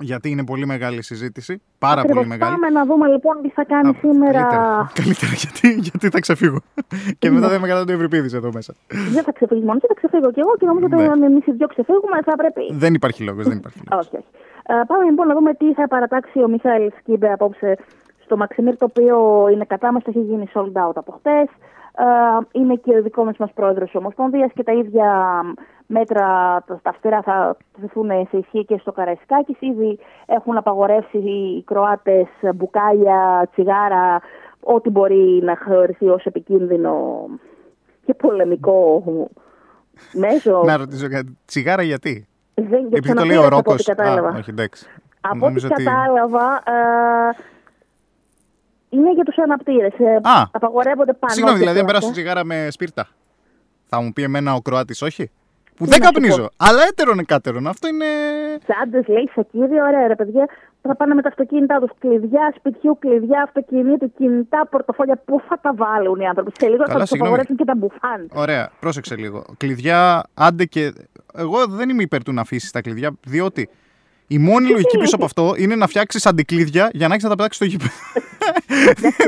γιατί 0.00 0.30
είναι 0.30 0.44
πολύ 0.44 0.66
μεγάλη 0.66 1.02
συζήτηση. 1.02 1.62
Πάρα 1.78 2.00
Ακριβώς. 2.00 2.16
πολύ 2.16 2.28
μεγάλη. 2.28 2.52
Πάμε 2.54 2.68
να 2.78 2.84
δούμε 2.84 3.06
λοιπόν 3.08 3.34
τι 3.42 3.48
θα 3.48 3.64
κάνει 3.64 3.88
Α, 3.88 3.94
σήμερα. 4.00 4.32
Καλύτερα, 4.40 4.90
καλύτερα 5.00 5.32
γιατί, 5.32 5.68
γιατί 5.88 6.08
θα 6.08 6.20
ξεφύγω. 6.20 6.58
και 7.20 7.30
μετά 7.30 7.48
δεν 7.48 7.60
με 7.60 7.66
κρατάει 7.66 7.84
το 7.84 7.92
Ευρυπίδης 7.92 8.32
εδώ 8.32 8.50
μέσα. 8.52 8.74
Δεν 9.14 9.22
θα 9.22 9.32
ξεφύγεις 9.32 9.64
μόνος, 9.64 9.82
εσύ, 9.82 9.92
θα 9.92 9.94
ξεφύγω 10.00 10.30
κι 10.32 10.40
εγώ 10.40 10.52
και 10.58 10.66
νομίζω 10.66 10.84
ότι 10.86 10.94
Ναι. 10.96 11.08
αν 11.08 11.22
εμείς 11.22 11.46
οι 11.46 11.52
δυο 11.52 11.66
ξεφύγουμε 11.66 12.16
θα 12.24 12.34
πρέπει. 12.36 12.62
δεν 12.72 12.94
υπάρχει 12.94 13.22
λόγος, 13.22 13.44
δεν 13.48 13.56
υπάρχει 13.56 13.80
λόγος. 13.90 14.06
όχι, 14.06 14.16
όχι. 14.16 14.26
Ε, 14.66 14.74
πάμε 14.86 15.04
λοιπόν 15.04 15.26
να 15.26 15.34
δούμε 15.34 15.54
τι 15.54 15.74
θα 15.74 15.88
παρατάξει 15.88 16.42
ο 16.42 16.48
Μιχαήλ 16.48 16.90
Σκύμπε 16.98 17.32
απόψε 17.32 17.76
στο 18.24 18.36
Μαξιμίρ, 18.36 18.76
το 18.76 18.84
οποίο 18.90 19.16
είναι 19.52 19.64
κατά 19.64 19.92
μας, 19.92 20.02
το 20.02 20.10
έχει 20.14 20.24
γίνει 20.30 20.46
sold 20.54 20.74
out 20.84 20.92
από 20.94 21.12
χτες. 21.18 21.48
Είναι 22.52 22.74
και 22.74 22.96
ο 22.96 23.02
δικός 23.02 23.36
μας 23.38 23.52
πρόεδρος 23.54 23.90
τη 23.90 23.96
Ομοσπονδίας 23.96 24.50
και 24.54 24.62
τα 24.62 24.72
ίδια 24.72 25.40
μέτρα, 25.86 26.26
τα 26.66 26.80
τα 26.82 26.90
αυστηρά 26.90 27.22
θα 27.22 27.56
τεθούν 27.80 28.10
σε 28.30 28.36
ισχύ 28.36 28.64
και 28.64 28.78
στο 28.80 28.92
Καραϊσκάκης. 28.92 29.56
Ήδη 29.60 29.98
έχουν 30.26 30.56
απαγορεύσει 30.56 31.18
οι 31.18 31.62
Κροάτες 31.66 32.26
μπουκάλια, 32.54 33.48
τσιγάρα, 33.52 34.20
ό,τι 34.60 34.90
μπορεί 34.90 35.40
να 35.42 35.56
θεωρηθεί 35.56 36.08
ως 36.08 36.24
επικίνδυνο 36.24 37.26
και 38.04 38.14
πολεμικό 38.14 39.02
μέσο. 40.12 40.62
Να 40.64 40.76
ρωτήσω 40.76 41.08
κάτι. 41.08 41.38
Τσιγάρα 41.44 41.82
γιατί; 41.82 42.26
Δεν, 42.54 42.68
για 42.68 42.78
Επειδή 42.78 43.14
το 43.14 43.24
λέει 43.24 43.28
ξαναπήρες 43.28 43.38
ο 43.38 43.46
από 43.46 43.54
Ρόκος. 43.56 43.74
ό,τι 43.74 43.84
κατάλαβα. 43.94 44.28
Α, 44.28 44.36
όχι, 44.38 44.50
εντάξει. 44.50 44.86
Από 45.20 45.34
ό,τι 45.34 45.44
Νομίζω 45.44 45.68
ότι- 45.72 45.84
κατάλαβα, 45.84 46.62
ε, 46.66 47.36
είναι 48.90 49.12
για 49.12 49.24
τους 49.24 49.38
αναπτήρες. 49.38 49.92
Ε, 49.98 50.14
Α, 50.22 50.42
απαγορεύονται 50.50 51.12
πάνω. 51.12 51.32
Συγγνώμη, 51.32 51.58
και 51.58 51.62
δηλαδή 51.64 51.78
αν 51.80 51.84
αυτά. 51.86 51.98
περάσω 51.98 52.12
τσιγάρα 52.12 52.44
με 52.44 52.66
σπίρτα. 52.70 53.08
Θα 53.86 54.00
μου 54.00 54.12
πει 54.12 54.22
εμένα 54.22 54.54
ο 54.54 54.60
Κροάτης 54.60 55.02
όχι; 55.02 55.30
Που 55.76 55.84
Τι 55.84 55.90
δεν 55.90 55.98
να 56.00 56.06
σου 56.06 56.12
καπνίζω. 56.12 56.36
πω. 56.42 56.48
Αλλά 56.56 56.82
έτερον 56.90 57.18
εκάτερον. 57.18 57.66
Αυτό 57.66 57.88
είναι. 57.88 58.04
Τσάντες, 58.68 59.06
λέει, 59.06 59.30
σακίδι, 59.34 59.80
ωραία 59.88 60.06
ρε 60.06 60.14
παιδιά. 60.14 60.48
Θα 60.82 60.96
πάνε 60.96 61.14
με 61.14 61.22
τα 61.22 61.28
αυτοκίνητά 61.28 61.78
τους, 61.80 61.90
κλειδιά 61.98 62.54
σπιτιού, 62.58 62.98
κλειδιά 62.98 63.42
αυτοκινήτου, 63.42 64.12
κινητά, 64.18 64.66
πορτοφόλια. 64.70 65.16
Πού 65.24 65.40
θα 65.48 65.58
τα 65.60 65.74
βάλουν 65.74 66.20
οι 66.20 66.26
άνθρωποι; 66.26 66.50
Σε 66.58 66.66
λίγο 66.68 66.82
θα 66.82 66.84
Καλά, 66.88 66.98
τους 67.00 67.08
συγγνώμη. 67.08 67.34
απαγορεύσουν 67.34 67.56
και 67.56 67.64
τα 67.64 67.74
μπουφάν. 67.76 68.28
Ωραία, 68.42 68.70
πρόσεξε 68.80 69.16
λίγο. 69.16 69.44
Κλειδιά, 69.56 70.22
άντε 70.34 70.64
και. 70.64 70.92
Εγώ 71.34 71.66
δεν 71.66 71.88
είμαι 71.88 72.02
υπέρ 72.02 72.22
του 72.22 72.32
να 72.32 72.40
αφήσεις 72.40 72.70
τα 72.70 72.80
κλειδιά, 72.80 73.10
διότι 73.26 73.68
η 74.26 74.38
μόνη 74.38 74.68
λογική 74.70 74.98
πίσω 74.98 75.14
από 75.16 75.24
αυτό 75.24 75.54
είναι 75.56 75.74
να 75.76 75.86
φτιάξεις 75.86 76.26
αντικλείδια 76.26 76.90
για 76.92 77.06
να 77.08 77.12
έχεις 77.14 77.24
να 77.24 77.30
τα 77.30 77.36
πετάξεις 77.36 77.56
στο 77.56 77.64
γήπεδο. 77.64 77.90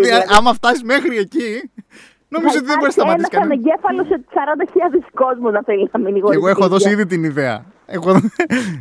Δηλαδή, 0.00 0.24
άμα 0.36 0.52
φτάσεις 0.54 0.82
μέχρι 0.82 1.16
εκεί, 1.16 1.70
νομίζω 2.28 2.56
ότι 2.58 2.66
δεν 2.66 2.78
μπορείς 2.78 2.96
να 2.96 3.02
σταματήσεις 3.02 3.28
Ένα 3.32 3.40
κανένα. 3.42 3.52
ανεγκέφαλος 3.62 4.06
σε 4.06 4.24
40.000 5.00 5.04
κόσμο 5.14 5.50
να 5.50 5.62
θέλει 5.62 5.88
να 5.92 5.98
μείνει 6.00 6.14
Και 6.14 6.20
χωρίς 6.20 6.36
εγώ 6.36 6.48
έχω 6.48 6.68
δώσει 6.68 6.84
κλειδιά. 6.84 7.00
ήδη 7.02 7.14
την 7.14 7.24
ιδέα. 7.24 7.64
Έχω... 7.86 8.20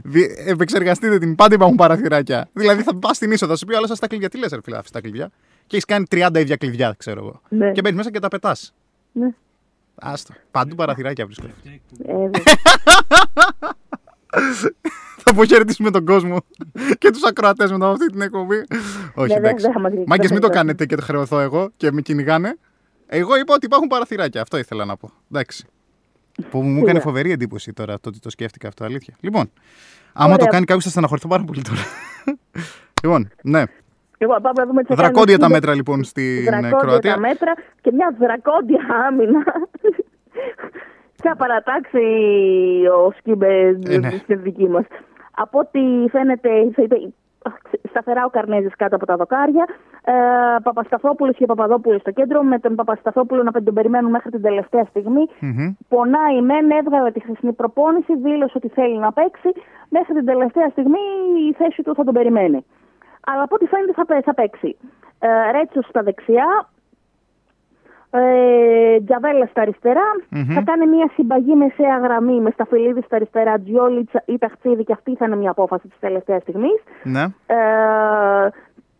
δι- 0.04 0.32
Επεξεργαστείτε 0.48 1.18
την. 1.18 1.36
Πάντα 1.36 1.56
υπάρχουν 1.56 1.78
παραθυράκια. 1.78 2.50
Δηλαδή 2.54 2.84
θα 2.84 2.96
πας 2.96 3.16
στην 3.16 3.32
είσοδο, 3.32 3.52
θα 3.52 3.58
σου 3.58 3.66
πει 3.66 3.74
όλα 3.76 3.88
στα 3.96 4.08
κλειδιά. 4.08 4.30
Τι 4.30 4.38
λες, 4.38 4.52
ρε 4.52 4.60
φίλε, 4.64 4.78
αυτά 4.78 4.92
τα 4.92 5.02
κλειδιά; 5.02 5.30
Και 5.68 5.76
έχεις 5.76 5.86
κάνει 5.86 6.06
30 6.12 6.30
ίδια 6.40 6.56
κλειδιά, 6.56 6.94
ξέρω 6.98 7.20
εγώ. 7.20 7.42
Ναι. 7.50 7.72
Και 7.72 7.82
μπαίνεις 7.82 7.98
μέσα 7.98 8.12
και 8.12 8.20
τα 8.20 8.28
πετάς. 8.28 8.74
Ναι. 9.12 9.28
Άστο. 9.96 10.34
Παντού 10.52 10.76
παραθυράκια 10.76 11.26
βρίσκονται. 11.26 11.54
Ε, 15.22 15.24
βέβαια. 15.24 15.24
θα 15.24 15.32
αποχαιρετήσουμε 15.32 15.92
τον 15.92 16.06
κόσμο 16.06 16.38
και 16.98 17.10
τους 17.10 17.24
ακροατές 17.24 17.72
μετά 17.72 17.86
από 17.86 17.94
αυτή 17.94 18.06
την 18.06 18.22
εκπομπή. 18.22 18.56
Όχι, 19.16 19.28
δεν- 19.34 19.38
εντάξει. 19.38 19.64
δεν 19.66 19.74
θα 19.74 19.80
μας 19.80 19.92
ρίξει, 19.92 20.06
Μάγκες, 20.08 20.26
δεν 20.28 20.34
μην 20.34 20.42
το 20.42 20.48
θα 20.48 20.54
κάνετε 20.54 20.86
και 20.86 20.96
το 20.96 21.02
χρεωθώ 21.02 21.40
εγώ 21.40 21.70
και 21.78 21.92
με 21.92 22.02
κυνηγάνε. 22.02 22.58
Εγώ 23.08 23.38
είπα 23.38 23.54
ότι 23.54 23.66
υπάρχουν 23.66 23.88
παραθυράκια. 23.88 24.42
Αυτό 24.42 24.58
ήθελα 24.58 24.86
να 24.86 24.98
πω. 24.98 25.12
Εντάξει. 25.32 25.66
Που 26.50 26.62
μου 26.62 26.80
έκανε 26.82 27.00
φοβερή 27.00 27.32
εντύπωση 27.32 27.74
τώρα 27.74 27.94
το 28.00 28.10
ότι 28.10 28.20
το 28.20 28.30
σκέφτηκα 28.30 28.68
αυτό, 28.68 28.84
αλήθεια. 28.84 29.16
Λοιπόν, 29.20 29.52
άμα 30.14 30.26
Ωραία. 30.34 30.38
το 30.38 30.52
κάνει 30.52 30.66
κάποιος 30.66 30.84
θα 30.84 30.90
στεναχωρηθώ 30.90 31.28
πάρα 31.28 31.44
πολύ 31.44 31.62
τώρα. 31.62 31.80
λοιπόν, 33.04 33.30
ναι. 33.44 33.64
Λοιπόν, 34.18 34.42
πάμε 34.42 34.54
να 34.62 34.66
δούμε 34.66 34.82
τι 34.84 34.88
θα 34.88 34.96
κάνει 34.96 35.08
Δρακόντια 35.08 35.36
ο 35.36 35.38
τα 35.38 35.44
Σκύμπε. 35.44 35.60
μέτρα 35.60 35.74
λοιπόν 35.76 36.04
στην 36.04 36.44
δρακόντια 36.46 36.78
Κροατία. 36.80 37.14
τα 37.14 37.20
μέτρα 37.20 37.54
και 37.82 37.92
μια 37.94 38.16
δρακόντια 38.20 38.80
άμυνα. 39.08 39.44
θα 41.24 41.36
παρατάξει 41.36 41.98
ο 43.08 43.12
Σκύμπε 43.18 43.78
Ε, 43.88 43.98
ναι. 43.98 44.10
στην 44.24 44.42
δική 44.42 44.68
μας. 44.68 44.86
Από 45.36 45.60
ό,τι 45.60 45.80
φαίνεται, 46.10 46.50
θα 46.76 46.82
είπε, 46.82 46.96
σταθερά 47.90 48.26
ο 48.26 48.30
Καρνέζης 48.30 48.76
κάτω 48.76 48.96
από 48.96 49.06
τα 49.06 49.16
δοκάρια. 49.16 49.66
Ε, 50.04 50.14
Παπασταθόπουλος 50.64 51.36
και 51.36 51.46
Παπαδόπουλος 51.46 52.02
στο 52.02 52.12
κέντρο, 52.12 52.44
με 52.44 52.60
τον 52.60 52.76
Παπασταθόπουλο 52.76 53.44
να 53.44 53.52
τον 53.52 53.74
περιμένουν 53.74 54.12
μέχρι 54.12 54.32
την 54.32 54.42
τελευταία 54.42 54.84
στιγμή. 54.84 55.26
Μμμ. 55.40 55.74
Πονάει 55.88 56.42
μεν, 56.42 56.72
έβγαλε 56.72 57.12
τη 57.12 57.20
χρυσή 57.20 57.52
προπόνηση, 57.52 58.18
δήλωσε 58.18 58.54
ότι 58.56 58.68
θέλει 58.68 58.98
να 58.98 59.12
παίξει. 59.12 59.52
Μέχρι 59.90 60.14
την 60.14 60.26
τελευταία 60.26 60.70
στιγμή 60.70 61.00
η 61.50 61.54
θέση 61.54 61.84
του 61.84 61.96
θα 61.96 62.04
τον 62.04 62.14
περιμένει. 62.14 62.66
Αλλά 63.26 63.44
από 63.44 63.56
ό,τι 63.56 63.66
φαίνεται 63.66 63.94
θα, 63.94 64.06
πέ- 64.06 64.24
θα 64.24 64.34
παίξει. 64.34 64.78
Ε, 65.20 65.52
Ρέτσος 65.52 65.86
στα 65.86 66.04
δεξιά, 66.04 66.70
ε, 68.12 69.00
Τζαβέλα 69.06 69.46
στα 69.46 69.62
αριστερά. 69.62 70.08
Μμμ. 70.30 70.54
Θα 70.54 70.62
κάνει 70.62 70.88
μια 70.88 71.10
συμπαγή 71.14 71.56
μεσαία 71.56 71.98
γραμμή 71.98 72.40
με 72.42 72.50
Σταφυλίδη 72.50 73.02
στα 73.02 73.16
αριστερά, 73.16 73.60
Τζιόλιτσα 73.60 74.24
ή 74.26 74.38
Ταχτσίδη 74.38 74.84
και 74.84 74.94
αυτή 74.94 75.16
θα 75.16 75.26
είναι 75.26 75.36
μια 75.36 75.50
απόφαση 75.50 75.88
της 75.88 76.00
τελευταίας 76.00 76.42
στιγμής. 76.42 76.80
Ναι. 77.04 77.24
Ε, 77.46 78.50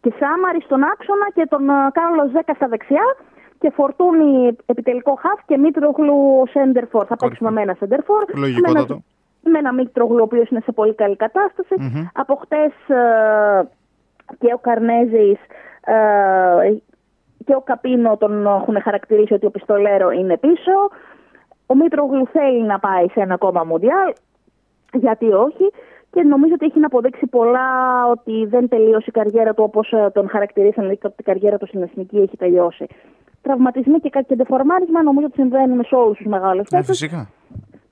και 0.02 0.14
Σάμαρη 0.20 0.62
στον 0.62 0.84
άξονα 0.84 1.28
και 1.34 1.46
τον 1.50 1.70
ε, 1.70 1.74
Κάρλο 1.92 2.30
Ζέκα 2.34 2.54
στα 2.54 2.68
δεξιά. 2.68 3.16
Και 3.60 3.70
φορτούνι 3.70 4.56
επιτελικό 4.66 5.14
χαφ 5.22 5.40
και 5.46 5.58
Μήτρογλου 5.58 6.44
σέντερφορ. 6.50 7.06
Θα 7.08 7.16
παίξουμε 7.16 7.52
με 7.52 7.62
ένα 7.62 7.76
σέντερφορ. 7.80 8.24
Λογικότατο. 8.36 9.04
Με 9.44 9.58
ένα 9.58 9.74
Μήτρογλου 9.74 10.18
ο 10.20 10.24
οποίος 10.24 10.50
είναι 10.50 10.62
σε 10.64 10.72
πολύ 10.72 10.96
καλή 10.96 11.16
κατάσταση. 11.16 11.76
Μμμ. 11.78 12.06
Από 12.14 12.36
χτες 12.36 12.72
και 14.40 14.54
ο 14.54 14.58
Καρνέζης 14.58 15.40
ε, 15.86 15.94
και 17.46 17.56
ο 17.56 17.62
Καπίνο 17.62 18.18
τον 18.18 18.46
έχουν 18.46 18.82
χαρακτηρίσει 18.82 19.34
ότι 19.34 19.46
ο 19.46 19.52
Πιστολέρο 19.52 20.12
είναι 20.12 20.38
πίσω. 20.38 20.72
Ο 21.66 21.76
Μήτρογλου 21.76 22.28
θέλει 22.28 22.64
να 22.64 22.80
πάει 22.80 23.08
σε 23.08 23.20
ένα 23.20 23.34
ακόμα 23.34 23.64
Μουντιάλ. 23.64 24.14
Γιατί 24.94 25.32
όχι. 25.32 25.72
Και 26.12 26.22
νομίζω 26.24 26.54
ότι 26.54 26.66
έχει 26.66 26.80
να 26.80 26.86
αποδείξει 26.86 27.28
πολλά 27.28 27.70
ότι 28.12 28.46
δεν 28.46 28.68
τελείωσε 28.68 29.06
η 29.08 29.12
καριέρα 29.12 29.54
του 29.54 29.64
όπως 29.64 29.92
ε, 29.92 30.10
τον 30.14 30.30
χαρακτηρίσαν, 30.30 30.84
δηλαδή 30.84 31.00
ότι 31.04 31.16
η 31.20 31.24
καριέρα 31.24 31.58
του 31.58 31.68
στην 31.68 31.82
εθνική 31.82 32.18
έχει 32.18 32.38
τελειώσει. 32.38 32.86
Τραυματισμοί 33.42 34.00
και 34.00 34.10
κάτι 34.10 34.36
ντεφορμάρισμα 34.36 35.04
νομίζω 35.04 35.26
ότι 35.26 35.36
συμβαίνουν 35.36 35.84
σε 35.84 35.96
όλους 35.96 36.18
τους 36.18 36.26
μεγάλους 36.26 36.70
Ναι, 36.72 36.78
παίκτες 36.78 36.98
φυσικά. 37.00 37.30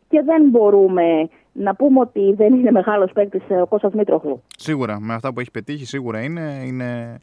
και 0.10 0.22
δεν 0.26 0.50
μπορούμε 0.50 1.30
να 1.54 1.76
πούμε 1.76 2.00
ότι 2.00 2.34
δεν 2.34 2.54
είναι 2.54 2.72
μεγάλος 2.72 3.12
παίκτης 3.12 3.41
ο 3.62 3.66
Κώστας 3.68 3.93
Μήτρογλου. 3.93 4.41
Σίγουρα. 4.58 5.00
Με 5.00 5.14
αυτά 5.14 5.34
που 5.34 5.39
έχει 5.39 5.52
πετύχει, 5.52 5.86
σίγουρα 5.86 6.20
είναι. 6.24 6.41
είναι 6.66 7.20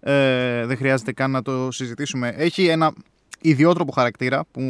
ε, 0.00 0.66
δεν 0.66 0.76
χρειάζεται 0.76 1.12
καν 1.12 1.30
να 1.30 1.42
το 1.42 1.70
συζητήσουμε. 1.70 2.34
Έχει 2.36 2.66
ένα 2.66 2.92
ιδιότροπο 3.42 3.92
χαρακτήρα 3.92 4.42
που, 4.50 4.60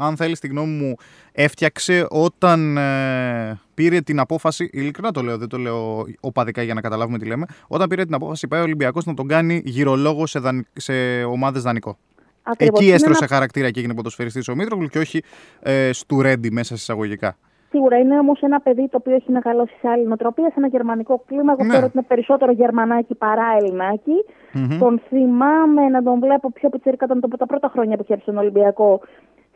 αν 0.00 0.16
θέλεις 0.16 0.40
τη 0.40 0.46
γνώμη 0.48 0.72
μου, 0.72 0.94
έφτιαξε 1.32 2.06
όταν 2.10 2.76
ε, 2.76 3.60
πήρε 3.74 4.00
την 4.00 4.20
απόφαση. 4.20 4.70
Ειλικρινά 4.72 5.10
το 5.10 5.22
λέω, 5.22 5.38
δεν 5.38 5.48
το 5.48 5.58
λέω 5.58 6.06
οπαδικά 6.20 6.62
για 6.62 6.74
να 6.74 6.80
καταλάβουμε 6.80 7.18
τι 7.18 7.26
λέμε. 7.26 7.46
Όταν 7.66 7.88
πήρε 7.88 8.04
την 8.04 8.14
απόφαση, 8.14 8.48
πάει 8.48 8.60
ο 8.60 8.62
Ολυμπιακός 8.62 9.04
να 9.04 9.14
τον 9.14 9.28
κάνει 9.28 9.62
γυρολόγο 9.64 10.26
σε, 10.26 10.38
δαν, 10.38 10.66
σε 10.72 11.22
ομάδες 11.24 11.62
δανεικό. 11.62 11.96
Ακριβώς. 12.42 12.78
Εκεί 12.78 12.86
Είναι 12.86 12.94
έστρωσε 12.94 13.24
ένα- 13.24 13.34
χαρακτήρα 13.34 13.70
και 13.70 13.80
έγινε 13.80 13.94
ποδοσφαιριστής 13.94 14.48
ο 14.48 14.54
Μήτρογλου 14.54 14.86
και 14.86 14.98
όχι 14.98 15.22
ε, 15.60 15.90
στου 15.92 16.22
Ρέντι 16.22 16.50
μέσα 16.50 16.74
εισαγωγικά. 16.74 17.36
Σίγουρα 17.70 17.98
είναι 17.98 18.18
όμως 18.18 18.40
ένα 18.40 18.60
παιδί 18.60 18.88
το 18.90 18.96
οποίο 18.96 19.14
έχει 19.14 19.30
μεγαλώσει 19.32 19.72
σε 19.80 19.88
άλλη 19.88 20.06
νοοτροπία, 20.06 20.44
σε 20.48 20.54
ένα 20.56 20.66
γερμανικό 20.66 21.22
κλίμα. 21.26 21.52
Εγώ 21.52 21.64
Ναι. 21.64 21.70
θεωρώ 21.70 21.86
ότι 21.86 21.96
είναι 21.98 22.06
περισσότερο 22.08 22.52
γερμανάκι 22.52 23.14
παρά 23.14 23.46
ελληνάκι. 23.60 24.12
Μμμ. 24.58 24.78
Τον 24.78 25.00
θυμάμαι 25.08 25.88
να 25.88 26.02
τον 26.02 26.18
βλέπω 26.20 26.50
πιο 26.52 26.68
πιτσίρικα 26.68 27.04
ήταν 27.04 27.20
το- 27.20 27.28
τα 27.36 27.46
πρώτα 27.46 27.68
χρόνια 27.72 27.96
που 27.96 28.02
είχε 28.02 28.12
έρθει 28.12 28.24
στον 28.24 28.36
Ολυμπιακό. 28.38 29.00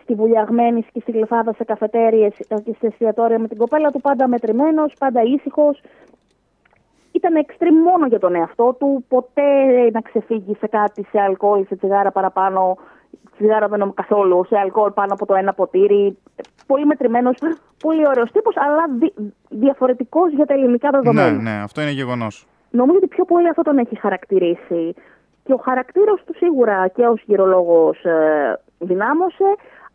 Στη 0.03 0.14
Βουλιαγμένη 0.14 0.82
και 0.92 1.01
στη 1.01 1.11
Γλυφάδα 1.11 1.53
σε 1.53 1.64
καφετέρειε 1.64 2.28
και 2.28 2.74
σε 2.78 2.86
εστιατόρια 2.86 3.38
με 3.38 3.48
την 3.48 3.57
κοπέλα 3.57 3.90
του, 3.90 4.01
πάντα 4.01 4.28
μετρημένος, 4.28 4.92
πάντα 4.98 5.22
ήσυχος. 5.22 5.80
Ήταν 7.12 7.32
extreme 7.46 7.82
μόνο 7.90 8.07
για 8.07 8.18
τον 8.18 8.34
εαυτό 8.34 8.76
του. 8.78 9.05
Ποτέ 9.09 9.42
να 9.92 10.01
ξεφύγει 10.01 10.57
σε 10.61 10.66
κάτι, 10.66 11.07
σε 11.11 11.20
αλκοόλ, 11.20 11.64
σε 11.66 11.76
τσιγάρα 11.76 12.11
παραπάνω. 12.11 12.76
Τσιγάρα 13.36 13.68
δεν 13.68 13.78
νομίζω 13.78 13.96
καθόλου, 13.96 14.44
σε 14.48 14.57
αλκοόλ 14.59 14.90
πάνω 14.90 15.12
από 15.12 15.26
το 15.26 15.34
ένα 15.34 15.53
ποτήρι. 15.53 16.18
Πολύ 16.66 16.86
μετρημένος, 16.86 17.36
πολύ 17.82 18.07
ωραίος 18.07 18.30
τύπος, 18.30 18.55
αλλά 18.57 18.84
δι, 18.98 19.12
διαφορετικός 19.48 20.32
για 20.32 20.46
τα 20.46 20.55
ελληνικά 20.55 20.90
Ναι, 20.90 20.98
δεδομένα. 20.98 21.30
ναι, 21.42 21.51
αυτό 21.62 21.80
είναι 21.80 21.90
γεγονός. 21.90 22.46
Νομίζω 22.71 22.99
ότι 22.99 23.07
πιο 23.07 23.25
πολύ 23.25 23.49
αυτό 23.49 23.62
τον 23.62 23.79
έχει 23.79 23.99
χαρακτηρίσει. 24.01 24.95
Και 25.45 25.53
ο 25.53 25.57
χαρακτήρας 25.57 26.25
του 26.27 26.35
σίγουρα 26.37 26.89
και 26.89 27.03
ως 27.07 27.23
γυρολόγος 27.27 28.05
ε, 28.05 28.61
δυνάμωσε, 28.79 29.45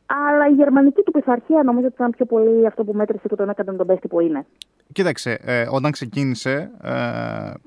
αλλά 0.06 0.48
η 0.48 0.54
γερμανική 0.54 1.02
του 1.02 1.12
πειθαρχία 1.12 1.64
νομίζω 1.64 1.86
ότι 1.86 1.96
ήταν 1.96 2.12
πιο 2.12 2.26
πολύ 2.26 2.66
αυτό 2.66 2.84
που 2.84 2.94
μέτρησε 2.94 3.28
και 3.28 3.36
τον 3.36 3.50
έκανε 3.50 3.78
τον 3.78 3.88
πέστη 3.88 4.08
που 4.08 4.20
είναι. 4.20 4.46
Κοίταξε, 4.94 5.40
ε, 5.44 5.66
όταν 5.72 5.92
ξεκίνησε, 5.92 6.72
ε, 6.84 6.92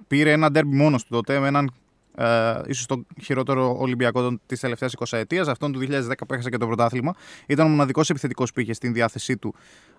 πήρε 0.09 0.33
ένα 0.33 0.51
ντέρμπι 0.51 0.77
μόνος 0.77 1.05
του 1.05 1.15
τότε 1.15 1.39
με 1.39 1.47
έναν 1.47 1.71
ε, 2.19 2.61
ίσως 2.67 2.87
το 2.87 3.07
χειρότερο 3.23 3.77
Ολυμπιακό 3.79 4.39
της 4.47 4.61
τελευταίας 4.61 4.95
20 4.99 5.19
ετία, 5.19 5.43
αυτόν 5.43 5.73
του 5.73 5.79
2010 5.79 6.13
που 6.27 6.35
έχασε 6.35 6.51
και 6.51 6.57
το 6.57 6.67
πρωτάθλημα. 6.67 7.15
Ήταν 7.47 7.67
ο 7.67 7.69
μοναδικός 7.69 8.11
επιθετικός 8.11 8.53
που 8.53 8.61
είχε 8.61 8.73
στην 8.73 8.93
διάθεσή 8.93 9.37
του 9.37 9.55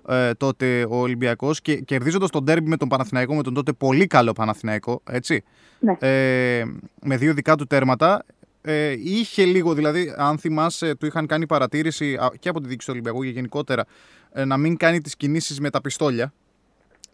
ε, 0.07 0.33
τότε 0.33 0.85
ο 0.89 0.95
Ολυμπιακός 0.95 1.61
και 1.61 1.75
κερδίζοντας 1.75 2.29
τον 2.29 2.43
ντέρμπι 2.43 2.69
με 2.69 2.77
τον 2.77 2.87
Παναθηναϊκό, 2.87 3.35
με 3.35 3.43
τον 3.43 3.53
τότε 3.53 3.71
πολύ 3.73 4.07
καλό 4.07 4.33
Παναθηναϊκό, 4.33 5.01
έτσι. 5.09 5.43
Ναι. 5.79 5.97
Ε, 5.99 6.65
με 7.03 7.17
δύο 7.17 7.33
δικά 7.33 7.55
του 7.55 7.65
τέρματα. 7.65 8.25
Ε, 8.61 8.91
είχε 8.91 9.45
λίγο, 9.45 9.73
δηλαδή, 9.73 10.13
αν 10.17 10.37
θυμάσαι, 10.37 10.95
του 10.95 11.05
είχαν 11.05 11.25
κάνει 11.25 11.45
παρατήρηση 11.45 12.15
α, 12.15 12.31
και 12.39 12.49
από 12.49 12.61
τη 12.61 12.67
διοίκηση 12.67 12.87
του 12.87 12.93
Ολυμπιακού 12.93 13.23
και 13.23 13.29
γενικότερα 13.29 13.85
ε, 14.31 14.45
να 14.45 14.57
μην 14.57 14.77
κάνει 14.77 15.01
τις 15.01 15.15
κινήσεις 15.15 15.59
με 15.59 15.69
τα 15.69 15.81
πιστόλια. 15.81 16.33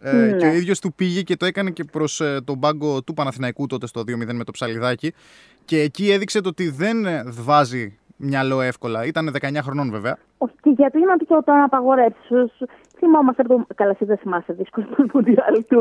Ε, 0.08 0.12
Ναι. 0.16 0.38
Και 0.38 0.46
ο 0.46 0.54
ίδιος 0.54 0.80
του 0.80 0.94
πήγε 0.94 1.22
και 1.22 1.36
το 1.36 1.46
έκανε 1.46 1.70
και 1.70 1.84
προς 1.84 2.22
τον 2.44 2.60
πάγκο 2.60 3.02
του 3.04 3.14
Παναθηναϊκού 3.14 3.68
τότε 3.68 3.88
στο 3.88 4.02
2-0 4.02 4.34
με 4.34 4.44
το 4.44 4.52
ψαλιδάκι. 4.52 5.14
Και 5.66 5.80
εκεί 5.82 6.12
έδειξε 6.12 6.42
το 6.42 6.50
ότι 6.50 6.70
δεν 6.70 7.06
ε, 7.06 7.24
βάζει 7.46 7.98
μυαλό 8.18 8.62
εύκολα. 8.62 9.06
Ήταν 9.06 9.36
19 9.42 9.58
χρονών 9.62 9.92
βέβαια. 9.92 10.18
Όχι, 10.38 10.54
και 10.62 10.70
γιατί 10.70 11.00
να 11.00 11.18
το 11.18 11.38
όταν 11.38 11.62
απαγορεύσει. 11.64 12.52
Θυμόμαστε 12.98 13.42
από 13.42 13.56
το. 13.56 13.66
Καλά, 13.76 13.92
εσύ 13.92 14.06
δεν 14.06 14.18
θυμάσαι 14.18 14.54
δύσκολο 14.54 14.86
το 14.98 15.06
Μουντιάλ 15.14 15.66
του 15.68 15.80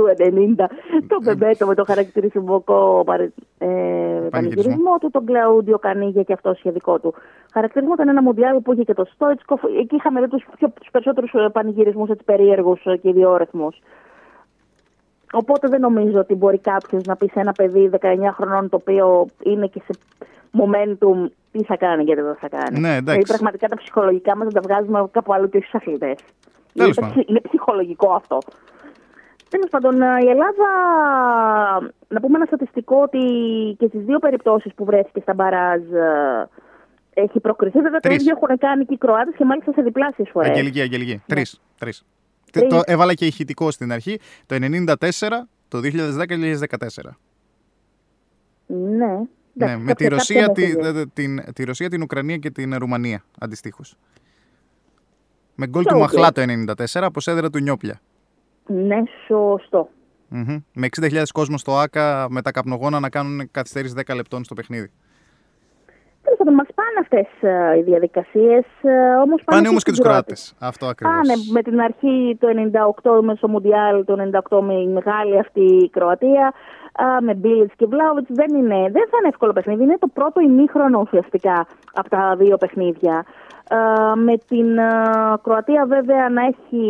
90. 0.59 0.65
Το 1.09 1.19
Μπεμπέτο 1.23 1.67
με 1.67 1.75
το 1.75 1.85
χαρακτηριστικό 1.85 3.03
παρε- 3.07 3.31
ε, 3.59 3.67
πανηγυρισμό 4.31 4.99
του, 5.01 5.11
τον 5.11 5.25
Κλαούντιο 5.27 5.79
Κανίγια 5.79 6.23
και 6.23 6.33
αυτό 6.33 6.55
σχεδικό 6.55 6.99
του. 6.99 7.15
Χαρακτηρισμό 7.53 7.93
ήταν 7.95 8.09
ένα 8.09 8.23
Μουντιάλ 8.23 8.61
που 8.61 8.73
είχε 8.73 8.83
και 8.83 8.95
το 8.95 9.05
Στόιτσκοφ. 9.15 9.61
Εκεί 9.81 9.95
είχαμε 9.97 10.21
δει 10.21 10.29
του 10.29 10.43
περισσότερους 10.91 11.31
πανηγυρισμούς 11.53 12.11
περίεργους 12.25 12.83
και 12.83 13.09
ιδιόρεθμου. 13.09 13.69
Οπότε 15.35 15.69
δεν 15.69 15.81
νομίζω 15.81 16.19
ότι 16.19 16.35
μπορεί 16.35 16.59
κάποιος 16.59 17.05
να 17.05 17.17
πει 17.17 17.27
σε 17.33 17.41
ένα 17.41 17.53
παιδί 17.53 17.91
19 18.01 18.07
χρονών 18.33 18.69
το 18.69 18.77
οποίο 18.77 19.27
είναι 19.43 19.67
και 19.67 19.81
σε 19.87 19.99
momentum 20.59 21.31
τι 21.53 21.65
θα 21.65 21.77
κάνει 21.77 22.05
και 22.05 22.15
δεν 22.15 22.37
θα 22.41 22.49
κάνει. 22.49 22.81
Ναι, 22.81 22.89
εντάξει. 22.89 23.03
Δηλαδή, 23.05 23.27
πραγματικά 23.27 23.69
τα 23.69 23.77
ψυχολογικά 23.77 24.37
μας 24.37 24.49
δεν 24.53 24.63
τα 24.63 24.69
βγάζουμε 24.69 25.09
κάπου 25.11 25.35
αλλού 25.35 25.49
και 25.49 25.57
όχι 25.57 25.67
στους 25.67 25.81
αθλητές. 25.81 26.19
Τέλος 26.75 26.97
Είναι, 26.97 27.07
πάντων. 27.09 27.25
είναι 27.29 27.41
ψυχολογικό 27.41 28.13
αυτό. 28.13 28.39
Τέλος 29.49 29.69
πάντων, 29.71 30.03
ε, 30.03 30.07
η 30.25 30.29
Ελλάδα, 30.29 30.69
να 32.09 32.21
πούμε 32.21 32.37
ένα 32.37 32.45
στατιστικό 32.47 32.97
ότι 33.03 33.21
και 33.79 33.87
στις 33.87 34.01
δύο 34.05 34.19
περιπτώσεις 34.19 34.75
που 34.75 34.85
βρέθηκε 34.85 35.21
στα 35.21 35.35
μπαράζ 35.35 35.81
ε, 35.93 36.49
έχει 37.15 37.41
προκριθεί. 37.41 37.81
Βέβαια 37.81 38.01
το 38.01 38.09
Τρεις. 38.09 38.17
ίδιο 38.21 38.37
έχουν 38.43 38.59
κάνει 38.59 38.85
και 38.85 38.95
οι 38.95 38.99
Κροάτες 38.99 39.35
και 39.37 39.45
μάλιστα 39.45 39.73
σε 39.73 39.83
διπλάσιες 39.83 40.29
φορές. 40.33 40.49
Αγγελική, 40.49 40.81
Αγγελική. 40.81 41.23
Τρεις. 41.79 42.05
Τρεις. 42.61 42.69
Τρεις. 42.69 42.83
Το 42.85 42.93
έβαλα 42.93 43.15
και 43.15 43.27
ηχητικό 43.27 43.71
στην 43.71 43.93
αρχή. 43.93 44.19
Το 44.47 44.55
94, 44.55 45.49
το 45.69 45.79
2010 45.79 46.27
και 46.27 46.37
το 46.37 46.43
2014. 46.43 47.17
Ναι. 48.67 49.07
Ναι, 49.57 49.67
Εντάξει, 49.67 49.85
με 49.85 49.95
τη 49.95 50.05
κάποια- 50.05 50.09
Ρωσία, 50.09 50.41
κάποια 50.47 50.55
τη, 50.55 50.63
έφυγε. 50.71 50.91
δε- 50.93 51.07
την, 51.07 51.53
τη 51.53 51.65
Ρωσία, 51.65 51.89
την 51.91 52.03
Ουκρανία 52.03 52.37
και 52.37 52.51
την 52.51 52.75
Ρουμανία 52.77 53.25
αντιστοίχως. 53.39 53.97
Με 55.55 55.67
γκολ 55.67 55.83
Ποιο 55.83 55.93
του 55.93 55.99
Μαχλά 55.99 56.31
γκολ; 56.35 56.47
το 56.67 56.73
94 56.83 57.05
από 57.05 57.21
σέδρα 57.21 57.51
του 57.51 57.59
Νιόπλια. 57.59 58.01
Ναι, 58.67 58.97
σωστό. 59.27 59.89
Μμμ. 60.29 60.59
Με 60.73 60.87
60.000 61.01 61.23
κόσμο 61.33 61.59
στο 61.59 61.79
ΑΚΑ 61.79 62.27
με 62.31 62.43
τα 62.43 62.51
καπνογόνα 62.51 63.01
να 63.01 63.09
κάνουν 63.09 63.49
καθυστέρηση 63.51 63.95
10 64.07 64.15
λεπτών 64.15 64.45
στο 64.45 64.55
παιχνίδι. 64.55 64.91
Τέλο 66.37 66.47
πάντων, 66.47 66.55
μας 66.55 66.69
πάνε 66.81 66.99
αυτές 67.01 67.29
οι 67.79 67.83
διαδικασίες. 67.83 68.65
Όμως 69.25 69.41
πάνε, 69.45 69.55
Πάνε 69.55 69.63
και 69.63 69.69
όμως 69.69 69.83
και 69.83 69.91
στους 69.91 69.99
τους 69.99 70.07
Κροάτε. 70.07 70.35
Κροάτες. 70.35 70.55
Αυτό 70.61 70.87
ακριβώς. 70.87 71.15
Πάνε 71.15 71.35
με 71.53 71.63
την 71.63 71.81
αρχή 71.81 72.37
το 72.41 72.49
98 73.03 73.23
με 73.23 73.35
στο 73.35 73.49
Μουντιάλ, 73.49 74.05
το 74.05 74.15
98 74.51 74.61
με 74.61 74.75
η 74.75 74.87
μεγάλη 74.87 75.39
αυτή 75.39 75.61
η 75.61 75.89
Κροατία, 75.89 76.53
α, 76.93 77.23
με 77.23 77.35
Μπίλιτς 77.35 77.75
και 77.77 77.87
Βλάουιτ. 77.87 78.27
Δεν, 78.29 78.51
είναι, 78.55 78.79
δεν 78.97 79.05
θα 79.11 79.17
είναι 79.19 79.29
εύκολο 79.29 79.53
παιχνίδι. 79.53 79.83
Είναι 79.83 79.99
το 79.99 80.07
πρώτο 80.07 80.41
ημίχρονο 80.41 81.01
ουσιαστικά 81.01 81.67
από 81.93 82.09
τα 82.09 82.35
δύο 82.39 82.57
παιχνίδια. 82.57 83.25
Α, 83.69 83.79
με 84.17 84.35
την 84.49 84.81
α, 84.81 85.39
Κροατία 85.43 85.87
βέβαια 85.87 86.29
να 86.29 86.43
έχει 86.43 86.85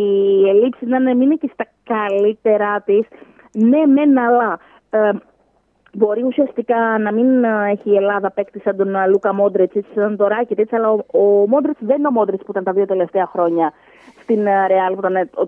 ελλείψεις, 0.47 0.87
να 0.87 0.99
μην 0.99 1.21
είναι 1.21 1.35
και 1.35 1.49
στα 1.53 1.65
καλύτερά 1.83 2.81
της. 2.81 3.07
Ναι, 3.51 3.85
μεν, 3.85 4.17
αλλά 4.19 4.59
ε, 4.89 5.11
Μπορεί 5.97 6.23
ουσιαστικά 6.23 6.97
να 6.99 7.13
μην 7.13 7.43
ε, 7.43 7.69
έχει 7.71 7.89
η 7.89 7.95
Ελλάδα 7.95 8.31
παίκτη 8.31 8.59
σαν 8.59 8.75
τον 8.77 8.95
ε, 8.95 9.07
Λούκα 9.07 9.33
Μόντριτς 9.33 9.75
ή 9.75 9.85
σαν 9.95 10.17
τον 10.17 10.27
Ράκιτιτς, 10.27 10.73
αλλά 10.73 10.91
ο, 10.91 10.99
ο 11.11 11.47
Μόντριτς 11.47 11.75
δεν 11.79 11.97
είναι 11.97 12.07
ο 12.07 12.11
Μόντριτς 12.11 12.39
που 12.39 12.51
ήταν 12.51 12.63
τα 12.63 12.71
δύο 12.71 12.85
τελευταία 12.85 13.25
χρόνια 13.25 13.73
στην 14.21 14.47
ε, 14.47 14.67
Real, 14.69 14.93
που 14.93 14.99
ήταν 14.99 15.15
ε, 15.15 15.29
ο, 15.35 15.41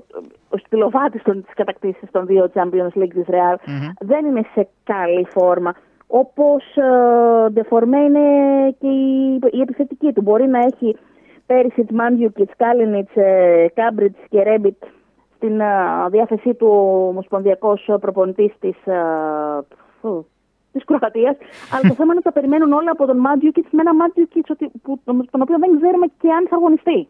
ο 0.49 0.57
στυλοβάτης 0.57 1.23
της 1.23 1.53
κατακτήσης 1.55 2.11
των 2.11 2.25
δύο 2.25 2.51
Champions 2.53 3.01
League 3.01 3.13
της 3.13 3.25
Real. 3.27 3.55
Δεν 3.99 4.25
είναι 4.25 4.41
σε 4.53 4.67
καλή 4.83 5.25
φόρμα. 5.29 5.73
Όπως 6.07 6.63
ε, 6.75 7.49
ντεφορμέ 7.49 7.99
είναι 7.99 8.19
και 8.79 8.87
η, 8.87 9.39
η 9.51 9.61
επιθετική 9.61 10.13
του. 10.13 10.21
Μπορεί 10.21 10.47
να 10.47 10.59
έχει 10.59 10.97
Πέρισιτς, 11.45 11.85
Μάντζουκιτς, 11.93 12.49
Κάλινιτς, 12.57 13.11
Κράμαριτς 13.73 14.19
και 14.29 14.43
Ρέμπιτς 14.43 14.83
στην 15.37 15.59
ε, 15.59 15.65
διάθεσή 16.09 16.53
του 16.53 16.67
ο 16.67 17.07
ομοσπονδιακός 17.07 17.89
προπονητής 17.99 18.53
της, 18.59 18.85
ε, 18.85 18.97
φου, 20.85 20.93
της 20.93 20.99
Κροατίας. 20.99 21.35
Αλλά 21.71 21.81
το 21.89 21.93
θέμα 21.99 22.11
είναι 22.13 22.21
ότι 22.23 22.29
τα 22.29 22.31
περιμένουν 22.31 22.71
όλα 22.73 22.91
από 22.91 23.05
τον 23.05 23.17
Μάντζιουκιτς 23.17 23.67
με 23.71 23.81
ένα 23.81 23.93
Μάντζιουκιτς 23.95 24.49
ότι- 24.49 24.71
που, 24.83 24.99
τον 25.05 25.41
οποίο 25.41 25.57
δεν 25.59 25.77
ξέρουμε 25.79 26.05
και 26.21 26.29
αν 26.31 26.47
θα 26.49 26.55
αγωνιστεί. 26.55 27.07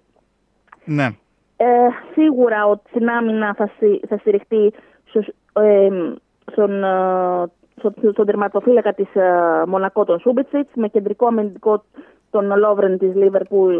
Ναι. 0.86 1.08
Ε, 1.58 1.66
σίγουρα 2.14 2.66
ότι 2.66 2.82
στην 2.90 3.10
άμυνα 3.10 3.54
θα, 3.54 3.70
στη- 3.76 4.02
θα 4.08 4.18
στηριχτεί 4.18 4.74
στους, 5.06 5.28
ε, 5.54 5.90
στον, 6.52 6.84
ε, 6.84 7.44
στο- 7.80 7.94
στον 8.12 8.26
τερματοφύλακα 8.26 8.94
της 8.94 9.16
ε, 9.16 9.64
Μονακό 9.68 10.04
τον 10.04 10.20
Σούμπιτσιτς 10.20 10.70
με 10.76 10.88
κεντρικό 10.88 11.28
αμυντικό 11.28 11.84
στον 12.28 12.58
Λόβρεν 12.58 12.98
της 12.98 13.16
Λίβερπουλ 13.16 13.78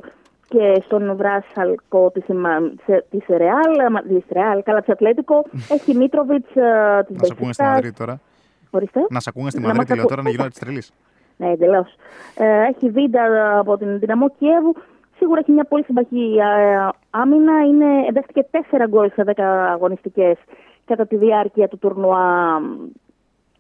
και 0.50 0.82
στον 0.86 1.16
Βράσαλκο 1.16 2.10
της, 2.14 2.28
Ιμα- 2.28 2.72
σε- 2.86 3.06
της 3.10 3.24
Ρεάλ, 3.28 3.80
αμα- 3.88 4.02
της 4.02 4.24
Ρεάλ, 4.32 4.64
καλά 4.64 4.80
της 4.80 4.90
Ατλέτικο. 4.94 5.46
Έχει 5.76 5.96
Μίτροβιτς 5.96 6.56
ε, 6.56 7.04
της 7.08 7.18
Να 7.18 7.26
σε 7.26 7.32
ακούνε 7.34 7.54
στη 7.54 7.64
Μπεσικτάς. 7.64 7.68
Μαδρίτη 7.68 7.94
τώρα. 7.98 8.20
Ορίστε. 8.70 9.06
Να 9.10 9.20
σε 9.20 9.30
ακούνε 9.34 9.50
στη 9.50 9.60
Να 9.60 9.68
Μαδρίτη, 9.68 9.88
μας 9.90 9.98
λέω 9.98 10.06
ακού- 10.06 10.10
τώρα 10.10 10.22
να 10.24 10.30
γινόταν 10.30 10.52
της 10.52 10.60
τρελής. 10.60 10.94
Ναι, 11.38 11.52
εντελώς. 11.52 11.96
Ε, 12.38 12.62
έχει 12.70 12.90
βίντα 12.90 13.22
από 13.60 13.78
την 13.78 14.00
Δυναμό 14.00 14.30
Κιέβου. 14.30 14.76
Σίγουρα 15.18 15.40
έχει 15.40 15.52
μια 15.52 15.64
πολύ 15.64 15.84
συμπαχή 15.84 16.36
ε, 16.40 16.88
άμυνα. 17.10 17.54
Είναι, 17.68 17.86
δέχτηκε 18.14 18.48
4 18.52 18.88
γκολ 18.88 19.12
σε 19.14 19.24
10 19.36 19.42
αγωνιστικές 19.72 20.38
κατά 20.86 21.06
τη 21.06 21.16
διάρκεια 21.16 21.68
του 21.68 21.78
τουρνουά 21.78 22.60
μ, 22.60 22.90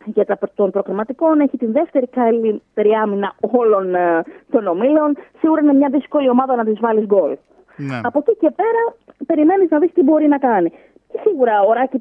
για 0.06 0.26
τα, 0.26 0.38
των 0.56 0.72
προκριματικών. 0.72 1.40
Έχει 1.40 1.58
την 1.58 1.72
δεύτερη 1.72 2.08
καλύτερη 2.08 2.92
άμυνα 3.04 3.34
όλων 3.40 3.96
ε, 3.96 4.24
των 4.52 4.68
ομίλων. 4.68 5.18
Σίγουρα 5.40 5.62
είναι 5.62 5.74
μια 5.74 5.90
δύσκολη 5.90 6.30
ομάδα 6.30 6.56
να 6.56 6.64
της 6.66 6.80
βάλεις 6.80 7.06
γκολ. 7.06 7.38
Ναι. 7.76 8.00
Από 8.04 8.20
εκεί 8.20 8.38
και 8.40 8.52
πέρα 8.56 8.96
περιμένεις 9.26 9.70
να 9.70 9.80
δεις 9.80 9.94
τι 9.94 10.04
μπορεί 10.04 10.28
να 10.28 10.38
κάνει. 10.38 10.72
Και 11.12 11.20
σίγουρα 11.24 11.62
ο 11.62 11.74
Ράκη 11.74 11.98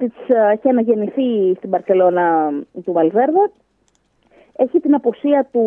έχει 0.53 0.69
αναγεννηθεί 0.69 1.55
στην 1.57 1.71
Παρσελώνα 1.71 2.51
του 2.85 2.93
Βαλβέρδα. 2.93 3.51
Έχει 4.57 4.81
την 4.81 4.95
αποσία 4.95 5.49
του 5.53 5.65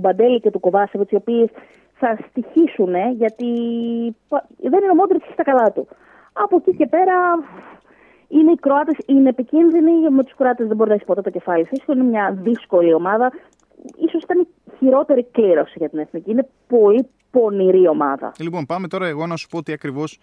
Μπαντέλη 0.00 0.40
και 0.40 0.50
του 0.50 0.60
Κοβάσεβιτς, 0.60 1.10
οι 1.10 1.14
οποίοι 1.16 1.50
θα 1.94 2.18
στοιχήσουν, 2.28 2.94
ε, 2.94 3.10
γιατί 3.16 3.46
πα- 4.28 4.46
δεν 4.56 4.82
είναι 4.82 4.90
ο 4.90 4.94
Μόντριτς 4.94 5.24
στα 5.32 5.42
καλά 5.42 5.72
του. 5.72 5.88
Από 6.32 6.56
εκεί 6.56 6.76
και 6.76 6.86
πέρα 6.86 7.14
είναι 8.28 8.50
οι 8.50 8.54
Κροάτες, 8.54 8.96
είναι 9.06 9.28
επικίνδυνοι, 9.28 10.10
με 10.10 10.22
τους 10.24 10.34
Κροάτες 10.34 10.66
δεν 10.66 10.76
μπορεί 10.76 10.88
να 10.88 10.94
έχεις 10.94 11.06
ποτέ 11.06 11.20
το 11.20 11.30
κεφάλι 11.30 11.64
φύσικο, 11.64 11.92
είναι 11.92 12.02
μια 12.04 12.38
δύσκολη 12.42 12.92
ομάδα. 12.94 13.32
Ίσως 13.96 14.22
ήταν 14.22 14.40
η 14.40 14.46
χειρότερη 14.78 15.24
κλήρωση 15.32 15.74
για 15.76 15.88
την 15.88 15.98
Εθνική. 15.98 16.30
Είναι 16.30 16.48
πολύ 16.66 17.08
πονηρή 17.30 17.88
ομάδα. 17.88 18.32
Λοιπόν, 18.40 18.66
πάμε 18.66 18.88
τώρα 18.88 19.06
εγώ 19.06 19.26
να 19.26 19.36
σου 19.36 19.48
πω 19.48 19.62
τι 19.62 19.72
ακριβώς 19.72 20.18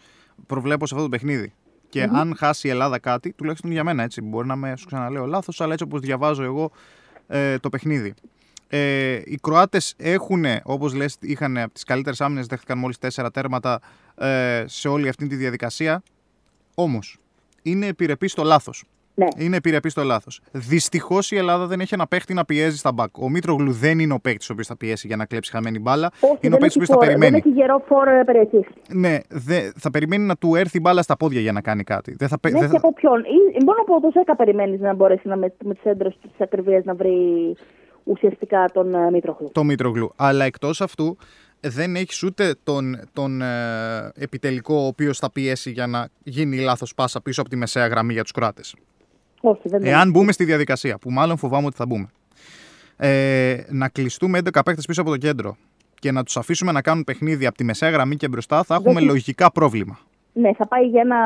προβλέπω 0.47 0.85
σε 0.85 0.93
αυτό 0.95 1.07
το 1.07 1.11
παιχνίδι. 1.17 1.53
Και 1.93 2.09
αν 2.11 2.35
χάσει 2.37 2.67
η 2.67 2.69
Ελλάδα 2.69 2.99
κάτι, 2.99 3.33
τουλάχιστον 3.33 3.71
για 3.71 3.83
μένα 3.83 4.03
έτσι, 4.03 4.21
μπορεί 4.21 4.47
να 4.47 4.55
με 4.55 4.73
σου 4.77 4.85
ξαναλέω 4.85 5.25
λάθος, 5.25 5.61
αλλά 5.61 5.71
έτσι 5.71 5.83
όπως 5.83 5.99
διαβάζω 5.99 6.43
εγώ 6.43 6.71
ε, 7.27 7.57
το 7.57 7.69
παιχνίδι. 7.69 8.13
Ε, 8.67 9.21
οι 9.25 9.37
Κροάτες 9.41 9.93
έχουν, 9.97 10.45
όπως 10.63 10.93
λες, 10.93 11.17
είχαν 11.19 11.57
από 11.57 11.73
τις 11.73 11.83
καλύτερες 11.83 12.21
άμυνες, 12.21 12.45
δέχτηκαν 12.47 12.77
μόλις 12.77 12.97
4 13.15 13.27
τέρματα 13.33 13.79
ε, 14.15 14.63
σε 14.67 14.87
όλη 14.87 15.07
αυτή 15.07 15.27
τη 15.27 15.35
διαδικασία. 15.35 16.03
Όμως, 16.73 17.17
είναι 17.61 17.85
επιρρεπής 17.85 18.31
στο 18.31 18.43
λάθος. 18.43 18.83
Ναι. 19.15 19.27
Είναι 19.37 19.55
επιρρεπή 19.57 19.89
στο 19.89 20.03
λάθος. 20.03 20.41
Δυστυχώς 20.51 21.31
η 21.31 21.35
Ελλάδα 21.37 21.65
δεν 21.65 21.79
έχει 21.79 21.93
ένα 21.93 22.07
παίχτη 22.07 22.33
να 22.33 22.45
πιέζει 22.45 22.77
στα 22.77 22.91
μπακ. 22.91 23.17
Ο 23.17 23.29
Μήτρογλου 23.29 23.71
δεν 23.71 23.99
είναι 23.99 24.13
ο 24.13 24.19
παίχτης 24.19 24.49
ο 24.49 24.53
οποίος 24.53 24.67
θα 24.67 24.77
πιέσει 24.77 25.07
για 25.07 25.15
να 25.15 25.25
κλέψει 25.25 25.51
χαμένη 25.51 25.79
μπάλα. 25.79 26.11
Όχι, 26.19 26.37
είναι 26.41 26.55
ο 26.55 26.57
δεν 26.57 26.59
παίχτης 26.59 26.75
ο 26.75 26.81
έχει, 26.81 26.83
οποίο 26.83 26.85
θα 26.85 26.93
φόρ- 26.93 27.05
περιμένει. 27.05 27.31
δεν 27.31 27.41
έχει 27.45 27.59
γερό 27.59 27.83
φόρ 27.87 28.07
περιοχή. 28.25 28.65
Ναι, 28.93 29.17
δε, 29.29 29.69
θα 29.77 29.91
περιμένει 29.91 30.23
να 30.25 30.35
του 30.35 30.55
έρθει 30.55 30.77
η 30.77 30.79
μπάλα 30.83 31.01
στα 31.01 31.17
πόδια 31.17 31.41
για 31.41 31.51
να 31.51 31.61
κάνει 31.61 31.83
κάτι. 31.83 32.15
Δεν 32.17 32.27
θα, 32.27 32.39
πε- 32.39 32.51
Ναι, 32.53 32.59
δεν 32.59 32.69
και 32.69 32.77
θα- 32.79 32.87
από 32.87 32.93
ποιον; 32.93 33.19
Ή, 33.19 33.63
μόνο 33.65 33.81
από 33.81 34.01
το 34.01 34.09
ΣΕΚΑ 34.13 34.35
περιμένεις 34.35 34.79
να 34.79 34.93
μπορέσει 34.93 35.27
να 35.27 35.35
με, 35.35 35.53
με 35.65 35.73
τις 35.73 35.83
έντρες 35.83 36.17
της 36.21 36.31
ακριβία 36.37 36.81
να 36.85 36.95
βρει 36.95 37.15
ουσιαστικά 38.03 38.69
τον 38.73 38.93
uh, 38.95 39.11
Μήτροχλου. 39.11 39.49
το 39.51 39.63
Μήτρογλου. 39.63 40.11
Αλλά 40.15 40.45
εκτός 40.45 40.81
αυτού 40.81 41.17
δεν 41.59 41.95
έχεις 41.95 42.23
ούτε 42.23 42.55
τον, 42.63 42.99
τον 43.13 43.41
ε, 43.41 44.11
επιτελικό 44.15 44.75
ο 44.75 44.85
οποίος 44.85 45.17
θα 45.19 45.31
πιέσει 45.31 45.71
για 45.71 45.87
να 45.87 46.07
γίνει 46.23 46.57
λάθος 46.59 46.93
πάσα 46.93 47.21
πίσω 47.21 47.41
από 47.41 47.49
τη 47.49 47.55
μεσαία 47.55 47.87
γραμμή 47.87 48.13
για 48.13 48.21
τους 48.23 48.31
Κροάτες. 48.31 48.75
Όχι, 49.45 49.69
δεν 49.69 49.85
Εάν 49.85 50.11
μπούμε 50.11 50.31
στη 50.31 50.43
διαδικασία, 50.43 50.97
που 50.97 51.11
μάλλον 51.11 51.37
φοβάμαι 51.37 51.65
ότι 51.65 51.75
θα 51.75 51.85
μπούμε, 51.85 52.07
ε, 52.97 53.57
να 53.69 53.89
κλειστούμε 53.89 54.37
11 54.37 54.63
παίκτες 54.65 54.85
πίσω 54.85 55.01
από 55.01 55.09
το 55.09 55.17
κέντρο 55.17 55.55
και 55.99 56.11
να 56.11 56.23
τους 56.23 56.37
αφήσουμε 56.37 56.71
να 56.71 56.81
κάνουν 56.81 57.03
παιχνίδι 57.03 57.45
από 57.45 57.57
τη 57.57 57.63
μεσαία 57.63 57.89
γραμμή 57.89 58.15
και 58.15 58.27
μπροστά, 58.27 58.63
θα 58.63 58.75
έχουμε 58.75 58.93
Δεν- 58.93 59.03
λογικά 59.05 59.51
πρόβλημα. 59.51 59.99
Ναι, 60.33 60.53
θα 60.53 60.67
πάει 60.67 60.85
για 60.85 61.01
ένα 61.01 61.17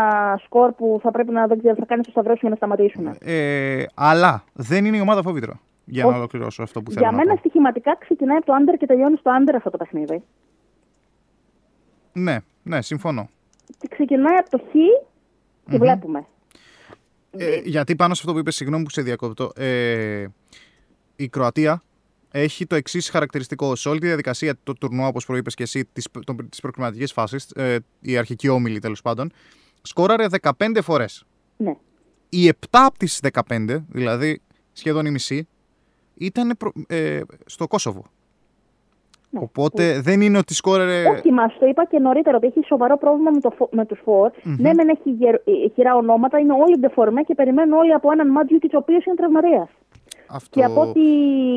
σκορ 0.45 0.72
που 0.72 0.99
θα 1.03 1.11
πρέπει 1.11 1.32
να 1.32 1.47
δεν 1.47 1.57
ξέρω, 1.59 1.76
θα 1.76 1.86
κάνει 1.86 2.01
το 2.03 2.09
σταυρός 2.11 2.39
για 2.39 2.49
να 2.49 2.55
σταματήσουν. 2.55 3.15
Ε, 3.20 3.84
αλλά 3.93 4.43
δεν 4.53 4.86
είναι 4.86 4.97
η 4.97 4.99
ομάδα 4.99 5.22
φόβητρο. 5.22 5.59
Για 5.86 6.03
να 6.03 6.09
Όχι. 6.09 6.18
ολοκληρώσω 6.18 6.63
αυτό 6.63 6.82
που 6.82 6.91
θέλω 6.91 7.01
Για 7.01 7.11
να 7.11 7.18
μένα 7.18 7.34
πω. 7.34 7.38
στοιχηματικά 7.39 7.95
ξεκινάει 7.99 8.38
από 8.38 8.45
το 8.45 8.53
άντερ 8.53 8.76
και 8.78 8.86
τελειώνει 8.86 9.18
στο 9.18 9.30
άντερ 9.32 9.55
αυτό 9.55 9.70
το 9.70 9.78
παιχνίδι. 9.78 10.24
Ναι, 12.13 12.38
ναι, 12.63 12.82
συμφωνώ. 12.82 13.30
Και 13.78 13.88
ξεκινάει 13.89 14.36
από 14.36 14.49
το 14.49 14.57
χ 14.57 14.72
και 15.72 15.78
βλέπουμε. 15.78 16.26
Ε, 17.38 17.62
γιατί 17.64 17.96
πάνω 17.96 18.14
σε 18.14 18.20
αυτό 18.22 18.34
που 18.34 18.40
είπες, 18.40 18.56
συγγνώμη 18.56 18.84
που 18.84 18.90
σε 18.90 19.02
διακόπτω, 19.02 19.52
ε, 19.56 20.26
η 21.16 21.28
Κροατία 21.30 21.84
έχει 22.32 22.66
το 22.66 22.76
εξής 22.76 23.10
χαρακτηριστικό. 23.10 23.76
Σε 23.76 23.90
όλη 23.90 24.00
τη 24.00 24.06
διαδικασία 24.06 24.56
του 24.64 24.74
τουρνουά, 24.74 25.08
όπως 25.08 25.26
προείπες 25.26 25.54
και 25.54 25.64
εσύ, 25.64 25.86
της 26.50 26.60
προκριματικής 26.62 27.12
φάσης, 27.12 27.50
ε, 27.56 27.78
η 28.00 28.18
αρχική 28.18 28.48
όμιλη 28.48 28.80
τέλος 28.80 29.02
πάντων, 29.02 29.32
σκόραρε 29.82 30.26
15 30.42 30.82
φορές. 30.82 31.26
Ναι. 31.58 31.76
Οι 32.30 32.48
7 32.48 32.54
από 32.72 32.98
τις 32.98 33.20
15, 33.22 33.86
δηλαδή 33.90 34.42
σχεδόν 34.72 35.06
η 35.06 35.12
μισή, 35.12 35.48
ήταν 36.14 36.58
προ- 36.58 36.74
ε, 36.88 37.22
στο 37.46 37.68
Κόσοβο. 37.68 38.06
Ναι. 39.30 39.39
Οπότε 39.43 39.99
δεν 40.01 40.21
είναι 40.21 40.38
ότι 40.38 40.53
σκόραρε. 40.53 41.03
Όχι, 41.09 41.32
μας 41.32 41.57
το 41.59 41.65
είπα 41.65 41.86
και 41.86 41.99
νωρίτερα 41.99 42.38
ότι 42.38 42.45
έχει 42.47 42.63
σοβαρό 42.65 42.97
πρόβλημα 42.97 43.32
με, 43.32 43.39
το, 43.39 43.49
φο- 43.49 43.69
με 43.71 43.86
τους 43.86 43.99
φορ. 44.03 44.32
Ναι, 44.43 44.73
μεν 44.73 44.89
έχει 44.89 45.09
γερ, 45.09 45.34
ε, 45.34 45.41
χειρά 45.73 45.95
ονόματα, 45.95 46.39
είναι 46.39 46.53
όλοι 46.53 46.78
ντεφορμέ 46.80 47.21
και 47.21 47.36
περιμένουν 47.36 47.73
όλοι 47.78 47.93
από 47.93 48.11
έναν 48.11 48.28
Μάτζιουκιτ 48.32 48.73
ο 48.73 48.78
οποίος 48.78 49.05
είναι 49.05 49.15
τραυματίας. 49.15 49.69
Αυτό... 50.30 50.59
Και 50.59 50.65
από 50.65 50.82
ό,τι 50.82 51.01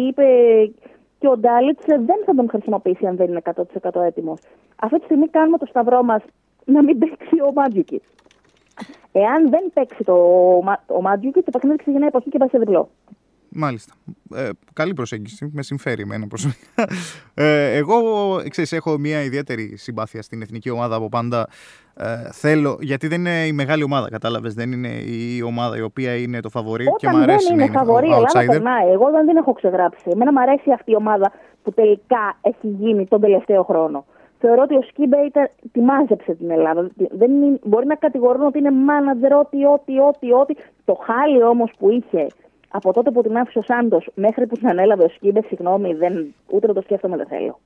είπε 0.09 0.25
και 1.19 1.29
ο 1.29 1.37
Ντάλιτς, 1.39 1.85
δεν 1.87 2.21
θα 2.27 2.35
τον 2.35 2.49
χρησιμοποιήσει 2.49 3.07
αν 3.07 3.17
δεν 3.17 3.29
είναι 3.29 3.41
100% 3.93 4.01
έτοιμος. 4.03 4.41
Αυτή 4.83 4.99
τη 4.99 5.05
στιγμή 5.05 5.29
κάνουμε 5.29 5.59
το 5.59 5.67
σταυρό 5.67 6.03
μας 6.03 6.23
να 6.65 6.83
μην 6.83 6.99
παίξει 6.99 7.41
ο 7.49 7.53
Μάτζιουκιτ. 7.55 8.03
Εάν 9.13 9.51
δεν 9.51 9.71
παίξει 9.75 10.05
το, 10.05 10.15
Μα- 10.65 10.83
ο 10.87 11.01
Μάτζιουκιτ, 11.03 11.45
το 11.45 11.51
παιχνίδι 11.51 11.77
ξεκινάει 11.77 12.09
από 12.09 12.19
εκεί 12.19 12.31
και 12.31 12.39
πάει 12.39 12.49
σε 12.49 12.59
διπλό. 12.59 12.89
Μάλιστα. 13.53 13.95
Ε, 14.35 14.49
καλή 14.73 14.95
προσέγγιση. 14.95 15.51
Με 15.53 15.63
συμφέρει 15.63 16.03
εμένα 16.03 16.27
προσωπικά. 16.27 16.89
Ε, 17.35 17.77
εγώ, 17.77 17.97
ξέρεις, 18.49 18.73
έχω 18.73 18.99
μια 18.99 19.23
ιδιαίτερη 19.23 19.77
συμπάθεια 19.77 20.23
στην 20.23 20.43
εθνική 20.43 20.71
ομάδα 20.71 20.97
από 20.97 21.09
πάντα. 21.09 21.49
Ε, 21.97 22.31
θέλω, 22.33 22.79
γιατί 22.81 23.09
δεν 23.09 23.19
είναι 23.21 23.47
η 23.47 23.53
μεγάλη 23.53 23.83
ομάδα, 23.83 24.09
κατάλαβες. 24.11 24.55
Δεν 24.55 24.73
είναι 24.73 24.89
η 24.89 25.43
ομάδα 25.43 25.77
η 25.77 25.83
οποία 25.83 26.15
είναι 26.17 26.41
το 26.41 26.49
φαβορή 26.49 26.85
και 26.85 27.07
Όταν 27.07 27.17
μου 27.17 27.23
αρέσει 27.23 27.47
δεν 27.47 27.57
να 27.57 27.65
είναι 27.65 27.73
φαβορή, 27.73 28.07
η 28.07 28.11
ο 28.11 28.15
Ελλάδα 28.15 28.41
outsider. 28.41 28.47
περνάει. 28.47 28.89
Εγώ 28.91 29.11
δεν 29.11 29.27
την 29.27 29.37
έχω 29.37 29.53
ξεγράψει. 29.53 30.11
Εμένα 30.13 30.33
μου 30.33 30.41
αρέσει 30.41 30.73
αυτή 30.73 30.91
η 30.91 30.97
ομάδα 30.97 31.33
που 31.63 31.73
τελικά 31.73 32.37
έχει 32.41 32.67
γίνει 32.79 33.07
τον 33.07 33.21
τελευταίο 33.21 33.63
χρόνο. 33.63 34.05
Θεωρώ 34.39 34.63
ότι 34.63 34.75
ο 34.75 34.83
Σκίμπε 34.89 35.17
ήταν, 35.17 35.51
τη 35.73 35.81
μάζεψε 35.81 36.35
την 36.35 36.51
Ελλάδα. 36.51 36.91
Δεν 37.11 37.31
είναι, 37.31 37.59
μπορεί 37.63 37.87
να 37.87 37.95
κατηγορούν 37.95 38.47
ότι 38.47 38.59
είναι 38.59 38.71
μάνατζερ, 38.71 39.33
ό,τι, 39.35 39.65
ό,τι, 39.65 39.99
ό,τι, 40.01 40.33
ό,τι. 40.33 40.55
Το 40.85 40.99
χάλι 41.07 41.43
όμως 41.43 41.71
που 41.79 41.91
είχε 41.91 42.27
από 42.73 42.93
τότε 42.93 43.11
που 43.11 43.23
την 43.23 43.37
άφησε 43.37 43.59
ο 43.59 43.63
Σάντος 43.63 44.11
μέχρι 44.15 44.47
που 44.47 44.57
την 44.57 44.69
ανέλαβε 44.69 45.05
ο 45.05 45.09
Σκίμπε, 45.09 45.43
συγγνώμη, 45.47 45.95
δεν, 45.95 46.35
ούτε 46.47 46.67
να 46.67 46.73
το 46.75 46.81
σκέφτομαι, 46.83 47.17
δεν 47.17 47.27
θέλω. 47.27 47.61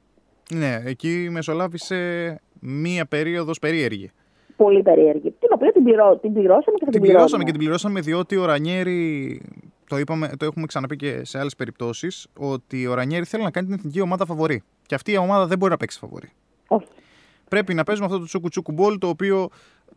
Ναι, 0.54 0.82
εκεί 0.84 1.28
μεσολάβησε 1.30 2.40
μία 2.60 3.06
περίοδος 3.06 3.58
περίεργη. 3.58 4.10
Πολύ 4.56 4.82
περίεργη. 4.82 5.30
Την 5.30 5.48
οποία 5.54 5.72
την, 5.72 5.84
πληρώ, 5.84 6.16
την 6.16 6.32
πληρώσαμε 6.32 6.76
και 6.78 6.84
θα 6.84 6.90
την, 6.90 6.92
Την 6.92 7.00
πληρώσαμε 7.00 7.44
πληρώσουμε. 7.44 7.44
και 7.44 7.50
την 7.50 7.60
πληρώσαμε 7.60 8.00
διότι 8.00 8.36
ο 8.36 8.44
Ρανιέρη, 8.44 9.40
το, 9.88 9.98
είπαμε, 9.98 10.30
το 10.38 10.44
έχουμε 10.44 10.66
ξαναπεί 10.66 10.96
και 10.96 11.24
σε 11.24 11.38
άλλες 11.38 11.56
περιπτώσεις, 11.56 12.26
ότι 12.38 12.86
ο 12.86 12.94
Ρανιέρη 12.94 13.24
θέλει 13.24 13.42
να 13.42 13.50
κάνει 13.50 13.66
την 13.66 13.76
εθνική 13.76 14.00
ομάδα 14.00 14.26
φαβορή. 14.26 14.62
Και 14.86 14.94
αυτή 14.94 15.12
η 15.12 15.16
ομάδα 15.16 15.46
δεν 15.46 15.58
μπορεί 15.58 15.70
να 15.70 15.76
παίξει 15.78 15.98
φαβορή. 15.98 16.28
Όχι. 16.68 16.86
πρέπει 17.48 17.74
να 17.74 17.84
παίζουμε 17.84 18.06
αυτό 18.06 18.18
το 18.18 18.24
τσούκου 18.24 18.48
τσούκου 18.48 18.72
μπολ 18.72 18.98
το 18.98 19.08
οποίο 19.08 19.48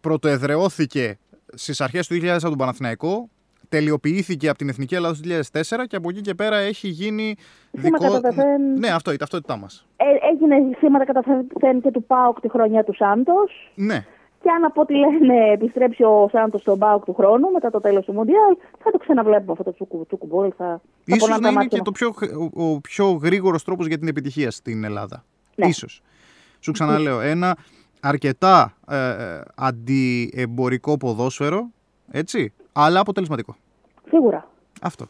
πρωτοεδρεώθηκε 0.01 1.17
στις 1.53 1.81
αρχές 1.81 2.07
του 2.07 2.15
2000 2.15 2.25
από 2.27 2.39
τον 2.49 2.57
Παναθηναϊκό, 2.57 3.29
τελειοποιήθηκε 3.69 4.49
από 4.49 4.57
την 4.57 4.69
Εθνική 4.69 4.95
Ελλάδα 4.95 5.15
του 5.21 5.41
2004 5.51 5.85
και 5.87 5.95
από 5.95 6.09
εκεί 6.09 6.21
και 6.21 6.33
πέρα 6.33 6.57
έχει 6.57 6.87
γίνει 6.87 7.35
Σήμα 7.81 7.97
κατά 7.99 8.21
τεθέν. 8.21 8.61
Ναι, 8.79 8.87
αυτό 8.89 9.11
η 9.11 9.15
ταυτότητά 9.15 9.57
μας. 9.57 9.85
Ε, 9.97 10.03
έγινε 10.31 10.55
σήματα 10.77 11.05
κατά 11.05 11.23
θεν 11.59 11.81
και 11.81 11.91
του 11.91 12.03
ΠΑΟΚ 12.03 12.39
τη 12.39 12.49
χρονιά 12.49 12.83
του 12.83 12.93
Σάντος. 12.95 13.71
Ναι. 13.75 14.05
Και 14.41 14.49
αν 14.49 14.63
από 14.63 14.81
ό,τι 14.81 14.93
λένε 14.95 15.51
επιστρέψει 15.53 16.03
ο 16.03 16.29
Σάντος 16.31 16.61
στον 16.61 16.77
Μπάουκ 16.77 17.03
του 17.05 17.13
χρόνου 17.13 17.51
μετά 17.51 17.69
το 17.69 17.79
τέλος 17.81 18.05
του 18.05 18.13
Μουντιάλ, 18.13 18.55
θα 18.83 18.91
το 18.91 18.97
ξαναβλέπουμε 18.97 19.51
αυτό 19.51 19.63
το 19.63 19.73
τσούκου, 19.73 20.05
τσούκου 20.07 20.25
μπολ. 20.27 20.51
Θα, 20.57 20.65
θα 20.65 20.81
Ίσως 21.05 21.19
πονάνε 21.19 21.35
να 21.39 21.41
τα 21.41 21.49
είναι 21.49 21.57
μάτια 21.59 21.77
και 21.77 21.83
το 21.83 21.91
μας. 21.91 21.99
πιο, 21.99 22.11
χ- 22.11 22.57
ο, 22.57 22.71
ο 22.73 22.79
πιο 22.81 23.11
γρήγορος 23.11 23.63
τρόπος 23.63 23.87
για 23.87 23.97
την 23.97 24.07
επιτυχία 24.07 24.51
στην 24.51 24.83
Ελλάδα. 24.83 25.23
Ναι. 25.55 25.67
Ίσως. 25.67 26.01
Σου 26.59 26.71
ξαναλέω, 26.71 27.19
ένα 27.21 27.57
αρκετά 27.99 28.73
ε, 28.89 28.95
ε, 29.09 29.41
αντιεμπορικό 29.55 30.97
ποδόσφαιρο, 30.97 31.67
έτσι, 32.11 32.53
αλλά 32.85 32.99
αποτελεσματικό. 32.99 33.55
Σίγουρα. 34.09 34.47
Αυτό. 34.81 35.05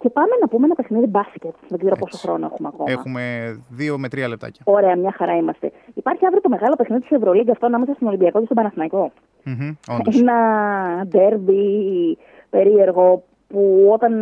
Και 0.00 0.10
πάμε 0.10 0.28
να 0.40 0.48
πούμε 0.48 0.64
ένα 0.64 0.74
παιχνίδι 0.74 1.06
μπάσκετ. 1.06 1.54
Δεν 1.68 1.78
ξέρω 1.78 1.96
πόσο 1.96 2.10
Έτσι. 2.14 2.26
χρόνο 2.26 2.50
έχουμε 2.52 2.68
ακόμα. 2.72 2.90
Έχουμε 2.90 3.22
δύο 3.68 3.98
με 3.98 4.08
τρία 4.08 4.28
λεπτάκια. 4.28 4.62
Ωραία, 4.66 4.96
μια 4.96 5.12
χαρά 5.16 5.36
είμαστε. 5.36 5.72
Υπάρχει 5.94 6.26
αύριο 6.26 6.40
το 6.40 6.48
μεγάλο 6.48 6.74
παιχνίδι 6.76 7.02
της 7.02 7.10
Ευρωλίγκας 7.10 7.54
αυτό 7.54 7.66
ανάμεσα 7.66 7.92
στον 7.94 8.08
Ολυμπιακό 8.08 8.38
και 8.38 8.44
στον 8.44 8.56
Παναθηναϊκό. 8.56 9.12
Μμμ, 9.44 9.70
όντως. 9.88 10.20
Ένα 10.20 10.36
ντέρμπι 11.06 12.18
περίεργο 12.50 13.22
που 13.48 13.88
όταν. 13.92 14.12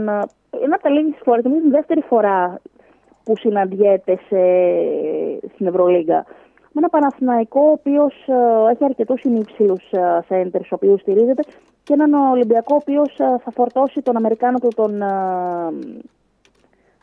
Είναι 0.63 0.75
από 0.75 0.83
τα 0.83 0.91
λίγε 0.91 1.15
φορέ, 1.25 1.41
είναι 1.45 1.57
η 1.57 1.71
δεύτερη 1.71 2.01
φορά 2.01 2.61
που 3.25 3.37
συναντιέται 3.37 4.19
σε, 4.29 4.41
στην 5.55 5.67
Ευρωλίγκα. 5.67 6.25
Με 6.73 6.81
ένα 6.81 6.89
Παναθηναϊκό 6.89 7.61
ο 7.61 7.71
οποίος 7.71 8.15
έχει 8.71 8.85
αρκετούς 8.85 9.23
ημίψηλου 9.23 9.77
σέντερ, 10.27 10.61
ο 10.61 10.67
οποίο 10.71 10.97
στηρίζεται, 10.99 11.43
και 11.83 11.93
έναν 11.93 12.15
Ολυμπιακό 12.15 12.75
ο 12.75 12.79
οποίος 12.81 13.15
θα 13.17 13.51
φορτώσει 13.55 14.03
τον 14.03 14.17
Αμερικάνο 14.17 14.59
του 14.59 14.69
τον. 14.77 15.03
ε, 15.03 15.07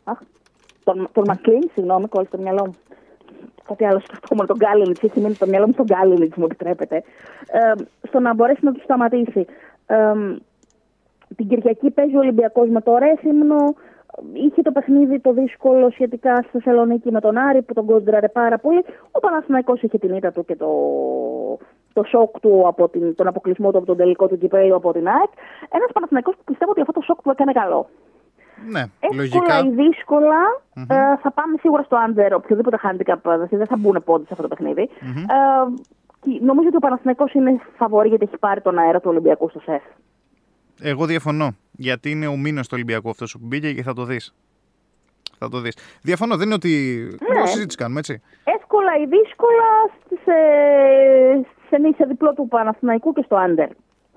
Αχ, 0.04 0.20
τον, 0.84 1.10
τον 1.12 1.24
Μακλίν, 1.28 1.70
συγγνώμη, 1.74 2.08
κόλλησε 2.08 2.32
το 2.32 2.42
μυαλό 2.42 2.66
μου. 2.66 2.76
Κάτι 3.68 3.86
άλλο 3.86 4.00
σκεφτόμουν, 4.00 4.46
τον 4.46 4.58
Γκάλινιτ. 4.58 5.04
Έχει 5.04 5.20
μείνει 5.20 5.34
το 5.34 5.48
μυαλό 5.48 5.66
μου 5.66 5.74
στον 5.74 5.86
Γκάλινιτ, 5.86 6.36
μου 6.36 6.46
επιτρέπετε. 6.46 6.96
Ε, 7.48 7.72
στο 8.08 8.20
να 8.20 8.34
μπορέσει 8.34 8.66
να 8.66 8.72
του 8.72 8.82
σταματήσει. 8.84 9.46
Ε, 9.86 10.14
την 11.36 11.48
Κυριακή 11.48 11.90
παίζει 11.90 12.16
ο 12.16 12.20
Ολυμπιακός 12.20 12.70
με 12.70 12.82
το 12.82 12.98
Ρέθυμνο. 12.98 13.74
Είχε 14.34 14.62
το 14.62 14.72
παιχνίδι 14.72 15.20
το 15.20 15.34
δύσκολο 15.34 15.90
σχετικά 15.90 16.36
στη 16.36 16.48
Θεσσαλονίκη 16.52 17.12
με 17.12 17.20
τον 17.20 17.38
Άρη 17.38 17.62
που 17.62 17.74
τον 17.74 17.86
κόντραρε 17.86 18.28
πάρα 18.28 18.58
πολύ. 18.58 18.86
Ο 19.12 19.20
Παναθηναϊκός 19.20 19.82
είχε 19.82 19.98
την 19.98 20.16
ήττα 20.16 20.32
του 20.32 20.46
και 20.46 20.56
το, 20.56 20.70
το 21.94 22.04
σοκ 22.04 22.40
του 22.40 22.64
από 22.68 22.90
την, 22.90 23.16
τον 23.16 23.28
αποκλεισμό 23.28 23.72
του 23.72 23.78
από 23.78 23.86
τον 23.86 23.98
τελικό 23.98 24.28
του 24.28 24.38
κυπέλου 24.38 24.76
από 24.76 24.94
την 24.94 25.08
ΑΕΚ. 25.08 25.32
Ένας 25.70 25.90
Παναθηναϊκός 25.94 26.36
που 26.36 26.44
πιστεύω 26.46 26.72
ότι 26.72 26.82
αυτό 26.82 26.94
το 26.94 27.02
σοκ 27.02 27.22
του 27.22 27.30
έκανε 27.30 27.52
καλό. 27.52 27.88
Ναι, 28.72 28.84
Εύκολα 29.00 29.22
λογικά. 29.22 29.60
ή 29.60 29.70
δύσκολα 29.70 30.42
ε, 30.88 31.18
θα 31.22 31.32
πάμε 31.32 31.58
σίγουρα 31.60 31.84
στο 31.84 31.98
under. 32.08 32.32
Οποιοδήποτε 32.36 32.78
handicap 32.84 33.16
δηλαδή, 33.24 33.56
δεν 33.56 33.68
θα 33.68 33.78
μπουν 33.78 34.02
πόντι 34.06 34.24
σε 34.26 34.30
αυτό 34.32 34.48
το 34.48 34.56
παιχνιδι 34.56 34.82
Ε, 34.82 35.38
και 36.20 36.40
νομίζω 36.42 36.68
ότι 36.68 36.76
ο 36.76 36.80
Παναθηναϊκός 36.80 37.34
είναι 37.34 37.60
φαβορή 37.78 38.08
γιατί 38.08 38.24
έχει 38.24 38.38
πάρει 38.38 38.62
τον 38.62 38.78
αέρα 38.78 39.00
του 39.00 39.10
Ολυμπιακού 39.10 39.50
στο 39.50 39.60
σεφ. 39.60 39.84
Εγώ 40.82 41.06
διαφωνώ. 41.06 41.56
Γιατί 41.72 42.10
είναι 42.12 42.28
ο 42.28 42.38
μήνας 42.38 42.66
του 42.68 42.72
Ολυμπιακού 42.76 43.10
αυτός 43.10 43.32
που 43.32 43.40
μπήκε 43.42 43.74
και 43.74 43.84
θα 43.84 43.94
το 43.94 44.04
δεις. 44.04 44.34
Θα 45.38 45.50
το 45.50 45.60
δεις. 45.60 45.78
Διαφωνώ, 46.02 46.36
δεν 46.38 46.46
είναι 46.46 46.56
ότι. 46.56 46.70
Ναι. 47.22 47.36
Λίγο 47.36 47.46
συζήτηση 47.48 47.78
κάνουμε, 47.78 48.00
έτσι. 48.00 48.22
Εύκολα 48.44 48.92
ή 49.02 49.06
δύσκολα 49.06 49.68
στις, 50.06 50.20
ε, 50.26 51.42
σε, 51.70 51.96
σε 51.98 52.06
διπλό 52.06 52.34
του 52.34 52.48
Παναθηναϊκού 52.48 53.14
και 53.14 53.22
στο 53.26 53.38
under. 53.48 53.68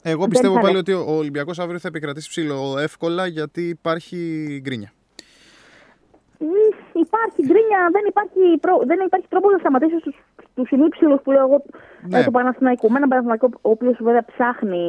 Εγώ 0.03 0.21
Δεν 0.21 0.29
πιστεύω 0.29 0.55
θα 0.55 0.61
πάλι 0.61 0.71
είναι. 0.71 0.79
ότι 0.79 0.93
ο 0.93 1.17
Ολυμπιακός 1.17 1.59
αύριο 1.59 1.79
θα 1.79 1.89
επικρατήσει 1.89 2.29
ψηλό 2.29 2.79
εύκολα 2.79 3.27
γιατί 3.27 3.69
υπάρχει 3.69 4.19
γκρίνια. 4.63 4.93
Μ, 6.39 6.45
Υπάρχει 6.93 7.41
γκρίνια, 7.43 7.81
δεν 7.93 8.05
υπάρχει, 8.09 8.59
προ, 8.61 8.79
δεν 8.87 8.99
υπάρχει 9.07 9.27
τρόπος 9.29 9.53
να 9.53 9.59
σταματήσεις 9.59 10.03
τους 10.03 10.17
τους 10.55 10.71
ημίψηλους 10.71 11.21
που 11.23 11.31
λέω 11.31 11.41
εγώ 11.47 11.63
Ναι. 12.09 12.19
ε, 12.19 12.25
του 12.25 12.31
Παναθηναϊκού. 12.31 12.91
Με 12.91 12.97
έναν 12.97 13.09
Παναθηναϊκό 13.09 13.49
ο 13.61 13.71
οποίος 13.71 13.97
βέβαια 14.01 14.25
ψάχνει 14.25 14.83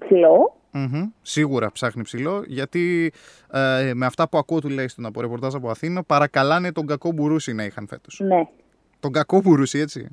ψηλό. 0.00 0.54
Μμμ. 0.70 1.02
Σίγουρα 1.22 1.72
ψάχνει 1.72 2.02
ψηλό 2.02 2.42
γιατί 2.46 3.12
ε, 3.52 3.92
με 3.94 4.06
αυτά 4.06 4.28
που 4.28 4.38
ακούω 4.38 4.60
τουλάχιστον 4.60 5.06
από 5.06 5.20
ρεπορτάζ 5.20 5.54
από 5.54 5.70
Αθήνα 5.70 6.02
παρακαλάνε 6.02 6.72
τον 6.72 6.86
κακό 6.86 7.12
Μπουρούση 7.12 7.52
να 7.52 7.64
είχαν 7.64 7.86
φέτος. 7.86 8.20
Ναι. 8.24 8.48
Τον 9.00 9.12
κακό 9.12 9.40
Μπουρούση, 9.40 9.78
έτσι. 9.78 10.08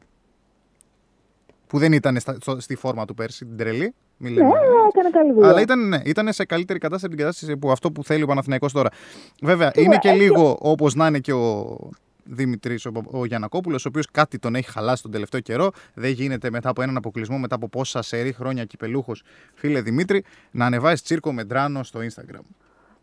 Που 1.67 1.77
δεν 1.79 1.93
ήταν 1.93 2.19
στα- 2.19 2.37
στο- 2.41 2.59
στη 2.59 2.75
φόρμα 2.75 3.05
του 3.05 3.13
πέρσι, 3.13 3.45
την 3.45 3.57
τρελή. 3.57 3.93
Μη 4.17 4.29
Ναι, 4.29 4.35
λέμε. 4.35 4.47
αλλά 4.47 4.57
έκανε 4.93 5.09
καλή 5.09 5.33
δουλειά. 5.33 5.49
Αλλά 5.49 5.61
ήταν, 5.61 5.87
ναι, 5.87 5.99
ήταν 6.05 6.33
σε 6.33 6.45
καλύτερη 6.45 6.79
κατάσταση 6.79 7.05
από 7.05 7.15
την 7.15 7.23
κατάσταση 7.25 7.57
που 7.57 7.71
αυτό 7.71 7.91
που 7.91 8.03
θέλει 8.03 8.23
ο 8.23 8.25
Παναθηναϊκός 8.27 8.71
τώρα. 8.73 8.89
Βέβαια, 9.41 9.71
είναι 9.75 9.97
και 9.97 10.11
λίγο 10.11 10.57
όπως 10.61 10.95
να 10.95 11.07
είναι 11.07 11.19
και 11.19 11.33
ο 11.33 11.77
Δημητρής, 12.23 12.85
ο, 12.85 12.91
ο 13.11 13.25
Γιανακόπουλος, 13.25 13.85
ο 13.85 13.87
οποίος 13.87 14.11
κάτι 14.11 14.39
τον 14.39 14.55
έχει 14.55 14.69
χαλάσει 14.71 15.01
τον 15.01 15.11
τελευταίο 15.11 15.39
καιρό. 15.39 15.71
Δεν 15.93 16.11
γίνεται 16.11 16.49
μετά 16.49 16.69
από 16.69 16.81
έναν 16.81 16.97
αποκλεισμό, 16.97 17.37
μετά 17.37 17.55
από 17.55 17.67
πόσα 17.69 18.01
σερή 18.01 18.33
χρόνια 18.33 18.65
κυπελούχος, 18.65 19.23
φίλε 19.53 19.81
Δημήτρη, 19.81 20.23
να 20.51 20.65
ανεβάζει 20.65 21.01
τσίρκο 21.01 21.33
με 21.33 21.43
ντράνο 21.43 21.83
στο 21.83 21.99
Instagram. 21.99 22.39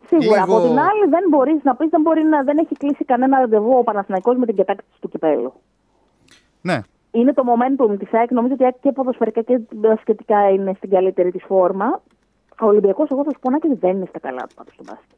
Σίγουρα. 0.07 0.39
λίγο- 0.41 0.57
Από 0.57 0.67
την 0.67 0.79
άλλη, 0.79 1.05
δεν 1.09 1.23
μπορείς 1.29 1.63
να 1.63 1.75
πεις, 1.75 1.89
δεν, 1.89 2.01
μπορεί 2.01 2.23
να, 2.23 2.43
δεν 2.43 2.57
έχει 2.57 2.75
κλείσει 2.75 3.05
κανένα 3.05 3.39
ραντεβού 3.39 3.77
ο 3.77 3.83
Παναθηναϊκός 3.83 4.37
με 4.37 4.45
την 4.45 4.55
κατάκτηση 4.55 4.97
του 5.01 5.09
κυπέλου. 5.09 5.53
Ναι, 6.61 6.79
Είναι 7.11 7.33
το 7.33 7.43
momentum 7.51 7.99
της 7.99 8.13
ΑΕΚ. 8.13 8.31
Νομίζω 8.31 8.53
ότι 8.53 8.63
η 8.63 8.65
ΑΕΚ 8.65 8.75
και 8.81 8.91
ποδοσφαιρικά 8.91 9.41
και 9.41 9.59
μπασκετικά 9.75 10.49
είναι 10.49 10.73
στην 10.77 10.89
καλύτερη 10.89 11.31
της 11.31 11.43
φόρμα. 11.47 12.01
Ο 12.61 12.65
Ολυμπιακός, 12.65 13.09
εγώ 13.11 13.23
θα 13.23 13.31
σου 13.31 13.39
πω 13.39 13.49
να 13.49 13.59
και 13.59 13.67
δεν 13.79 13.89
είναι 13.95 14.05
στα 14.09 14.19
καλά 14.19 14.41
του 14.47 14.55
πάντως 14.55 14.73
στο 14.73 14.83
μπάσκετ. 14.87 15.17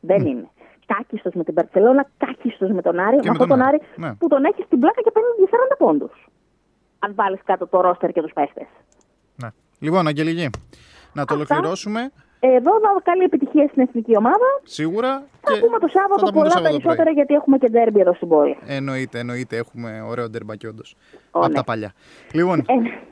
Δεν 0.00 0.26
είναι. 0.26 0.48
Κάκιστος 0.86 1.34
με 1.34 1.44
την 1.44 1.54
Παρσελόνα, 1.54 2.10
κάκιστος 2.18 2.70
με 2.70 2.82
τον 2.82 2.98
Άρη. 2.98 3.16
Και 3.16 3.22
με 3.22 3.22
με 3.24 3.30
αυτόν 3.30 3.48
τον 3.48 3.58
τον 3.58 3.66
Άρη. 3.66 3.76
Άρη 3.76 3.86
Ναι. 3.96 4.14
που 4.14 4.28
τον 4.28 4.44
έχεις 4.44 4.64
στην 4.64 4.78
πλάκα 4.80 5.00
και 5.02 5.10
παίρνει 5.10 5.28
για 5.38 5.48
40 5.50 5.76
πόντους. 5.78 6.26
Αν 6.98 7.14
βάλεις 7.14 7.40
κάτω 7.44 7.66
το 7.66 7.80
ρόστερ 7.80 8.10
και 8.12 8.22
τους 8.22 8.32
παίχτες. 8.32 8.66
ναι. 9.42 9.48
Λοιπόν, 9.78 10.06
Αγγελική, 10.06 10.50
να 11.12 11.24
το 11.24 11.34
Αυτά. 11.34 11.34
ολοκληρώσουμε 11.34 12.10
Εδώ 12.40 12.70
θα 12.80 13.00
καλή 13.04 13.22
επιτυχία 13.22 13.68
στην 13.70 13.82
εθνική 13.82 14.16
ομάδα. 14.16 14.48
σίγουρα. 14.64 15.26
Θα 15.40 15.52
και 15.52 15.60
πούμε 15.60 15.78
το 15.78 15.88
θα 15.88 15.98
Σάββατο 16.00 16.24
τα 16.24 16.30
πούμε 16.32 16.32
πολλά 16.32 16.44
το 16.44 16.50
Σάββατο 16.50 16.62
πρωί. 16.62 16.80
περισσότερα 16.82 17.10
γιατί 17.10 17.34
έχουμε 17.34 17.58
και 17.58 17.68
ντέρμπι 17.68 18.00
εδώ 18.00 18.14
στην 18.14 18.28
πόλη. 18.28 18.56
Εννοείται, 18.66 19.18
εννοείται. 19.18 19.56
Έχουμε 19.56 20.04
ωραίο 20.08 20.28
ντερμπάκι 20.28 20.66
όντως. 20.66 20.96
Ω, 21.30 21.38
Από 21.38 21.48
ναι. 21.48 21.54
τα 21.54 21.64
παλιά. 21.64 21.92
Λοιπόν, 22.32 22.58
Ε, 22.58 22.62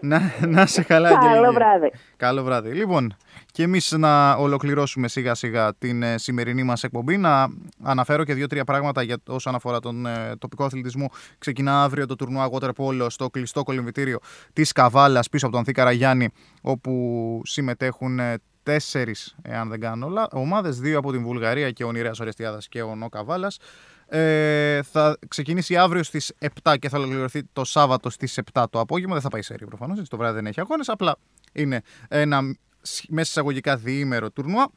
να, 0.00 0.20
να 0.46 0.66
σε 0.66 0.82
καλά, 0.82 1.08
Καλό 1.08 1.26
Αγγελική. 1.28 1.54
βράδυ. 1.54 1.90
Καλό 2.16 2.42
βράδυ. 2.42 2.70
Λοιπόν, 2.70 3.16
και 3.52 3.62
εμείς 3.62 3.92
να 3.92 4.32
ολοκληρώσουμε 4.34 5.08
σιγά 5.08 5.34
σιγά 5.34 5.74
την 5.78 6.02
ε, 6.02 6.18
σημερινή 6.18 6.62
μας 6.62 6.84
εκπομπή. 6.84 7.16
Να 7.16 7.46
αναφέρω 7.82 8.24
και 8.24 8.34
δύο-τρία 8.34 8.64
πράγματα 8.64 9.02
για 9.02 9.16
όσον 9.28 9.54
αφορά 9.54 9.80
τον 9.80 10.06
ε, 10.06 10.36
τοπικό 10.38 10.64
αθλητισμό. 10.64 11.10
Ξεκινά 11.38 11.82
αύριο 11.82 12.06
το 12.06 12.16
τουρνουά 12.16 12.48
Water 12.52 12.70
Polo 12.76 13.06
στο 13.08 13.28
κλειστό 13.30 13.62
κολυμβητήριο 13.62 14.18
της 14.52 14.72
Καβάλας 14.72 15.28
πίσω 15.28 15.46
από 15.46 15.54
τον 15.54 15.64
Θήκαρα 15.64 15.92
Γιάννη, 15.92 16.28
όπου 16.62 17.40
συμμετέχουν 17.44 18.18
ε, 18.18 18.34
τέσσερις, 18.64 19.34
εάν 19.42 19.68
δεν 19.68 19.80
κάνω 19.80 20.06
όλα, 20.06 20.28
ομάδες, 20.32 20.80
δύο 20.80 20.98
από 20.98 21.12
την 21.12 21.22
Βουλγαρία 21.22 21.70
και 21.70 21.84
ο 21.84 21.92
Νηρέας 21.92 22.20
Ορεστιάδας 22.20 22.68
και 22.68 22.82
ο 22.82 22.94
Νο 22.94 23.08
Καβάλας. 23.08 23.58
Ε, 24.06 24.82
θα 24.82 25.18
ξεκινήσει 25.28 25.76
αύριο 25.76 26.02
στις 26.02 26.32
7 26.62 26.76
και 26.78 26.88
θα 26.88 26.98
ολοκληρωθεί 26.98 27.42
το 27.52 27.64
Σάββατο 27.64 28.10
στις 28.10 28.38
7 28.52 28.64
το 28.70 28.80
απόγευμα. 28.80 29.12
Δεν 29.12 29.22
θα 29.22 29.28
πάει 29.28 29.42
σε 29.42 29.54
προφανώς, 29.54 30.08
το 30.08 30.16
βράδυ 30.16 30.34
δεν 30.34 30.46
έχει 30.46 30.60
αγώνες. 30.60 30.88
Απλά 30.88 31.16
είναι 31.52 31.82
ένα 32.08 32.40
σ- 32.82 33.04
μέσα 33.08 33.28
εισαγωγικά 33.30 33.76
διήμερο 33.76 34.30
τουρνουά. 34.30 34.68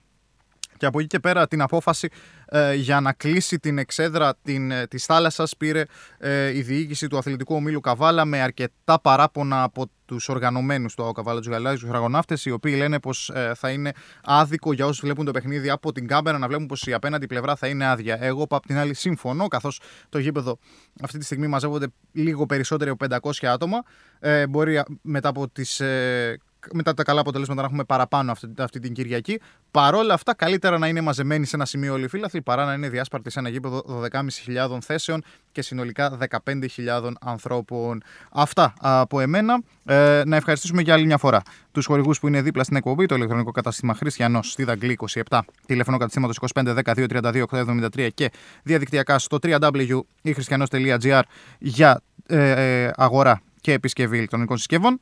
Και 0.77 0.85
από 0.85 0.99
εκεί 0.99 1.07
και 1.07 1.19
πέρα 1.19 1.47
την 1.47 1.61
απόφαση 1.61 2.09
ε, 2.45 2.73
για 2.73 2.99
να 2.99 3.13
κλείσει 3.13 3.59
την 3.59 3.77
εξέδρα 3.77 4.35
την, 4.43 4.71
ε, 4.71 4.87
της 4.87 5.05
θάλασσας 5.05 5.57
πήρε 5.57 5.83
ε, 6.17 6.57
η 6.57 6.61
διοίκηση 6.61 7.07
του 7.07 7.17
αθλητικού 7.17 7.55
ομίλου 7.55 7.79
Καβάλα 7.79 8.25
με 8.25 8.41
αρκετά 8.41 8.99
παράπονα 9.01 9.63
από 9.63 9.89
τους 10.07 10.29
οργανωμένους 10.29 10.95
του 10.95 11.03
ΑΟ 11.03 11.11
Καβάλα, 11.11 11.39
τους 11.39 11.49
γαλάζιους 11.49 11.89
φραγοναύτες, 11.89 12.45
οι 12.45 12.51
οποίοι 12.51 12.73
λένε 12.77 12.99
πως 12.99 13.29
ε, 13.29 13.51
θα 13.55 13.69
είναι 13.69 13.91
άδικο 14.23 14.73
για 14.73 14.85
όσους 14.85 14.99
βλέπουν 14.99 15.25
το 15.25 15.31
παιχνίδι 15.31 15.69
από 15.69 15.91
την 15.91 16.07
κάμερα 16.07 16.37
να 16.37 16.47
βλέπουν 16.47 16.65
πως 16.65 16.85
η 16.87 16.93
απέναντι 16.93 17.27
πλευρά 17.27 17.55
θα 17.55 17.67
είναι 17.67 17.85
άδεια. 17.85 18.17
Εγώ 18.23 18.45
απ' 18.49 18.65
την 18.65 18.77
άλλη 18.77 18.93
συμφωνώ, 18.93 19.47
καθώς 19.47 19.79
το 20.09 20.19
γήπεδο 20.19 20.57
αυτή 21.01 21.17
τη 21.17 21.25
στιγμή 21.25 21.47
μαζεύονται 21.47 21.87
λίγο 22.11 22.45
περισσότεροι 22.45 22.89
από 22.89 23.05
500 23.31 23.45
άτομα. 23.45 23.83
Ε, 24.19 24.47
μπορεί 24.47 24.77
α, 24.77 24.85
μετά 25.01 25.29
από 25.29 25.49
τις 25.49 25.79
ε, 25.79 26.37
μετά 26.73 26.93
τα 26.93 27.03
καλά 27.03 27.19
αποτελέσματα 27.19 27.61
να 27.61 27.67
έχουμε 27.67 27.83
παραπάνω 27.83 28.31
αυτή, 28.31 28.53
αυτή 28.57 28.79
την 28.79 28.93
Κυριακή. 28.93 29.39
Παρόλα 29.71 30.13
αυτά, 30.13 30.35
καλύτερα 30.35 30.77
να 30.77 30.87
είναι 30.87 31.01
μαζεμένοι 31.01 31.45
σε 31.45 31.55
ένα 31.55 31.65
σημείο 31.65 31.93
όλοι 31.93 32.03
οι 32.03 32.07
φίλαθλοι 32.07 32.41
παρά 32.41 32.65
να 32.65 32.73
είναι 32.73 32.89
διάσπαρτοι 32.89 33.29
σε 33.29 33.39
ένα 33.39 33.49
γήπεδο 33.49 33.83
12.500 34.11 34.77
θέσεων 34.81 35.23
και 35.51 35.61
συνολικά 35.61 36.17
15.000 36.45 37.11
ανθρώπων. 37.21 38.03
Αυτά 38.31 38.73
από 38.79 39.19
εμένα. 39.19 39.61
Ε, 39.85 40.21
να 40.25 40.35
ευχαριστήσουμε 40.35 40.81
για 40.81 40.93
άλλη 40.93 41.05
μια 41.05 41.17
φορά 41.17 41.41
τους 41.71 41.85
χορηγούς 41.85 42.19
που 42.19 42.27
είναι 42.27 42.41
δίπλα 42.41 42.63
στην 42.63 42.75
εκπομπή, 42.75 43.05
το 43.05 43.15
ηλεκτρονικό 43.15 43.51
κατάστημα 43.51 43.93
Χριστιανός 43.93 44.51
στη 44.51 44.63
Δαγκλή 44.63 44.97
27, 45.29 45.39
τηλέφωνο 45.65 45.97
καταστήματος 45.97 46.39
2510-232-873 46.53 48.09
και 48.13 48.31
διαδικτυακά 48.63 49.19
στο 49.19 49.37
www.christianos.gr 49.41 51.21
για 51.59 52.01
ε, 52.27 52.83
ε, 52.83 52.91
αγορά 52.95 53.41
και 53.61 53.73
επισκευή 53.73 54.17
ηλεκτρονικών 54.17 54.57
συσκευών 54.57 54.99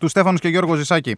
του 0.00 0.08
Στέφανου 0.08 0.38
και 0.38 0.48
Γιώργο 0.48 0.74
Ζησάκη, 0.74 1.16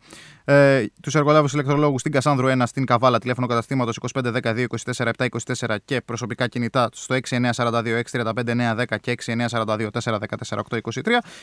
ε, 0.51 0.87
τους 1.03 1.15
εργολάβους 1.15 1.53
ηλεκτρολόγους 1.53 2.01
στην 2.01 2.13
Κασάνδρου 2.13 2.49
1 2.49 2.63
στην 2.67 2.85
Καβάλα, 2.85 3.19
τηλέφωνο 3.19 3.47
καταστήματος 3.47 3.99
2510-224-724 4.15 5.77
και 5.85 6.01
προσωπικά 6.01 6.47
κινητά 6.47 6.89
στο 6.93 7.17
6942-635-910 7.31 8.85
και 9.01 9.15
6942-414-823 9.27 9.91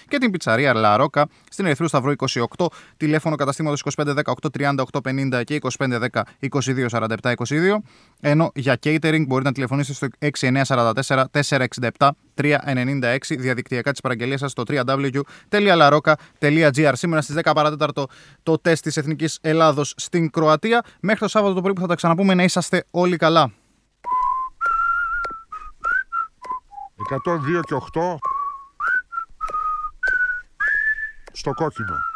και 0.08 0.18
την 0.18 0.32
πιτσαρία 0.32 0.74
Λαρόκα 0.74 1.28
στην 1.50 1.66
Ερυθρού 1.66 1.88
Σταυρό 1.88 2.14
28, 2.58 2.66
τηλέφωνο 2.98 3.36
καταστήματος 3.36 3.84
2510-830-850 3.98 5.42
και 5.44 5.60
2510-2247-22 5.78 7.78
ενώ 8.20 8.52
για 8.56 8.80
catering 8.84 9.24
μπορείτε 9.28 9.50
να 9.50 9.52
τηλεφωνήσετε 9.52 9.94
στο 9.94 10.08
6944-467 11.98 12.10
396 12.36 13.18
διαδικτυακά 13.30 13.92
τις 13.92 14.02
παραγγελίες 14.02 14.40
σας 14.40 14.52
στο 14.52 14.64
www.laroca.gr 14.68 16.92
Σήμερα 16.94 17.22
στις 17.22 17.36
10 17.44 17.52
παρατέταρτο 17.56 18.08
το 18.44 18.58
τεστ 18.58 18.88
της 18.96 19.04
Εθνικής 19.04 19.38
Ελλάδος 19.42 19.94
στην 19.98 20.30
Κροατία. 20.30 20.84
Μέχρι 21.00 21.20
το 21.20 21.28
Σάββατο 21.28 21.54
το 21.54 21.62
πρωί 21.62 21.74
που 21.74 21.82
θα 21.82 21.88
τα 21.88 21.96
ξαναπούμε 21.96 22.34
να 22.34 22.44
είσαστε 22.44 22.86
όλοι 22.92 23.18
καλά. 23.18 23.52
102 27.26 27.62
και 27.62 27.74
8 27.74 28.16
στο 31.32 31.54
κόκκινο. 31.54 32.15